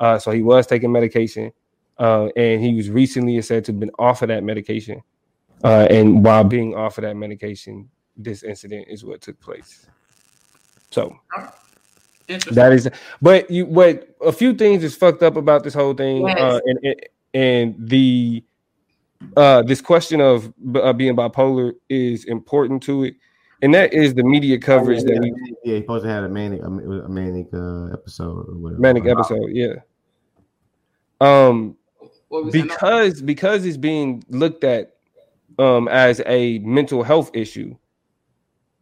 Uh, 0.00 0.18
so 0.18 0.30
he 0.30 0.42
was 0.42 0.66
taking 0.66 0.90
medication, 0.90 1.52
uh, 1.98 2.28
and 2.36 2.62
he 2.62 2.74
was 2.74 2.90
recently 2.90 3.40
said 3.42 3.64
to 3.66 3.72
have 3.72 3.80
been 3.80 3.90
off 3.98 4.22
of 4.22 4.28
that 4.28 4.42
medication. 4.42 5.02
Uh, 5.62 5.86
and 5.90 6.24
while 6.24 6.42
being 6.42 6.74
off 6.74 6.96
of 6.98 7.02
that 7.02 7.16
medication, 7.16 7.88
this 8.16 8.42
incident 8.42 8.86
is 8.88 9.04
what 9.04 9.20
took 9.20 9.38
place. 9.40 9.86
So 10.90 11.16
that 12.52 12.72
is, 12.72 12.88
but 13.20 13.50
you, 13.50 13.66
what 13.66 14.08
a 14.24 14.32
few 14.32 14.54
things 14.54 14.82
is 14.82 14.96
fucked 14.96 15.22
up 15.22 15.36
about 15.36 15.62
this 15.64 15.74
whole 15.74 15.94
thing, 15.94 16.26
Yes. 16.26 16.38
uh, 16.38 16.60
and, 16.64 16.78
and 16.82 16.96
and 17.32 17.88
the 17.88 18.42
uh, 19.36 19.62
this 19.62 19.80
question 19.80 20.20
of 20.20 20.52
uh, 20.76 20.92
being 20.92 21.14
bipolar 21.14 21.74
is 21.88 22.24
important 22.24 22.82
to 22.84 23.04
it, 23.04 23.14
and 23.62 23.74
that 23.74 23.92
is 23.92 24.14
the 24.14 24.22
media 24.24 24.58
coverage 24.58 25.02
that 25.04 25.20
we 25.20 25.32
yeah, 25.64 25.76
he 25.76 25.80
supposed 25.82 26.04
to 26.04 26.10
have 26.10 26.24
a 26.24 26.28
manic, 26.28 26.62
a, 26.62 26.66
a 26.66 27.08
manic 27.08 27.46
uh, 27.52 27.86
episode 27.92 28.48
or 28.48 28.54
whatever. 28.58 28.80
manic 28.80 29.06
episode, 29.06 29.50
yeah. 29.52 29.74
Um, 31.20 31.76
What 32.28 32.52
that? 32.52 32.62
because 32.62 33.22
because 33.22 33.64
it's 33.66 33.76
being 33.76 34.24
looked 34.28 34.64
at 34.64 34.96
um 35.58 35.88
as 35.88 36.22
a 36.26 36.58
mental 36.60 37.02
health 37.02 37.30
issue 37.34 37.76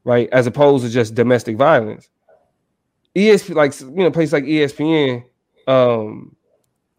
right 0.05 0.29
as 0.31 0.47
opposed 0.47 0.85
to 0.85 0.91
just 0.91 1.15
domestic 1.15 1.57
violence 1.57 2.09
ESP 3.17 3.55
like 3.55 3.79
you 3.81 3.91
know 4.05 4.11
places 4.13 4.33
like 4.33 4.45
ESPN 4.45 5.25
um 5.67 6.37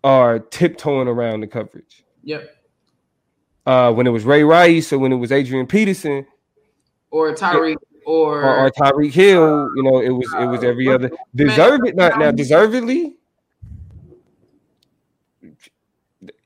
are 0.04 0.40
tiptoeing 0.40 1.08
around 1.08 1.40
the 1.42 1.48
coverage 1.48 2.04
Yep. 2.24 2.50
uh 3.66 3.94
when 3.94 4.06
it 4.08 4.10
was 4.10 4.26
Ray 4.26 4.44
Rice 4.44 4.92
or 4.92 5.00
when 5.00 5.14
it 5.14 5.18
was 5.18 5.32
Adrian 5.32 5.68
Peterson 5.68 6.26
Or 7.12 7.34
Tyreek 7.34 7.78
or, 8.06 8.44
or, 8.44 8.66
or 8.66 8.72
Tyreek 8.72 9.12
Hill 9.12 9.70
you 9.76 9.84
know 9.84 10.00
it 10.00 10.10
was 10.10 10.32
it 10.34 10.46
was 10.46 10.64
every 10.64 10.88
other 10.88 11.12
deserve 11.36 11.82
it 11.86 11.96
not 11.96 12.18
now 12.20 12.32
deservedly 12.32 13.16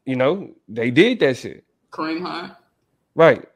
you 0.05 0.15
know 0.15 0.49
they 0.67 0.91
did 0.91 1.19
that 1.19 1.37
shit 1.37 1.63
Kareem 1.93 2.21
Hunt. 2.21 2.53
Right. 3.15 3.47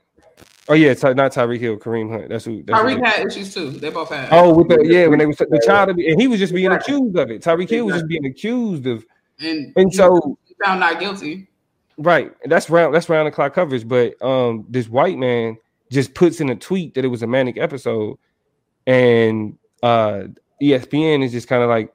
Oh 0.70 0.74
yeah, 0.74 0.94
Ty- 0.94 1.14
not 1.14 1.32
Tyreek 1.32 1.60
Hill, 1.60 1.78
Kareem 1.78 2.12
Hunt. 2.12 2.30
That's 2.30 2.46
who. 2.46 2.62
That's 2.62 2.80
Tyreek 2.80 3.04
had 3.04 3.26
issues 3.26 3.54
too. 3.54 3.72
They 3.72 3.90
both 3.90 4.10
had. 4.10 4.30
Oh, 4.32 4.54
with 4.54 4.68
the 4.68 4.86
yeah, 4.86 5.08
when 5.08 5.18
they 5.18 5.26
was 5.26 5.38
the 5.38 5.62
child, 5.66 5.90
of, 5.90 5.98
and 5.98 6.20
he 6.22 6.28
was 6.28 6.40
just 6.40 6.54
being 6.54 6.72
Exactly. 6.72 6.96
accused 6.96 7.18
of 7.18 7.32
it. 7.32 7.42
Tyreek 7.42 7.70
Hill 7.70 7.86
was 7.86 7.96
just 7.96 8.08
being 8.08 8.26
accused 8.26 8.86
of, 8.86 9.06
and 9.40 9.74
and 9.76 9.94
so 9.94 10.38
found 10.64 10.80
not 10.82 11.00
guilty. 11.00 11.48
right, 11.98 12.32
and 12.44 12.52
that's 12.52 12.70
round 12.70 12.94
that's 12.94 13.08
round 13.10 13.28
the 13.28 13.32
clock 13.32 13.54
coverage. 13.54 13.88
But 13.88 14.22
um, 14.22 14.66
this 14.70 14.90
white 14.90 15.18
man 15.18 15.58
just 15.92 16.14
puts 16.14 16.40
in 16.42 16.50
a 16.50 16.56
tweet 16.56 16.94
that 16.96 17.06
it 17.06 17.10
was 17.10 17.24
a 17.24 17.28
manic 17.28 17.58
episode, 17.58 18.18
and 18.86 19.58
uh, 19.84 20.24
ESPN 20.62 21.24
is 21.24 21.32
just 21.32 21.48
kind 21.48 21.64
of 21.64 21.70
like 21.70 21.94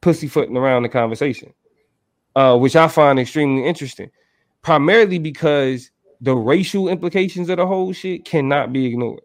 pussyfooting 0.00 0.56
around 0.56 0.82
the 0.82 0.88
conversation, 0.88 1.52
uh, 2.34 2.56
which 2.56 2.76
I 2.76 2.88
find 2.88 3.18
extremely 3.18 3.66
interesting, 3.66 4.10
primarily 4.62 5.18
because 5.18 5.90
the 6.20 6.34
racial 6.34 6.88
implications 6.88 7.48
of 7.48 7.58
the 7.58 7.66
whole 7.66 7.92
shit 7.92 8.24
cannot 8.24 8.72
be 8.72 8.86
ignored. 8.86 9.20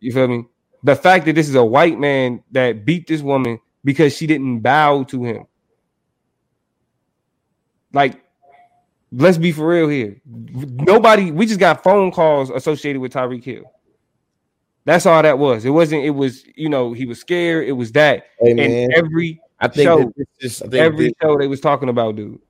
You 0.00 0.12
feel 0.12 0.28
me? 0.28 0.44
The 0.82 0.96
fact 0.96 1.26
that 1.26 1.34
this 1.34 1.48
is 1.48 1.54
a 1.54 1.64
white 1.64 1.98
man 1.98 2.42
that 2.50 2.84
beat 2.84 3.06
this 3.06 3.22
woman 3.22 3.60
because 3.84 4.16
she 4.16 4.26
didn't 4.26 4.60
bow 4.60 5.04
to 5.04 5.24
him. 5.24 5.46
Like, 7.92 8.20
let's 9.12 9.38
be 9.38 9.52
for 9.52 9.66
real 9.66 9.88
here. 9.88 10.20
Nobody, 10.26 11.30
we 11.30 11.46
just 11.46 11.60
got 11.60 11.84
phone 11.84 12.10
calls 12.10 12.50
associated 12.50 13.00
with 13.00 13.12
Tyreek 13.12 13.44
Hill. 13.44 13.64
That's 14.84 15.06
all 15.06 15.22
that 15.22 15.38
was. 15.38 15.64
It 15.64 15.70
wasn't, 15.70 16.04
it 16.04 16.10
was, 16.10 16.44
you 16.56 16.68
know, 16.68 16.92
he 16.92 17.06
was 17.06 17.20
scared. 17.20 17.68
It 17.68 17.72
was 17.72 17.92
that. 17.92 18.24
Hey, 18.40 18.54
man, 18.54 18.70
and 18.70 18.92
every 18.94 19.40
I 19.60 19.68
think 19.68 19.86
show, 19.86 20.12
this 20.16 20.26
just, 20.40 20.62
I 20.62 20.64
think 20.64 20.74
every 20.74 21.04
this- 21.06 21.14
show 21.22 21.38
they 21.38 21.46
was 21.46 21.60
talking 21.60 21.88
about, 21.88 22.16
dude. 22.16 22.40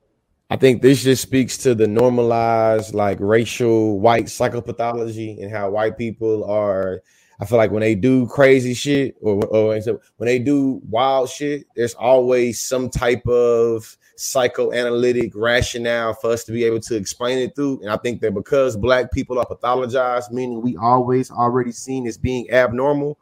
I 0.48 0.56
think 0.56 0.82
this 0.82 1.02
just 1.02 1.22
speaks 1.22 1.56
to 1.58 1.74
the 1.74 1.86
normalized 1.86 2.94
like 2.94 3.16
racial 3.20 3.98
white 4.00 4.26
psychopathology 4.26 5.42
and 5.42 5.50
how 5.50 5.70
white 5.70 5.96
people 5.96 6.44
are. 6.44 7.02
I 7.40 7.46
feel 7.46 7.56
like 7.56 7.70
when 7.70 7.80
they 7.80 7.94
do 7.94 8.26
crazy 8.26 8.74
shit 8.74 9.16
or, 9.22 9.42
or 9.46 9.68
when 9.68 10.26
they 10.26 10.38
do 10.38 10.82
wild 10.88 11.30
shit, 11.30 11.64
there's 11.74 11.94
always 11.94 12.60
some 12.60 12.90
type 12.90 13.26
of 13.26 13.96
psychoanalytic 14.16 15.32
rationale 15.34 16.14
for 16.14 16.30
us 16.30 16.44
to 16.44 16.52
be 16.52 16.64
able 16.64 16.80
to 16.80 16.96
explain 16.96 17.38
it 17.38 17.54
through. 17.54 17.80
And 17.80 17.90
I 17.90 17.96
think 17.96 18.20
that 18.20 18.34
because 18.34 18.76
black 18.76 19.10
people 19.12 19.38
are 19.38 19.46
pathologized, 19.46 20.30
meaning 20.30 20.60
we 20.60 20.76
always 20.76 21.30
already 21.30 21.72
seen 21.72 22.06
as 22.06 22.18
being 22.18 22.50
abnormal, 22.50 23.18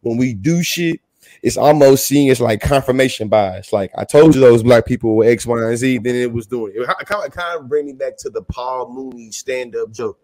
when 0.00 0.16
we 0.16 0.34
do 0.34 0.62
shit, 0.62 1.00
it's 1.42 1.56
almost 1.56 2.06
seen 2.06 2.30
as 2.30 2.40
like 2.40 2.60
confirmation 2.60 3.28
bias. 3.28 3.72
Like 3.72 3.90
I 3.96 4.04
told 4.04 4.34
you 4.34 4.40
those 4.40 4.62
black 4.62 4.86
people 4.86 5.16
were 5.16 5.24
X, 5.24 5.44
Y, 5.44 5.62
and 5.62 5.76
Z, 5.76 5.98
then 5.98 6.14
it 6.14 6.32
was 6.32 6.46
doing 6.46 6.72
it. 6.74 6.80
It 6.80 7.06
kind 7.06 7.26
of, 7.26 7.32
kind 7.32 7.60
of 7.60 7.68
bring 7.68 7.86
me 7.86 7.92
back 7.92 8.16
to 8.18 8.30
the 8.30 8.42
Paul 8.42 8.92
Mooney 8.92 9.30
stand-up 9.30 9.90
joke, 9.90 10.18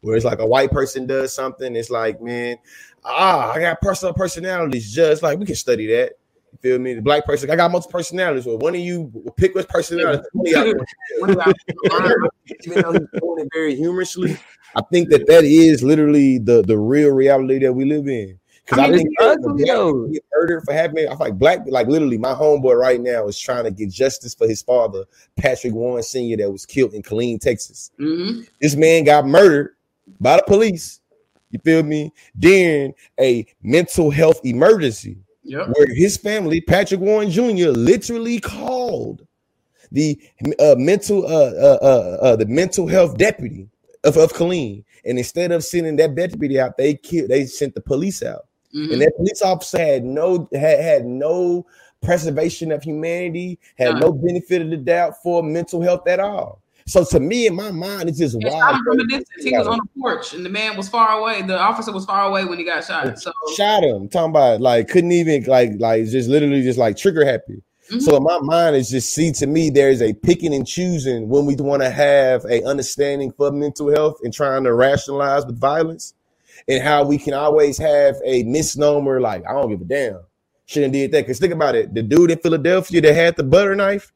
where 0.00 0.16
it's 0.16 0.24
like 0.24 0.40
a 0.40 0.46
white 0.46 0.70
person 0.70 1.06
does 1.06 1.34
something, 1.34 1.76
it's 1.76 1.90
like, 1.90 2.20
man, 2.20 2.56
ah, 3.04 3.52
I 3.52 3.60
got 3.60 3.80
personal 3.80 4.14
personalities. 4.14 4.92
Just 4.92 5.22
like 5.22 5.38
we 5.38 5.46
can 5.46 5.54
study 5.54 5.86
that. 5.88 6.14
You 6.52 6.58
feel 6.62 6.78
me? 6.78 6.94
The 6.94 7.02
black 7.02 7.24
person, 7.24 7.50
I 7.50 7.56
got 7.56 7.70
multiple 7.70 7.92
personalities. 7.98 8.46
Well, 8.46 8.58
one 8.58 8.74
of 8.74 8.80
you 8.80 9.12
pick 9.36 9.54
which 9.54 9.68
personality. 9.68 10.22
one 10.32 10.46
of 10.46 10.52
y'all- 10.66 10.74
What 11.18 11.30
about- 11.30 11.54
even 12.64 12.82
though 12.82 12.92
he's 12.92 13.20
doing 13.20 13.44
it 13.44 13.48
very 13.52 13.74
humorously, 13.76 14.36
I 14.74 14.82
think 14.92 15.10
that 15.10 15.26
that 15.26 15.44
is 15.44 15.82
literally 15.82 16.38
the 16.38 16.62
the 16.62 16.78
real 16.78 17.10
reality 17.10 17.58
that 17.60 17.72
we 17.72 17.84
live 17.84 18.08
in. 18.08 18.38
Because 18.64 18.78
I 18.80 18.86
I, 18.88 18.96
think 18.96 19.08
ugly, 19.20 19.64
though. 19.64 20.06
get 20.08 20.24
murdered 20.34 20.62
for 20.64 20.72
having. 20.74 21.08
I 21.08 21.14
like 21.14 21.38
black, 21.38 21.60
like 21.66 21.86
literally, 21.86 22.18
my 22.18 22.34
homeboy 22.34 22.78
right 22.78 23.00
now 23.00 23.26
is 23.26 23.38
trying 23.38 23.64
to 23.64 23.70
get 23.70 23.90
justice 23.90 24.34
for 24.34 24.46
his 24.46 24.60
father, 24.60 25.04
Patrick 25.36 25.72
Warren 25.72 26.02
Senior, 26.02 26.36
that 26.38 26.50
was 26.50 26.66
killed 26.66 26.92
in 26.92 27.02
Killeen, 27.02 27.40
Texas. 27.40 27.90
Mhm. 27.98 28.46
This 28.60 28.76
man 28.76 29.04
got 29.04 29.26
murdered 29.26 29.70
by 30.20 30.36
the 30.36 30.42
police. 30.46 31.00
You 31.50 31.58
feel 31.64 31.82
me? 31.82 32.12
During 32.38 32.92
a 33.18 33.46
mental 33.62 34.10
health 34.10 34.40
emergency 34.44 35.16
Yep. 35.48 35.68
where 35.74 35.94
his 35.94 36.16
family, 36.16 36.60
Patrick 36.60 37.00
Warren 37.00 37.30
Jr., 37.30 37.70
literally 37.70 38.38
called 38.38 39.26
the 39.90 40.20
uh, 40.58 40.74
mental 40.76 41.26
uh, 41.26 41.52
uh, 41.52 41.78
uh, 41.82 42.18
uh, 42.22 42.36
the 42.36 42.46
mental 42.46 42.86
health 42.86 43.16
deputy 43.16 43.68
of, 44.04 44.16
of 44.16 44.32
Killeen. 44.34 44.84
And 45.04 45.16
instead 45.16 45.52
of 45.52 45.64
sending 45.64 45.96
that 45.96 46.14
deputy 46.14 46.60
out, 46.60 46.76
they 46.76 46.94
killed, 46.94 47.30
they 47.30 47.46
sent 47.46 47.74
the 47.74 47.80
police 47.80 48.22
out. 48.22 48.46
Mhm. 48.74 48.92
And 48.92 49.02
that 49.02 49.16
police 49.16 49.40
officer 49.40 49.78
had 49.78 50.04
no 50.04 50.48
had, 50.52 50.80
had 50.80 51.06
no 51.06 51.64
preservation 52.02 52.70
of 52.70 52.82
humanity, 52.82 53.58
had 53.76 53.98
no 54.00 54.12
benefit 54.12 54.62
of 54.62 54.70
the 54.70 54.76
doubt 54.76 55.14
for 55.22 55.42
mental 55.42 55.80
health 55.80 56.06
at 56.06 56.20
all. 56.20 56.60
So 56.88 57.04
to 57.04 57.20
me, 57.20 57.46
in 57.46 57.54
my 57.54 57.70
mind, 57.70 58.08
it's 58.08 58.18
just 58.18 58.36
wild. 58.40 58.54
shot 58.54 58.74
him 58.74 58.84
from 58.84 59.00
a 59.00 59.06
distance. 59.06 59.44
He 59.44 59.56
was 59.56 59.66
on 59.66 59.78
the 59.78 60.00
porch, 60.00 60.32
and 60.32 60.44
the 60.44 60.50
man 60.50 60.76
was 60.76 60.88
far 60.88 61.18
away. 61.18 61.42
The 61.42 61.58
officer 61.58 61.92
was 61.92 62.04
far 62.04 62.26
away 62.26 62.44
when 62.44 62.58
he 62.58 62.64
got 62.64 62.84
shot. 62.84 63.18
So 63.18 63.32
shot 63.54 63.84
him. 63.84 64.08
Talking 64.08 64.30
about 64.30 64.60
like 64.60 64.88
couldn't 64.88 65.12
even 65.12 65.44
like 65.44 65.72
like 65.78 66.06
just 66.06 66.28
literally 66.28 66.62
just 66.62 66.78
like 66.78 66.96
trigger 66.96 67.24
happy. 67.24 67.62
Mhm. 67.92 68.02
So 68.02 68.16
in 68.16 68.22
my 68.22 68.38
mind 68.40 68.76
is 68.76 68.90
just 68.90 69.14
see 69.14 69.32
to 69.32 69.46
me 69.46 69.70
there 69.70 69.90
is 69.90 70.02
a 70.02 70.12
picking 70.12 70.54
and 70.54 70.66
choosing 70.66 71.28
when 71.28 71.46
we 71.46 71.54
want 71.56 71.82
to 71.82 71.90
have 71.90 72.44
a 72.46 72.62
understanding 72.64 73.32
for 73.32 73.50
mental 73.50 73.90
health 73.90 74.18
and 74.22 74.32
trying 74.32 74.64
to 74.64 74.72
rationalize 74.74 75.46
with 75.46 75.58
violence 75.58 76.14
and 76.68 76.82
how 76.82 77.04
we 77.04 77.18
can 77.18 77.34
always 77.34 77.78
have 77.78 78.16
a 78.24 78.42
misnomer 78.44 79.20
like 79.20 79.44
I 79.48 79.52
don't 79.52 79.70
give 79.70 79.80
a 79.80 79.84
damn. 79.84 80.20
Shouldn't 80.66 80.92
did 80.92 81.12
that 81.12 81.22
because 81.22 81.38
think 81.38 81.54
about 81.54 81.74
it. 81.74 81.94
The 81.94 82.02
dude 82.02 82.30
in 82.30 82.38
Philadelphia 82.38 83.00
that 83.00 83.14
had 83.14 83.36
the 83.36 83.42
butter 83.42 83.74
knife, 83.74 84.12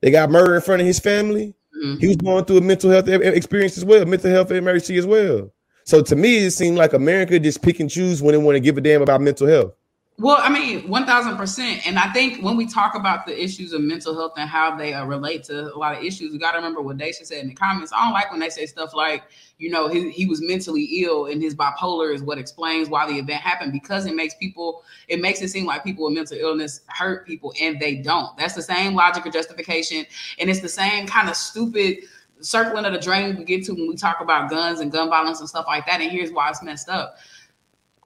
they 0.00 0.10
got 0.10 0.30
murdered 0.30 0.56
in 0.56 0.62
front 0.62 0.80
of 0.80 0.86
his 0.86 0.98
family. 0.98 1.54
Mhm. 1.84 2.00
He 2.00 2.06
was 2.08 2.16
going 2.16 2.44
through 2.44 2.58
a 2.58 2.60
mental 2.62 2.90
health 2.90 3.08
experience 3.08 3.76
as 3.76 3.84
well, 3.84 4.04
mental 4.04 4.30
health 4.30 4.50
emergency 4.50 4.96
as 4.96 5.06
well. 5.06 5.50
So 5.84 6.02
to 6.02 6.16
me, 6.16 6.46
it 6.46 6.50
seemed 6.50 6.76
like 6.76 6.92
America 6.92 7.38
just 7.38 7.62
pick 7.62 7.80
and 7.80 7.88
choose 7.88 8.22
when 8.22 8.32
they 8.32 8.38
want 8.38 8.56
to 8.56 8.60
give 8.60 8.76
a 8.76 8.80
damn 8.80 9.02
about 9.02 9.20
mental 9.20 9.46
health. 9.46 9.72
Well, 10.20 10.38
I 10.40 10.48
mean, 10.48 10.88
one 10.88 11.06
thousand 11.06 11.36
percent. 11.36 11.86
And 11.86 11.98
I 11.98 12.12
think 12.12 12.42
when 12.42 12.56
we 12.56 12.66
talk 12.66 12.96
about 12.96 13.24
the 13.24 13.40
issues 13.40 13.72
of 13.72 13.80
mental 13.82 14.14
health 14.14 14.32
and 14.36 14.48
how 14.48 14.74
they 14.76 14.92
uh, 14.92 15.04
relate 15.04 15.44
to 15.44 15.72
a 15.72 15.78
lot 15.78 15.96
of 15.96 16.02
issues, 16.02 16.32
we 16.32 16.38
got 16.38 16.52
to 16.52 16.58
remember 16.58 16.80
what 16.82 16.98
Daisha 16.98 17.24
said 17.24 17.42
in 17.42 17.48
the 17.48 17.54
comments. 17.54 17.92
I 17.92 18.04
don't 18.04 18.12
like 18.12 18.30
when 18.32 18.40
they 18.40 18.50
say 18.50 18.66
stuff 18.66 18.92
like, 18.94 19.22
you 19.58 19.70
know, 19.70 19.88
he, 19.88 20.10
he 20.10 20.24
was 20.26 20.40
mentally 20.40 20.84
ill 21.02 21.26
and 21.26 21.42
his 21.42 21.54
bipolar 21.54 22.14
is 22.14 22.22
what 22.22 22.38
explains 22.38 22.88
why 22.88 23.06
the 23.10 23.18
event 23.18 23.42
happened 23.42 23.72
because 23.72 24.06
it 24.06 24.14
makes 24.14 24.34
people, 24.34 24.84
it 25.08 25.20
makes 25.20 25.42
it 25.42 25.48
seem 25.48 25.66
like 25.66 25.82
people 25.82 26.04
with 26.04 26.14
mental 26.14 26.38
illness 26.38 26.80
hurt 26.86 27.26
people 27.26 27.52
and 27.60 27.80
they 27.80 27.96
don't. 27.96 28.36
That's 28.36 28.54
the 28.54 28.62
same 28.62 28.94
logic 28.94 29.26
or 29.26 29.30
justification, 29.30 30.06
and 30.38 30.48
it's 30.48 30.60
the 30.60 30.68
same 30.68 31.06
kind 31.06 31.28
of 31.28 31.36
stupid 31.36 31.98
circling 32.40 32.84
of 32.84 32.92
the 32.92 33.00
drain 33.00 33.36
we 33.36 33.44
get 33.44 33.64
to 33.64 33.72
when 33.72 33.88
we 33.88 33.96
talk 33.96 34.20
about 34.20 34.48
guns 34.48 34.78
and 34.78 34.92
gun 34.92 35.08
violence 35.08 35.40
and 35.40 35.48
stuff 35.48 35.64
like 35.66 35.86
that. 35.86 36.00
And 36.00 36.10
here's 36.10 36.30
why 36.30 36.50
it's 36.50 36.62
messed 36.62 36.88
up 36.88 37.16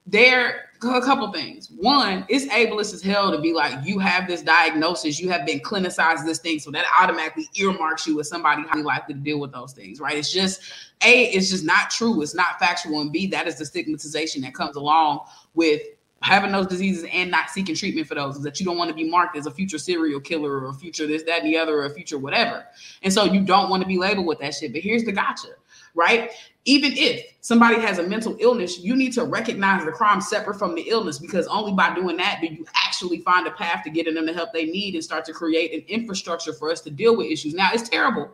there 0.05 0.69
a 0.83 1.01
couple 1.01 1.31
things. 1.31 1.69
One, 1.77 2.25
it's 2.29 2.45
ableist 2.45 2.93
as 2.93 3.01
hell 3.01 3.31
to 3.31 3.39
be 3.39 3.53
like, 3.53 3.85
you 3.85 3.99
have 3.99 4.27
this 4.27 4.41
diagnosis, 4.41 5.19
you 5.19 5.29
have 5.29 5.45
been 5.45 5.59
clinicized 5.59 6.25
this 6.25 6.39
thing, 6.39 6.59
so 6.59 6.71
that 6.71 6.85
automatically 7.01 7.49
earmarks 7.55 8.07
you 8.07 8.19
as 8.19 8.29
somebody 8.29 8.63
highly 8.63 8.83
likely 8.83 9.13
to 9.15 9.19
deal 9.19 9.39
with 9.39 9.51
those 9.51 9.73
things, 9.73 9.99
right? 9.99 10.17
It's 10.17 10.31
just 10.31 10.61
a, 11.03 11.25
it's 11.25 11.49
just 11.49 11.65
not 11.65 11.89
true. 11.89 12.21
It's 12.21 12.35
not 12.35 12.59
factual, 12.59 13.01
and 13.01 13.11
B, 13.11 13.27
that 13.27 13.47
is 13.47 13.57
the 13.57 13.65
stigmatization 13.65 14.41
that 14.43 14.53
comes 14.53 14.75
along 14.75 15.21
with 15.53 15.81
having 16.23 16.53
those 16.53 16.67
diseases 16.67 17.05
and 17.11 17.29
not 17.29 17.49
seeking 17.49 17.75
treatment 17.75 18.07
for 18.07 18.15
those 18.15 18.37
is 18.37 18.43
that 18.43 18.59
you 18.59 18.65
don't 18.65 18.77
want 18.77 18.89
to 18.89 18.95
be 18.95 19.09
marked 19.09 19.35
as 19.35 19.45
a 19.45 19.51
future 19.51 19.77
serial 19.77 20.21
killer 20.21 20.59
or 20.59 20.69
a 20.69 20.73
future 20.73 21.05
this, 21.05 21.23
that, 21.23 21.41
and 21.43 21.47
the 21.47 21.57
other, 21.57 21.77
or 21.79 21.85
a 21.85 21.89
future 21.89 22.17
whatever. 22.17 22.65
And 23.01 23.11
so 23.11 23.25
you 23.25 23.41
don't 23.41 23.69
want 23.69 23.81
to 23.83 23.87
be 23.87 23.97
labeled 23.97 24.25
with 24.25 24.39
that 24.39 24.53
shit. 24.53 24.71
But 24.71 24.81
here's 24.81 25.03
the 25.03 25.11
gotcha, 25.11 25.49
right? 25.93 26.31
even 26.65 26.93
if 26.95 27.25
somebody 27.41 27.79
has 27.79 27.99
a 27.99 28.03
mental 28.03 28.37
illness, 28.39 28.79
you 28.79 28.95
need 28.95 29.11
to 29.13 29.25
recognize 29.25 29.83
the 29.83 29.91
crime 29.91 30.21
separate 30.21 30.57
from 30.57 30.75
the 30.75 30.83
illness 30.83 31.19
because 31.19 31.45
only 31.47 31.73
by 31.73 31.93
doing 31.93 32.15
that 32.17 32.39
do 32.39 32.47
you 32.47 32.65
actually 32.73 33.19
find 33.19 33.47
a 33.47 33.51
path 33.51 33.83
to 33.83 33.89
getting 33.89 34.13
them 34.13 34.25
the 34.25 34.33
help 34.33 34.53
they 34.53 34.65
need 34.65 34.93
and 34.93 35.03
start 35.03 35.25
to 35.25 35.33
create 35.33 35.73
an 35.73 35.83
infrastructure 35.89 36.53
for 36.53 36.71
us 36.71 36.79
to 36.81 36.89
deal 36.89 37.17
with 37.17 37.27
issues. 37.27 37.53
Now, 37.53 37.71
it's 37.73 37.87
terrible 37.87 38.31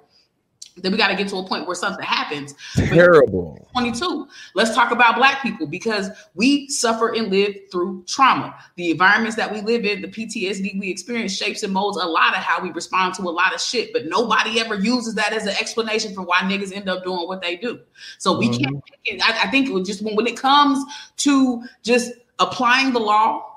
then 0.81 0.91
we 0.91 0.97
got 0.97 1.09
to 1.09 1.15
get 1.15 1.27
to 1.29 1.37
a 1.37 1.47
point 1.47 1.67
where 1.67 1.75
something 1.75 2.03
happens. 2.03 2.53
Terrible. 2.75 3.67
22. 3.73 4.27
Let's 4.55 4.73
talk 4.73 4.91
about 4.91 5.15
black 5.15 5.41
people 5.41 5.67
because 5.67 6.09
we 6.35 6.67
suffer 6.69 7.13
and 7.13 7.29
live 7.29 7.55
through 7.71 8.03
trauma. 8.07 8.55
The 8.75 8.91
environments 8.91 9.35
that 9.37 9.51
we 9.51 9.61
live 9.61 9.85
in, 9.85 10.01
the 10.01 10.07
PTSD 10.07 10.79
we 10.79 10.89
experience 10.89 11.35
shapes 11.35 11.63
and 11.63 11.73
molds 11.73 11.97
a 11.97 12.05
lot 12.05 12.35
of 12.35 12.43
how 12.43 12.61
we 12.61 12.71
respond 12.71 13.13
to 13.15 13.23
a 13.23 13.31
lot 13.31 13.53
of 13.53 13.61
shit, 13.61 13.91
but 13.93 14.05
nobody 14.05 14.59
ever 14.59 14.75
uses 14.75 15.15
that 15.15 15.33
as 15.33 15.45
an 15.45 15.55
explanation 15.59 16.13
for 16.13 16.21
why 16.21 16.39
niggas 16.39 16.73
end 16.73 16.89
up 16.89 17.03
doing 17.03 17.27
what 17.27 17.41
they 17.41 17.55
do. 17.57 17.79
So 18.17 18.37
we 18.37 18.49
mm-hmm. 18.49 18.79
can't, 19.05 19.23
I, 19.23 19.47
I 19.47 19.51
think 19.51 19.85
just 19.85 20.01
when, 20.01 20.15
when 20.15 20.27
it 20.27 20.37
comes 20.37 20.83
to 21.17 21.63
just 21.83 22.11
applying 22.39 22.93
the 22.93 22.99
law 22.99 23.48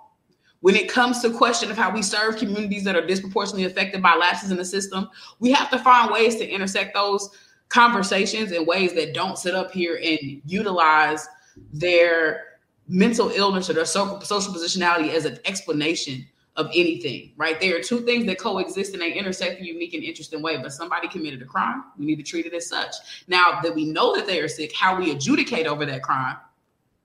when 0.62 0.76
it 0.76 0.88
comes 0.88 1.20
to 1.20 1.30
question 1.30 1.70
of 1.70 1.76
how 1.76 1.92
we 1.92 2.02
serve 2.02 2.36
communities 2.36 2.84
that 2.84 2.96
are 2.96 3.06
disproportionately 3.06 3.64
affected 3.64 4.00
by 4.00 4.14
lapses 4.14 4.50
in 4.50 4.56
the 4.56 4.64
system, 4.64 5.08
we 5.40 5.52
have 5.52 5.68
to 5.70 5.78
find 5.78 6.10
ways 6.10 6.36
to 6.36 6.48
intersect 6.48 6.94
those 6.94 7.30
conversations 7.68 8.52
in 8.52 8.64
ways 8.64 8.94
that 8.94 9.12
don't 9.12 9.36
sit 9.36 9.54
up 9.54 9.72
here 9.72 10.00
and 10.02 10.40
utilize 10.46 11.28
their 11.72 12.58
mental 12.88 13.30
illness 13.30 13.68
or 13.68 13.72
their 13.72 13.84
social, 13.84 14.20
social 14.20 14.54
positionality 14.54 15.10
as 15.10 15.24
an 15.24 15.38
explanation 15.46 16.24
of 16.54 16.66
anything, 16.66 17.32
right? 17.36 17.60
There 17.60 17.76
are 17.76 17.82
two 17.82 18.00
things 18.00 18.26
that 18.26 18.38
coexist 18.38 18.92
and 18.92 19.02
they 19.02 19.12
intersect 19.14 19.58
in 19.58 19.64
a 19.64 19.68
unique 19.68 19.94
and 19.94 20.04
interesting 20.04 20.42
way, 20.42 20.58
but 20.58 20.72
somebody 20.72 21.08
committed 21.08 21.42
a 21.42 21.46
crime. 21.46 21.84
We 21.98 22.06
need 22.06 22.16
to 22.16 22.22
treat 22.22 22.46
it 22.46 22.52
as 22.52 22.68
such. 22.68 22.94
Now 23.26 23.58
that 23.62 23.74
we 23.74 23.86
know 23.86 24.14
that 24.14 24.26
they 24.26 24.38
are 24.38 24.48
sick, 24.48 24.72
how 24.76 24.96
we 24.96 25.10
adjudicate 25.10 25.66
over 25.66 25.86
that 25.86 26.02
crime 26.02 26.36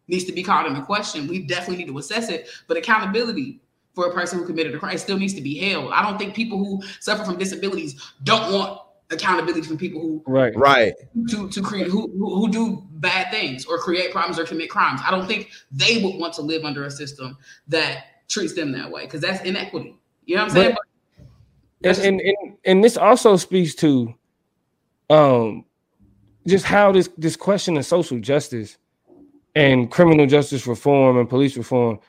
needs 0.08 0.24
to 0.26 0.32
be 0.32 0.44
called 0.44 0.68
into 0.68 0.82
question. 0.82 1.28
We 1.28 1.40
definitely 1.40 1.78
need 1.78 1.92
to 1.92 1.98
assess 1.98 2.30
it, 2.30 2.50
but 2.68 2.78
accountability 2.78 3.60
for 3.94 4.08
a 4.08 4.14
person 4.14 4.38
who 4.38 4.46
committed 4.46 4.76
a 4.76 4.78
crime 4.78 4.98
still 4.98 5.18
needs 5.18 5.34
to 5.34 5.42
be 5.42 5.58
held. 5.58 5.92
I 5.92 6.04
don't 6.04 6.18
think 6.20 6.36
people 6.36 6.60
who 6.60 6.82
suffer 7.00 7.26
from 7.26 7.38
disabilities 7.38 8.00
don't 8.24 8.54
want 8.54 8.82
accountability 9.10 9.62
from 9.62 9.78
people 9.78 10.02
who 10.02 10.22
right 10.28 10.56
right 10.56 10.94
to 11.30 11.50
to 11.50 11.62
create 11.62 11.88
who, 11.88 12.12
who, 12.18 12.36
who 12.36 12.52
do 12.52 12.84
bad 12.96 13.32
things 13.32 13.66
or 13.66 13.78
create 13.78 14.12
problems 14.12 14.38
or 14.38 14.44
commit 14.46 14.70
crimes. 14.70 15.02
I 15.06 15.12
don't 15.12 15.28
think 15.28 15.50
they 15.72 16.04
would 16.04 16.20
want 16.20 16.34
to 16.36 16.42
live 16.42 16.64
under 16.64 16.84
a 16.84 16.92
system 16.92 17.38
that 17.70 18.06
treats 18.28 18.54
them 18.54 18.72
that 18.74 18.92
way 18.92 19.06
because 19.06 19.22
that's 19.22 19.44
inequity. 19.44 19.98
You 20.26 20.36
know 20.36 20.44
what 20.44 20.52
I'm 20.52 20.56
saying? 20.56 20.76
But, 21.82 21.98
and, 22.00 22.20
and, 22.20 22.22
and 22.22 22.58
and 22.66 22.84
this 22.84 22.98
also 22.98 23.38
speaks 23.38 23.74
to 23.76 24.14
um 25.10 25.66
just 26.46 26.66
how 26.66 26.92
this 26.92 27.10
this 27.18 27.36
question 27.36 27.78
of 27.78 27.86
social 27.86 28.20
justice 28.20 28.78
and 29.58 29.90
criminal 29.90 30.28
justice 30.28 30.68
reform 30.68 31.18
and 31.18 31.28
police 31.28 31.58
reform 31.58 32.00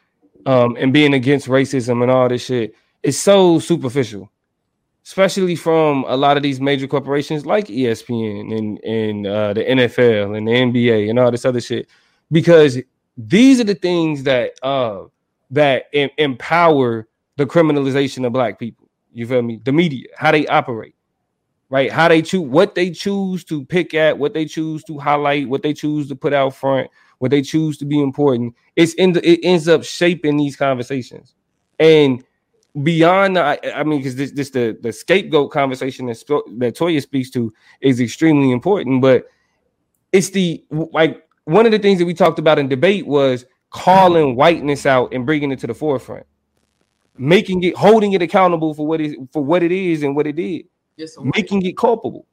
um, 0.45 0.77
and 0.79 0.93
being 0.93 1.15
against 1.15 1.49
racism 1.49 2.03
and 2.03 2.11
all 2.11 2.29
this 2.29 2.45
shit 2.45 2.75
is 3.03 3.19
so 3.19 3.59
superficial, 3.59 4.31
especially 5.07 5.57
from 5.57 6.05
a 6.09 6.17
lot 6.17 6.37
of 6.37 6.43
these 6.43 6.61
major 6.61 6.87
corporations 6.87 7.47
like 7.47 7.69
ESPN 7.69 8.55
and 8.57 8.85
and 8.85 9.27
uh, 9.27 9.55
the 9.55 9.65
NFL 9.65 10.37
and 10.37 10.47
the 10.47 10.53
NBA 10.53 11.09
and 11.09 11.19
all 11.19 11.31
this 11.31 11.47
other 11.47 11.61
shit, 11.61 11.89
because 12.31 12.79
these 13.17 13.61
are 13.61 13.65
the 13.65 13.75
things 13.75 14.25
that 14.25 14.53
uh, 14.63 15.05
that 15.51 15.87
em- 15.95 16.11
empower 16.19 17.09
the 17.37 17.47
criminalization 17.47 18.27
of 18.27 18.33
black 18.33 18.59
people. 18.59 18.91
You 19.11 19.27
feel 19.27 19.41
me? 19.41 19.59
The 19.65 19.73
media, 19.73 20.09
how 20.19 20.33
they 20.33 20.47
operate, 20.49 20.97
right? 21.71 21.91
How 21.91 22.09
they 22.09 22.21
choose, 22.21 22.47
what 22.47 22.75
they 22.75 22.91
choose 22.91 23.43
to 23.45 23.65
pick 23.65 23.95
at, 23.95 24.19
what 24.19 24.35
they 24.35 24.45
choose 24.45 24.85
to 24.85 24.99
highlight, 24.99 25.49
what 25.49 25.63
they 25.63 25.73
choose 25.73 26.09
to 26.09 26.15
put 26.15 26.35
out 26.35 26.55
front 26.55 26.91
what 27.19 27.31
they 27.31 27.43
choose 27.43 27.77
to 27.79 27.85
be 27.85 28.01
important, 28.01 28.55
it's 28.77 28.95
in 28.95 29.13
the, 29.13 29.29
it 29.29 29.41
ends 29.43 29.69
up 29.69 29.85
shaping 29.85 30.37
these 30.37 30.57
conversations. 30.57 31.35
And 31.79 32.25
beyond, 32.83 33.37
the, 33.37 33.43
I, 33.43 33.59
I 33.75 33.83
mean, 33.85 34.01
because 34.01 34.17
this, 34.17 34.33
this 34.33 34.51
the 34.51 34.77
the 34.81 34.93
scapegoat 34.93 35.51
conversation 35.51 36.07
that 36.07 36.19
that 36.59 36.77
Toya 36.77 37.03
speaks 37.03 37.31
to 37.31 37.53
is 37.81 38.01
extremely 38.01 38.53
important, 38.53 39.03
but 39.03 39.27
it's 40.13 40.31
the 40.31 40.65
like 40.71 41.27
one 41.45 41.67
of 41.67 41.73
the 41.73 41.79
things 41.79 41.99
that 41.99 42.07
we 42.07 42.15
talked 42.15 42.39
about 42.39 42.59
in 42.59 42.69
debate 42.69 43.07
was 43.07 43.45
calling 43.71 44.35
whiteness 44.35 44.87
out 44.87 45.13
and 45.13 45.27
bringing 45.27 45.53
it 45.53 45.59
to 45.61 45.67
the 45.67 45.75
forefront, 45.75 46.27
making 47.17 47.63
it 47.63 47.77
holding 47.77 48.13
it 48.13 48.23
accountable 48.23 48.75
for 48.75 48.87
what 48.87 49.01
is 49.01 49.17
for 49.33 49.45
what 49.45 49.63
it 49.63 49.73
is 49.73 50.03
and 50.03 50.15
what 50.15 50.27
it 50.27 50.37
did, 50.37 50.67
yes, 50.97 51.17
making 51.35 51.65
it 51.65 51.77
culpable. 51.77 52.27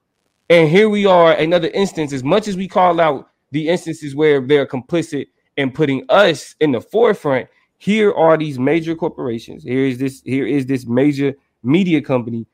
And 0.50 0.70
here 0.70 0.90
we 0.90 1.08
are, 1.08 1.34
another 1.34 1.70
instance. 1.70 2.14
As 2.14 2.24
much 2.24 2.48
as 2.48 2.56
we 2.56 2.68
call 2.68 3.00
out 3.02 3.30
the 3.56 3.70
instances 3.70 4.14
where 4.14 4.42
they're 4.42 4.68
complicit 4.68 5.28
in 5.56 5.72
putting 5.72 6.06
us 6.10 6.56
in 6.60 6.74
the 6.74 6.82
forefront. 6.82 7.48
Here 7.78 8.14
are 8.14 8.38
these 8.38 8.60
major 8.60 8.96
corporations. 8.96 9.64
Here 9.64 9.86
is 9.86 9.98
this. 9.98 10.22
Here 10.26 10.46
is 10.46 10.66
this 10.66 10.86
major 10.86 11.36
media 11.64 12.02
company 12.02 12.48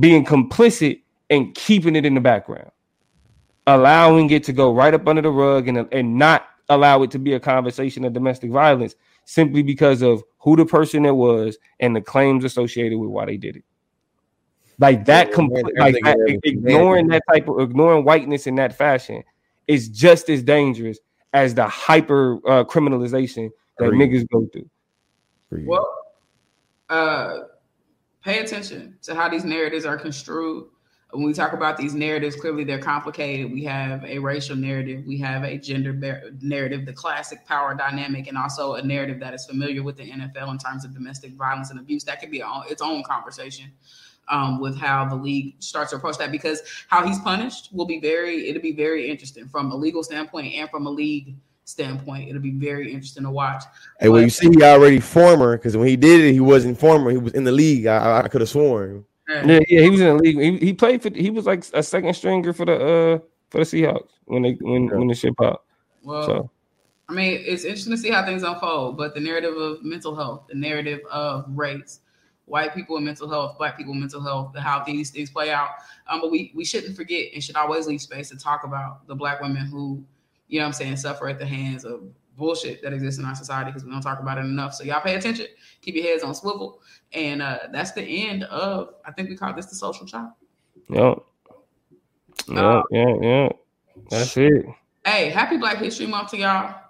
being 0.00 0.24
complicit 0.24 1.02
and 1.30 1.54
keeping 1.54 1.94
it 1.94 2.04
in 2.04 2.14
the 2.14 2.20
background, 2.20 2.72
allowing 3.68 4.28
it 4.30 4.42
to 4.44 4.52
go 4.52 4.74
right 4.74 4.92
up 4.92 5.06
under 5.06 5.22
the 5.22 5.30
rug 5.30 5.68
and, 5.68 5.86
and 5.92 6.18
not 6.18 6.48
allow 6.68 7.04
it 7.04 7.12
to 7.12 7.20
be 7.20 7.34
a 7.34 7.40
conversation 7.40 8.04
of 8.04 8.12
domestic 8.12 8.50
violence 8.50 8.96
simply 9.26 9.62
because 9.62 10.02
of 10.02 10.24
who 10.38 10.56
the 10.56 10.66
person 10.66 11.06
it 11.06 11.14
was 11.14 11.56
and 11.78 11.94
the 11.94 12.00
claims 12.00 12.44
associated 12.44 12.98
with 12.98 13.10
why 13.10 13.26
they 13.26 13.36
did 13.36 13.54
it. 13.54 13.64
Like 14.80 15.04
that, 15.04 15.30
compl- 15.30 15.70
like 15.78 15.94
that, 16.02 16.40
ignoring 16.42 17.06
that 17.08 17.22
type 17.32 17.48
of 17.48 17.60
ignoring 17.60 18.04
whiteness 18.04 18.48
in 18.48 18.56
that 18.56 18.76
fashion 18.76 19.22
is 19.68 19.88
just 19.88 20.28
as 20.30 20.42
dangerous 20.42 20.98
as 21.32 21.54
the 21.54 21.66
hyper 21.66 22.36
uh, 22.48 22.64
criminalization 22.64 23.50
that 23.78 23.86
Agreed. 23.86 24.10
niggas 24.10 24.26
go 24.32 24.48
through. 24.52 24.68
Well, 25.66 25.86
uh, 26.88 27.40
pay 28.22 28.38
attention 28.38 28.98
to 29.02 29.14
how 29.14 29.28
these 29.28 29.44
narratives 29.44 29.84
are 29.84 29.96
construed. 29.96 30.66
When 31.12 31.24
we 31.24 31.32
talk 31.32 31.52
about 31.52 31.76
these 31.76 31.94
narratives, 31.94 32.36
clearly 32.36 32.64
they're 32.64 32.80
complicated. 32.80 33.52
We 33.52 33.62
have 33.64 34.04
a 34.04 34.18
racial 34.18 34.56
narrative, 34.56 35.04
we 35.06 35.18
have 35.18 35.44
a 35.44 35.56
gender 35.56 35.92
narrative, 36.42 36.84
the 36.84 36.92
classic 36.92 37.46
power 37.46 37.74
dynamic, 37.74 38.26
and 38.26 38.36
also 38.36 38.74
a 38.74 38.82
narrative 38.82 39.20
that 39.20 39.32
is 39.32 39.46
familiar 39.46 39.82
with 39.82 39.96
the 39.96 40.10
NFL 40.10 40.50
in 40.50 40.58
terms 40.58 40.84
of 40.84 40.92
domestic 40.92 41.32
violence 41.34 41.70
and 41.70 41.78
abuse. 41.78 42.04
That 42.04 42.20
could 42.20 42.30
be 42.30 42.42
its 42.68 42.82
own 42.82 43.02
conversation 43.04 43.66
um, 44.28 44.60
with 44.60 44.76
how 44.76 45.04
the 45.04 45.14
league 45.14 45.54
starts 45.58 45.90
to 45.90 45.96
approach 45.96 46.18
that 46.18 46.32
because 46.32 46.62
how 46.88 47.06
he's 47.06 47.18
punished 47.20 47.70
will 47.72 47.86
be 47.86 48.00
very 48.00 48.48
it'll 48.48 48.62
be 48.62 48.72
very 48.72 49.08
interesting 49.10 49.46
from 49.48 49.70
a 49.70 49.76
legal 49.76 50.02
standpoint 50.02 50.54
and 50.54 50.68
from 50.70 50.86
a 50.86 50.90
league 50.90 51.34
standpoint. 51.64 52.28
It'll 52.28 52.40
be 52.40 52.52
very 52.52 52.92
interesting 52.92 53.24
to 53.24 53.30
watch. 53.30 53.64
Hey, 54.00 54.06
but, 54.06 54.12
well, 54.12 54.22
you 54.22 54.30
see, 54.30 54.48
he 54.50 54.62
already 54.62 55.00
former 55.00 55.56
because 55.56 55.76
when 55.76 55.88
he 55.88 55.96
did 55.96 56.20
it, 56.20 56.32
he 56.32 56.40
wasn't 56.40 56.78
former. 56.78 57.10
He 57.10 57.18
was 57.18 57.34
in 57.34 57.44
the 57.44 57.52
league. 57.52 57.86
I, 57.86 58.22
I 58.22 58.28
could 58.28 58.40
have 58.40 58.50
sworn. 58.50 59.04
Yeah, 59.28 59.58
yeah, 59.68 59.82
he 59.82 59.90
was 59.90 60.00
in 60.00 60.16
the 60.16 60.22
league. 60.22 60.38
He, 60.38 60.66
he 60.66 60.72
played 60.72 61.02
for. 61.02 61.10
He 61.10 61.30
was 61.30 61.46
like 61.46 61.64
a 61.74 61.82
second 61.82 62.14
stringer 62.14 62.52
for 62.52 62.64
the 62.64 62.74
uh 62.74 63.18
for 63.50 63.58
the 63.58 63.64
Seahawks 63.64 64.10
when 64.24 64.42
they 64.42 64.52
when 64.60 64.84
yeah. 64.84 64.94
when 64.94 65.08
the 65.08 65.14
ship 65.14 65.34
out. 65.42 65.64
Well, 66.02 66.26
so. 66.26 66.50
I 67.08 67.12
mean, 67.12 67.40
it's 67.44 67.62
interesting 67.62 67.92
to 67.92 67.98
see 67.98 68.10
how 68.10 68.24
things 68.24 68.42
unfold, 68.42 68.96
but 68.96 69.14
the 69.14 69.20
narrative 69.20 69.56
of 69.56 69.84
mental 69.84 70.16
health, 70.16 70.48
the 70.48 70.56
narrative 70.56 71.00
of 71.08 71.44
race, 71.48 72.00
white 72.46 72.74
people 72.74 72.96
and 72.96 73.04
mental 73.04 73.28
health, 73.28 73.58
black 73.58 73.76
people 73.76 73.92
and 73.92 74.00
mental 74.00 74.22
health, 74.22 74.52
the 74.52 74.60
how 74.60 74.82
these 74.82 75.10
things 75.10 75.30
play 75.30 75.50
out. 75.50 75.70
Um, 76.08 76.20
but 76.20 76.30
we 76.30 76.52
we 76.54 76.64
shouldn't 76.64 76.96
forget 76.96 77.26
and 77.34 77.42
should 77.42 77.56
always 77.56 77.86
leave 77.86 78.00
space 78.00 78.30
to 78.30 78.38
talk 78.38 78.64
about 78.64 79.06
the 79.06 79.14
black 79.14 79.40
women 79.40 79.66
who, 79.66 80.02
you 80.48 80.60
know 80.60 80.66
I'm 80.66 80.72
saying, 80.72 80.96
suffer 80.96 81.28
at 81.28 81.38
the 81.38 81.46
hands 81.46 81.84
of 81.84 82.04
bullshit 82.36 82.82
that 82.82 82.92
exists 82.92 83.18
in 83.20 83.26
our 83.26 83.34
society 83.34 83.70
because 83.70 83.84
we 83.84 83.90
don't 83.90 84.02
talk 84.02 84.20
about 84.20 84.38
it 84.38 84.42
enough. 84.42 84.74
So 84.74 84.84
y'all 84.84 85.00
pay 85.00 85.16
attention, 85.16 85.46
keep 85.82 85.94
your 85.94 86.04
heads 86.04 86.22
on 86.22 86.34
swivel, 86.34 86.80
and 87.12 87.42
uh, 87.42 87.58
that's 87.72 87.92
the 87.92 88.02
end 88.02 88.44
of. 88.44 88.94
I 89.04 89.12
think 89.12 89.28
we 89.28 89.36
call 89.36 89.52
this 89.52 89.66
the 89.66 89.74
social 89.74 90.06
chop. 90.06 90.38
Yep. 90.88 91.18
Yeah, 92.48 92.60
uh, 92.60 92.82
yeah, 92.90 93.14
yeah. 93.20 93.48
That's 94.10 94.36
it. 94.36 94.66
Hey, 95.04 95.30
happy 95.30 95.56
Black 95.56 95.78
History 95.78 96.06
Month 96.06 96.30
to 96.30 96.36
y'all. 96.36 96.85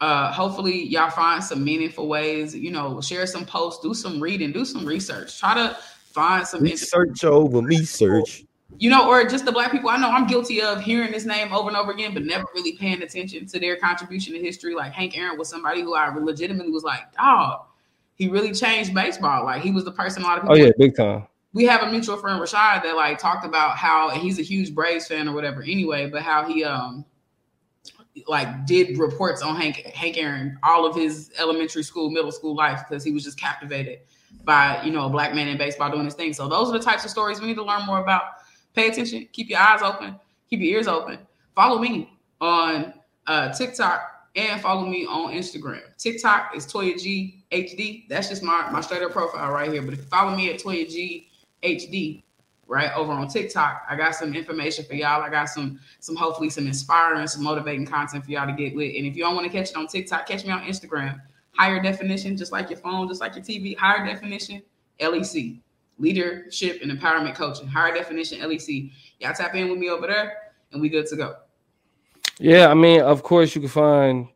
Uh, 0.00 0.32
hopefully 0.32 0.84
y'all 0.84 1.10
find 1.10 1.42
some 1.42 1.64
meaningful 1.64 2.08
ways. 2.08 2.54
You 2.54 2.70
know, 2.70 3.00
share 3.00 3.26
some 3.26 3.44
posts, 3.44 3.82
do 3.82 3.94
some 3.94 4.20
reading, 4.20 4.52
do 4.52 4.64
some 4.64 4.84
research. 4.84 5.38
Try 5.38 5.54
to 5.54 5.76
find 6.12 6.46
some 6.46 6.62
research 6.62 7.24
over 7.24 7.62
me 7.62 7.84
search 7.84 8.44
you 8.76 8.90
know, 8.90 9.08
or 9.08 9.24
just 9.24 9.44
the 9.44 9.52
black 9.52 9.72
people. 9.72 9.90
I 9.90 9.96
know 9.96 10.10
I'm 10.10 10.26
guilty 10.26 10.60
of 10.62 10.80
hearing 10.80 11.10
this 11.10 11.24
name 11.24 11.52
over 11.52 11.68
and 11.68 11.76
over 11.76 11.90
again, 11.90 12.12
but 12.14 12.24
never 12.24 12.44
really 12.54 12.76
paying 12.76 13.02
attention 13.02 13.46
to 13.46 13.58
their 13.58 13.76
contribution 13.76 14.34
to 14.34 14.40
history. 14.40 14.74
Like 14.74 14.92
Hank 14.92 15.16
Aaron 15.16 15.38
was 15.38 15.48
somebody 15.48 15.80
who 15.80 15.94
I 15.94 16.14
legitimately 16.14 16.70
was 16.70 16.84
like, 16.84 17.12
dog, 17.14 17.64
he 18.14 18.28
really 18.28 18.52
changed 18.52 18.94
baseball. 18.94 19.44
Like 19.44 19.62
he 19.62 19.70
was 19.70 19.84
the 19.84 19.92
person 19.92 20.22
a 20.22 20.26
lot 20.26 20.38
of 20.38 20.44
people. 20.44 20.56
Oh 20.56 20.58
yeah, 20.58 20.70
big 20.76 20.94
time. 20.96 21.26
We 21.54 21.64
have 21.64 21.82
a 21.82 21.90
mutual 21.90 22.18
friend 22.18 22.40
Rashad 22.40 22.82
that 22.82 22.94
like 22.94 23.18
talked 23.18 23.44
about 23.44 23.76
how 23.78 24.10
he's 24.10 24.38
a 24.38 24.42
huge 24.42 24.74
Braves 24.74 25.08
fan 25.08 25.28
or 25.28 25.34
whatever. 25.34 25.62
Anyway, 25.62 26.08
but 26.08 26.22
how 26.22 26.44
he 26.44 26.62
um 26.62 27.04
like 28.26 28.66
did 28.66 28.98
reports 28.98 29.42
on 29.42 29.56
Hank 29.56 29.76
Hank 29.94 30.18
Aaron 30.18 30.58
all 30.62 30.86
of 30.86 30.96
his 30.96 31.30
elementary 31.38 31.82
school, 31.82 32.10
middle 32.10 32.32
school 32.32 32.54
life 32.54 32.82
because 32.88 33.04
he 33.04 33.12
was 33.12 33.24
just 33.24 33.38
captivated 33.38 34.00
by 34.44 34.82
you 34.82 34.90
know 34.90 35.06
a 35.06 35.10
black 35.10 35.34
man 35.34 35.48
in 35.48 35.58
baseball 35.58 35.90
doing 35.90 36.04
his 36.04 36.14
thing. 36.14 36.32
So 36.32 36.48
those 36.48 36.68
are 36.68 36.72
the 36.72 36.84
types 36.84 37.04
of 37.04 37.10
stories 37.10 37.40
we 37.40 37.46
need 37.46 37.56
to 37.56 37.64
learn 37.64 37.84
more 37.86 38.00
about 38.00 38.22
Pay 38.78 38.86
attention. 38.86 39.28
Keep 39.32 39.50
your 39.50 39.58
eyes 39.58 39.82
open. 39.82 40.14
Keep 40.48 40.60
your 40.60 40.76
ears 40.76 40.86
open. 40.86 41.18
Follow 41.56 41.80
me 41.80 42.16
on 42.40 42.94
uh, 43.26 43.52
TikTok 43.52 44.28
and 44.36 44.60
follow 44.60 44.86
me 44.86 45.04
on 45.04 45.32
Instagram. 45.32 45.80
TikTok 45.96 46.54
is 46.54 46.64
Toya 46.64 46.96
G 46.96 47.44
HD. 47.50 48.08
That's 48.08 48.28
just 48.28 48.44
my, 48.44 48.70
my 48.70 48.80
straight 48.80 49.02
up 49.02 49.10
profile 49.10 49.50
right 49.50 49.72
here. 49.72 49.82
But 49.82 49.94
if 49.94 50.00
you 50.00 50.04
follow 50.06 50.36
me 50.36 50.50
at 50.50 50.60
Toya 50.60 50.88
G 50.88 51.28
HD, 51.64 52.22
right 52.68 52.92
over 52.94 53.10
on 53.12 53.26
TikTok, 53.26 53.82
I 53.88 53.96
got 53.96 54.14
some 54.14 54.34
information 54.34 54.84
for 54.84 54.94
y'all. 54.94 55.22
I 55.22 55.28
got 55.28 55.46
some 55.46 55.80
some 55.98 56.14
hopefully 56.14 56.50
some 56.50 56.66
inspiring, 56.66 57.26
some 57.26 57.42
motivating 57.42 57.86
content 57.86 58.24
for 58.24 58.30
y'all 58.30 58.46
to 58.46 58.52
get 58.52 58.76
with. 58.76 58.94
And 58.96 59.06
if 59.06 59.16
you 59.16 59.24
don't 59.24 59.34
want 59.34 59.50
to 59.50 59.52
catch 59.52 59.70
it 59.70 59.76
on 59.76 59.86
TikTok, 59.88 60.26
catch 60.26 60.44
me 60.44 60.52
on 60.52 60.62
Instagram. 60.62 61.20
Higher 61.56 61.82
definition, 61.82 62.36
just 62.36 62.52
like 62.52 62.70
your 62.70 62.78
phone, 62.78 63.08
just 63.08 63.20
like 63.20 63.34
your 63.34 63.44
TV. 63.44 63.76
Higher 63.76 64.06
definition, 64.06 64.62
LEC 65.00 65.58
leadership 65.98 66.80
and 66.82 66.90
empowerment 66.90 67.34
coaching, 67.34 67.66
higher 67.66 67.92
definition 67.92 68.40
LEC. 68.40 68.92
Y'all 69.20 69.32
tap 69.34 69.54
in 69.54 69.68
with 69.68 69.78
me 69.78 69.90
over 69.90 70.06
there, 70.06 70.34
and 70.72 70.80
we 70.80 70.88
good 70.88 71.06
to 71.06 71.16
go. 71.16 71.36
Yeah, 72.38 72.68
I 72.68 72.74
mean, 72.74 73.00
of 73.00 73.22
course, 73.22 73.54
you 73.54 73.60
can 73.60 73.70
find 73.70 74.28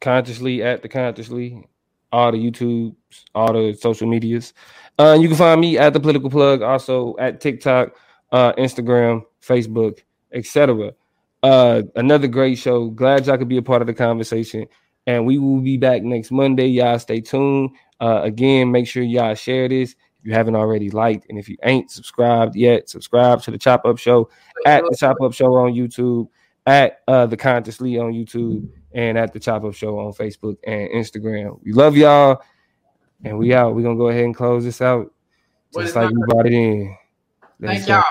consciously 0.00 0.62
at 0.62 0.82
the 0.82 0.88
consciously 0.88 1.66
all 2.12 2.30
the 2.30 2.38
YouTubes, 2.38 2.94
all 3.34 3.52
the 3.54 3.74
social 3.74 4.06
medias. 4.06 4.52
Uh, 4.98 5.16
you 5.20 5.28
can 5.28 5.36
find 5.36 5.60
me 5.60 5.78
at 5.78 5.92
the 5.92 6.00
political 6.00 6.30
plug, 6.30 6.62
also 6.62 7.16
at 7.18 7.40
TikTok, 7.40 7.96
uh, 8.30 8.52
Instagram, 8.54 9.24
Facebook, 9.42 10.00
etc. 10.32 10.92
Uh, 11.42 11.82
another 11.96 12.28
great 12.28 12.56
show. 12.56 12.88
Glad 12.90 13.26
y'all 13.26 13.38
could 13.38 13.48
be 13.48 13.56
a 13.56 13.62
part 13.62 13.82
of 13.82 13.86
the 13.86 13.94
conversation. 13.94 14.66
And 15.06 15.26
we 15.26 15.38
will 15.38 15.60
be 15.60 15.76
back 15.76 16.02
next 16.02 16.30
Monday. 16.30 16.66
Y'all 16.66 16.98
stay 16.98 17.20
tuned. 17.20 17.70
Uh, 18.00 18.20
again, 18.22 18.70
make 18.70 18.86
sure 18.86 19.02
y'all 19.02 19.34
share 19.34 19.68
this 19.68 19.94
if 20.22 20.28
you 20.28 20.34
haven't 20.34 20.54
already 20.54 20.88
liked, 20.88 21.26
and 21.28 21.38
if 21.38 21.48
you 21.48 21.56
ain't 21.64 21.90
subscribed 21.90 22.54
yet, 22.54 22.88
subscribe 22.88 23.42
to 23.42 23.50
the 23.50 23.58
Chop 23.58 23.84
Up 23.84 23.98
Show 23.98 24.30
at 24.66 24.84
the 24.88 24.96
Chop 24.96 25.16
Up 25.20 25.34
Show 25.34 25.54
on 25.56 25.72
YouTube, 25.72 26.28
at 26.64 27.00
uh, 27.08 27.26
the 27.26 27.36
Consciously 27.36 27.98
on 27.98 28.12
YouTube, 28.12 28.68
and 28.92 29.18
at 29.18 29.32
the 29.32 29.40
Chop 29.40 29.64
Up 29.64 29.74
Show 29.74 29.98
on 29.98 30.12
Facebook 30.12 30.56
and 30.64 30.88
Instagram. 30.90 31.58
We 31.64 31.72
love 31.72 31.96
y'all, 31.96 32.40
and 33.24 33.38
we 33.38 33.54
out. 33.54 33.74
We're 33.74 33.82
gonna 33.82 33.96
go 33.96 34.08
ahead 34.08 34.24
and 34.24 34.34
close 34.34 34.64
this 34.64 34.80
out 34.80 35.12
just 35.74 35.96
like 35.96 36.10
we 36.10 36.22
brought 36.28 36.46
it 36.46 36.52
in. 36.52 36.96
Thank 37.60 37.88
y'all. 37.88 38.02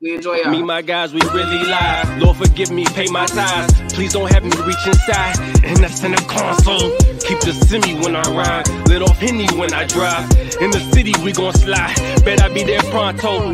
We 0.00 0.14
enjoy 0.14 0.36
y'all. 0.36 0.50
Me, 0.50 0.62
my 0.62 0.80
guys, 0.80 1.12
we 1.12 1.20
really 1.34 1.58
live. 1.64 2.22
Lord, 2.22 2.38
forgive 2.38 2.70
me, 2.70 2.86
pay 2.86 3.08
my 3.08 3.26
tithes. 3.26 3.92
Please 3.92 4.14
don't 4.14 4.32
have 4.32 4.42
me 4.42 4.50
reach 4.64 4.86
inside. 4.86 5.38
And 5.62 5.76
that's 5.76 6.02
in 6.02 6.12
the 6.12 6.24
console. 6.26 6.96
Keep 7.20 7.40
the 7.40 7.52
semi 7.52 8.00
when 8.00 8.16
I 8.16 8.22
ride. 8.32 8.66
Lit 8.88 9.02
off 9.02 9.18
Henny 9.18 9.46
when 9.58 9.74
I 9.74 9.84
drive. 9.84 10.24
In 10.62 10.70
the 10.70 10.80
city, 10.94 11.12
we 11.22 11.32
gon' 11.32 11.52
slide. 11.52 11.94
Bet 12.24 12.40
I 12.40 12.48
be 12.48 12.64
there 12.64 12.80
pronto. 12.84 13.52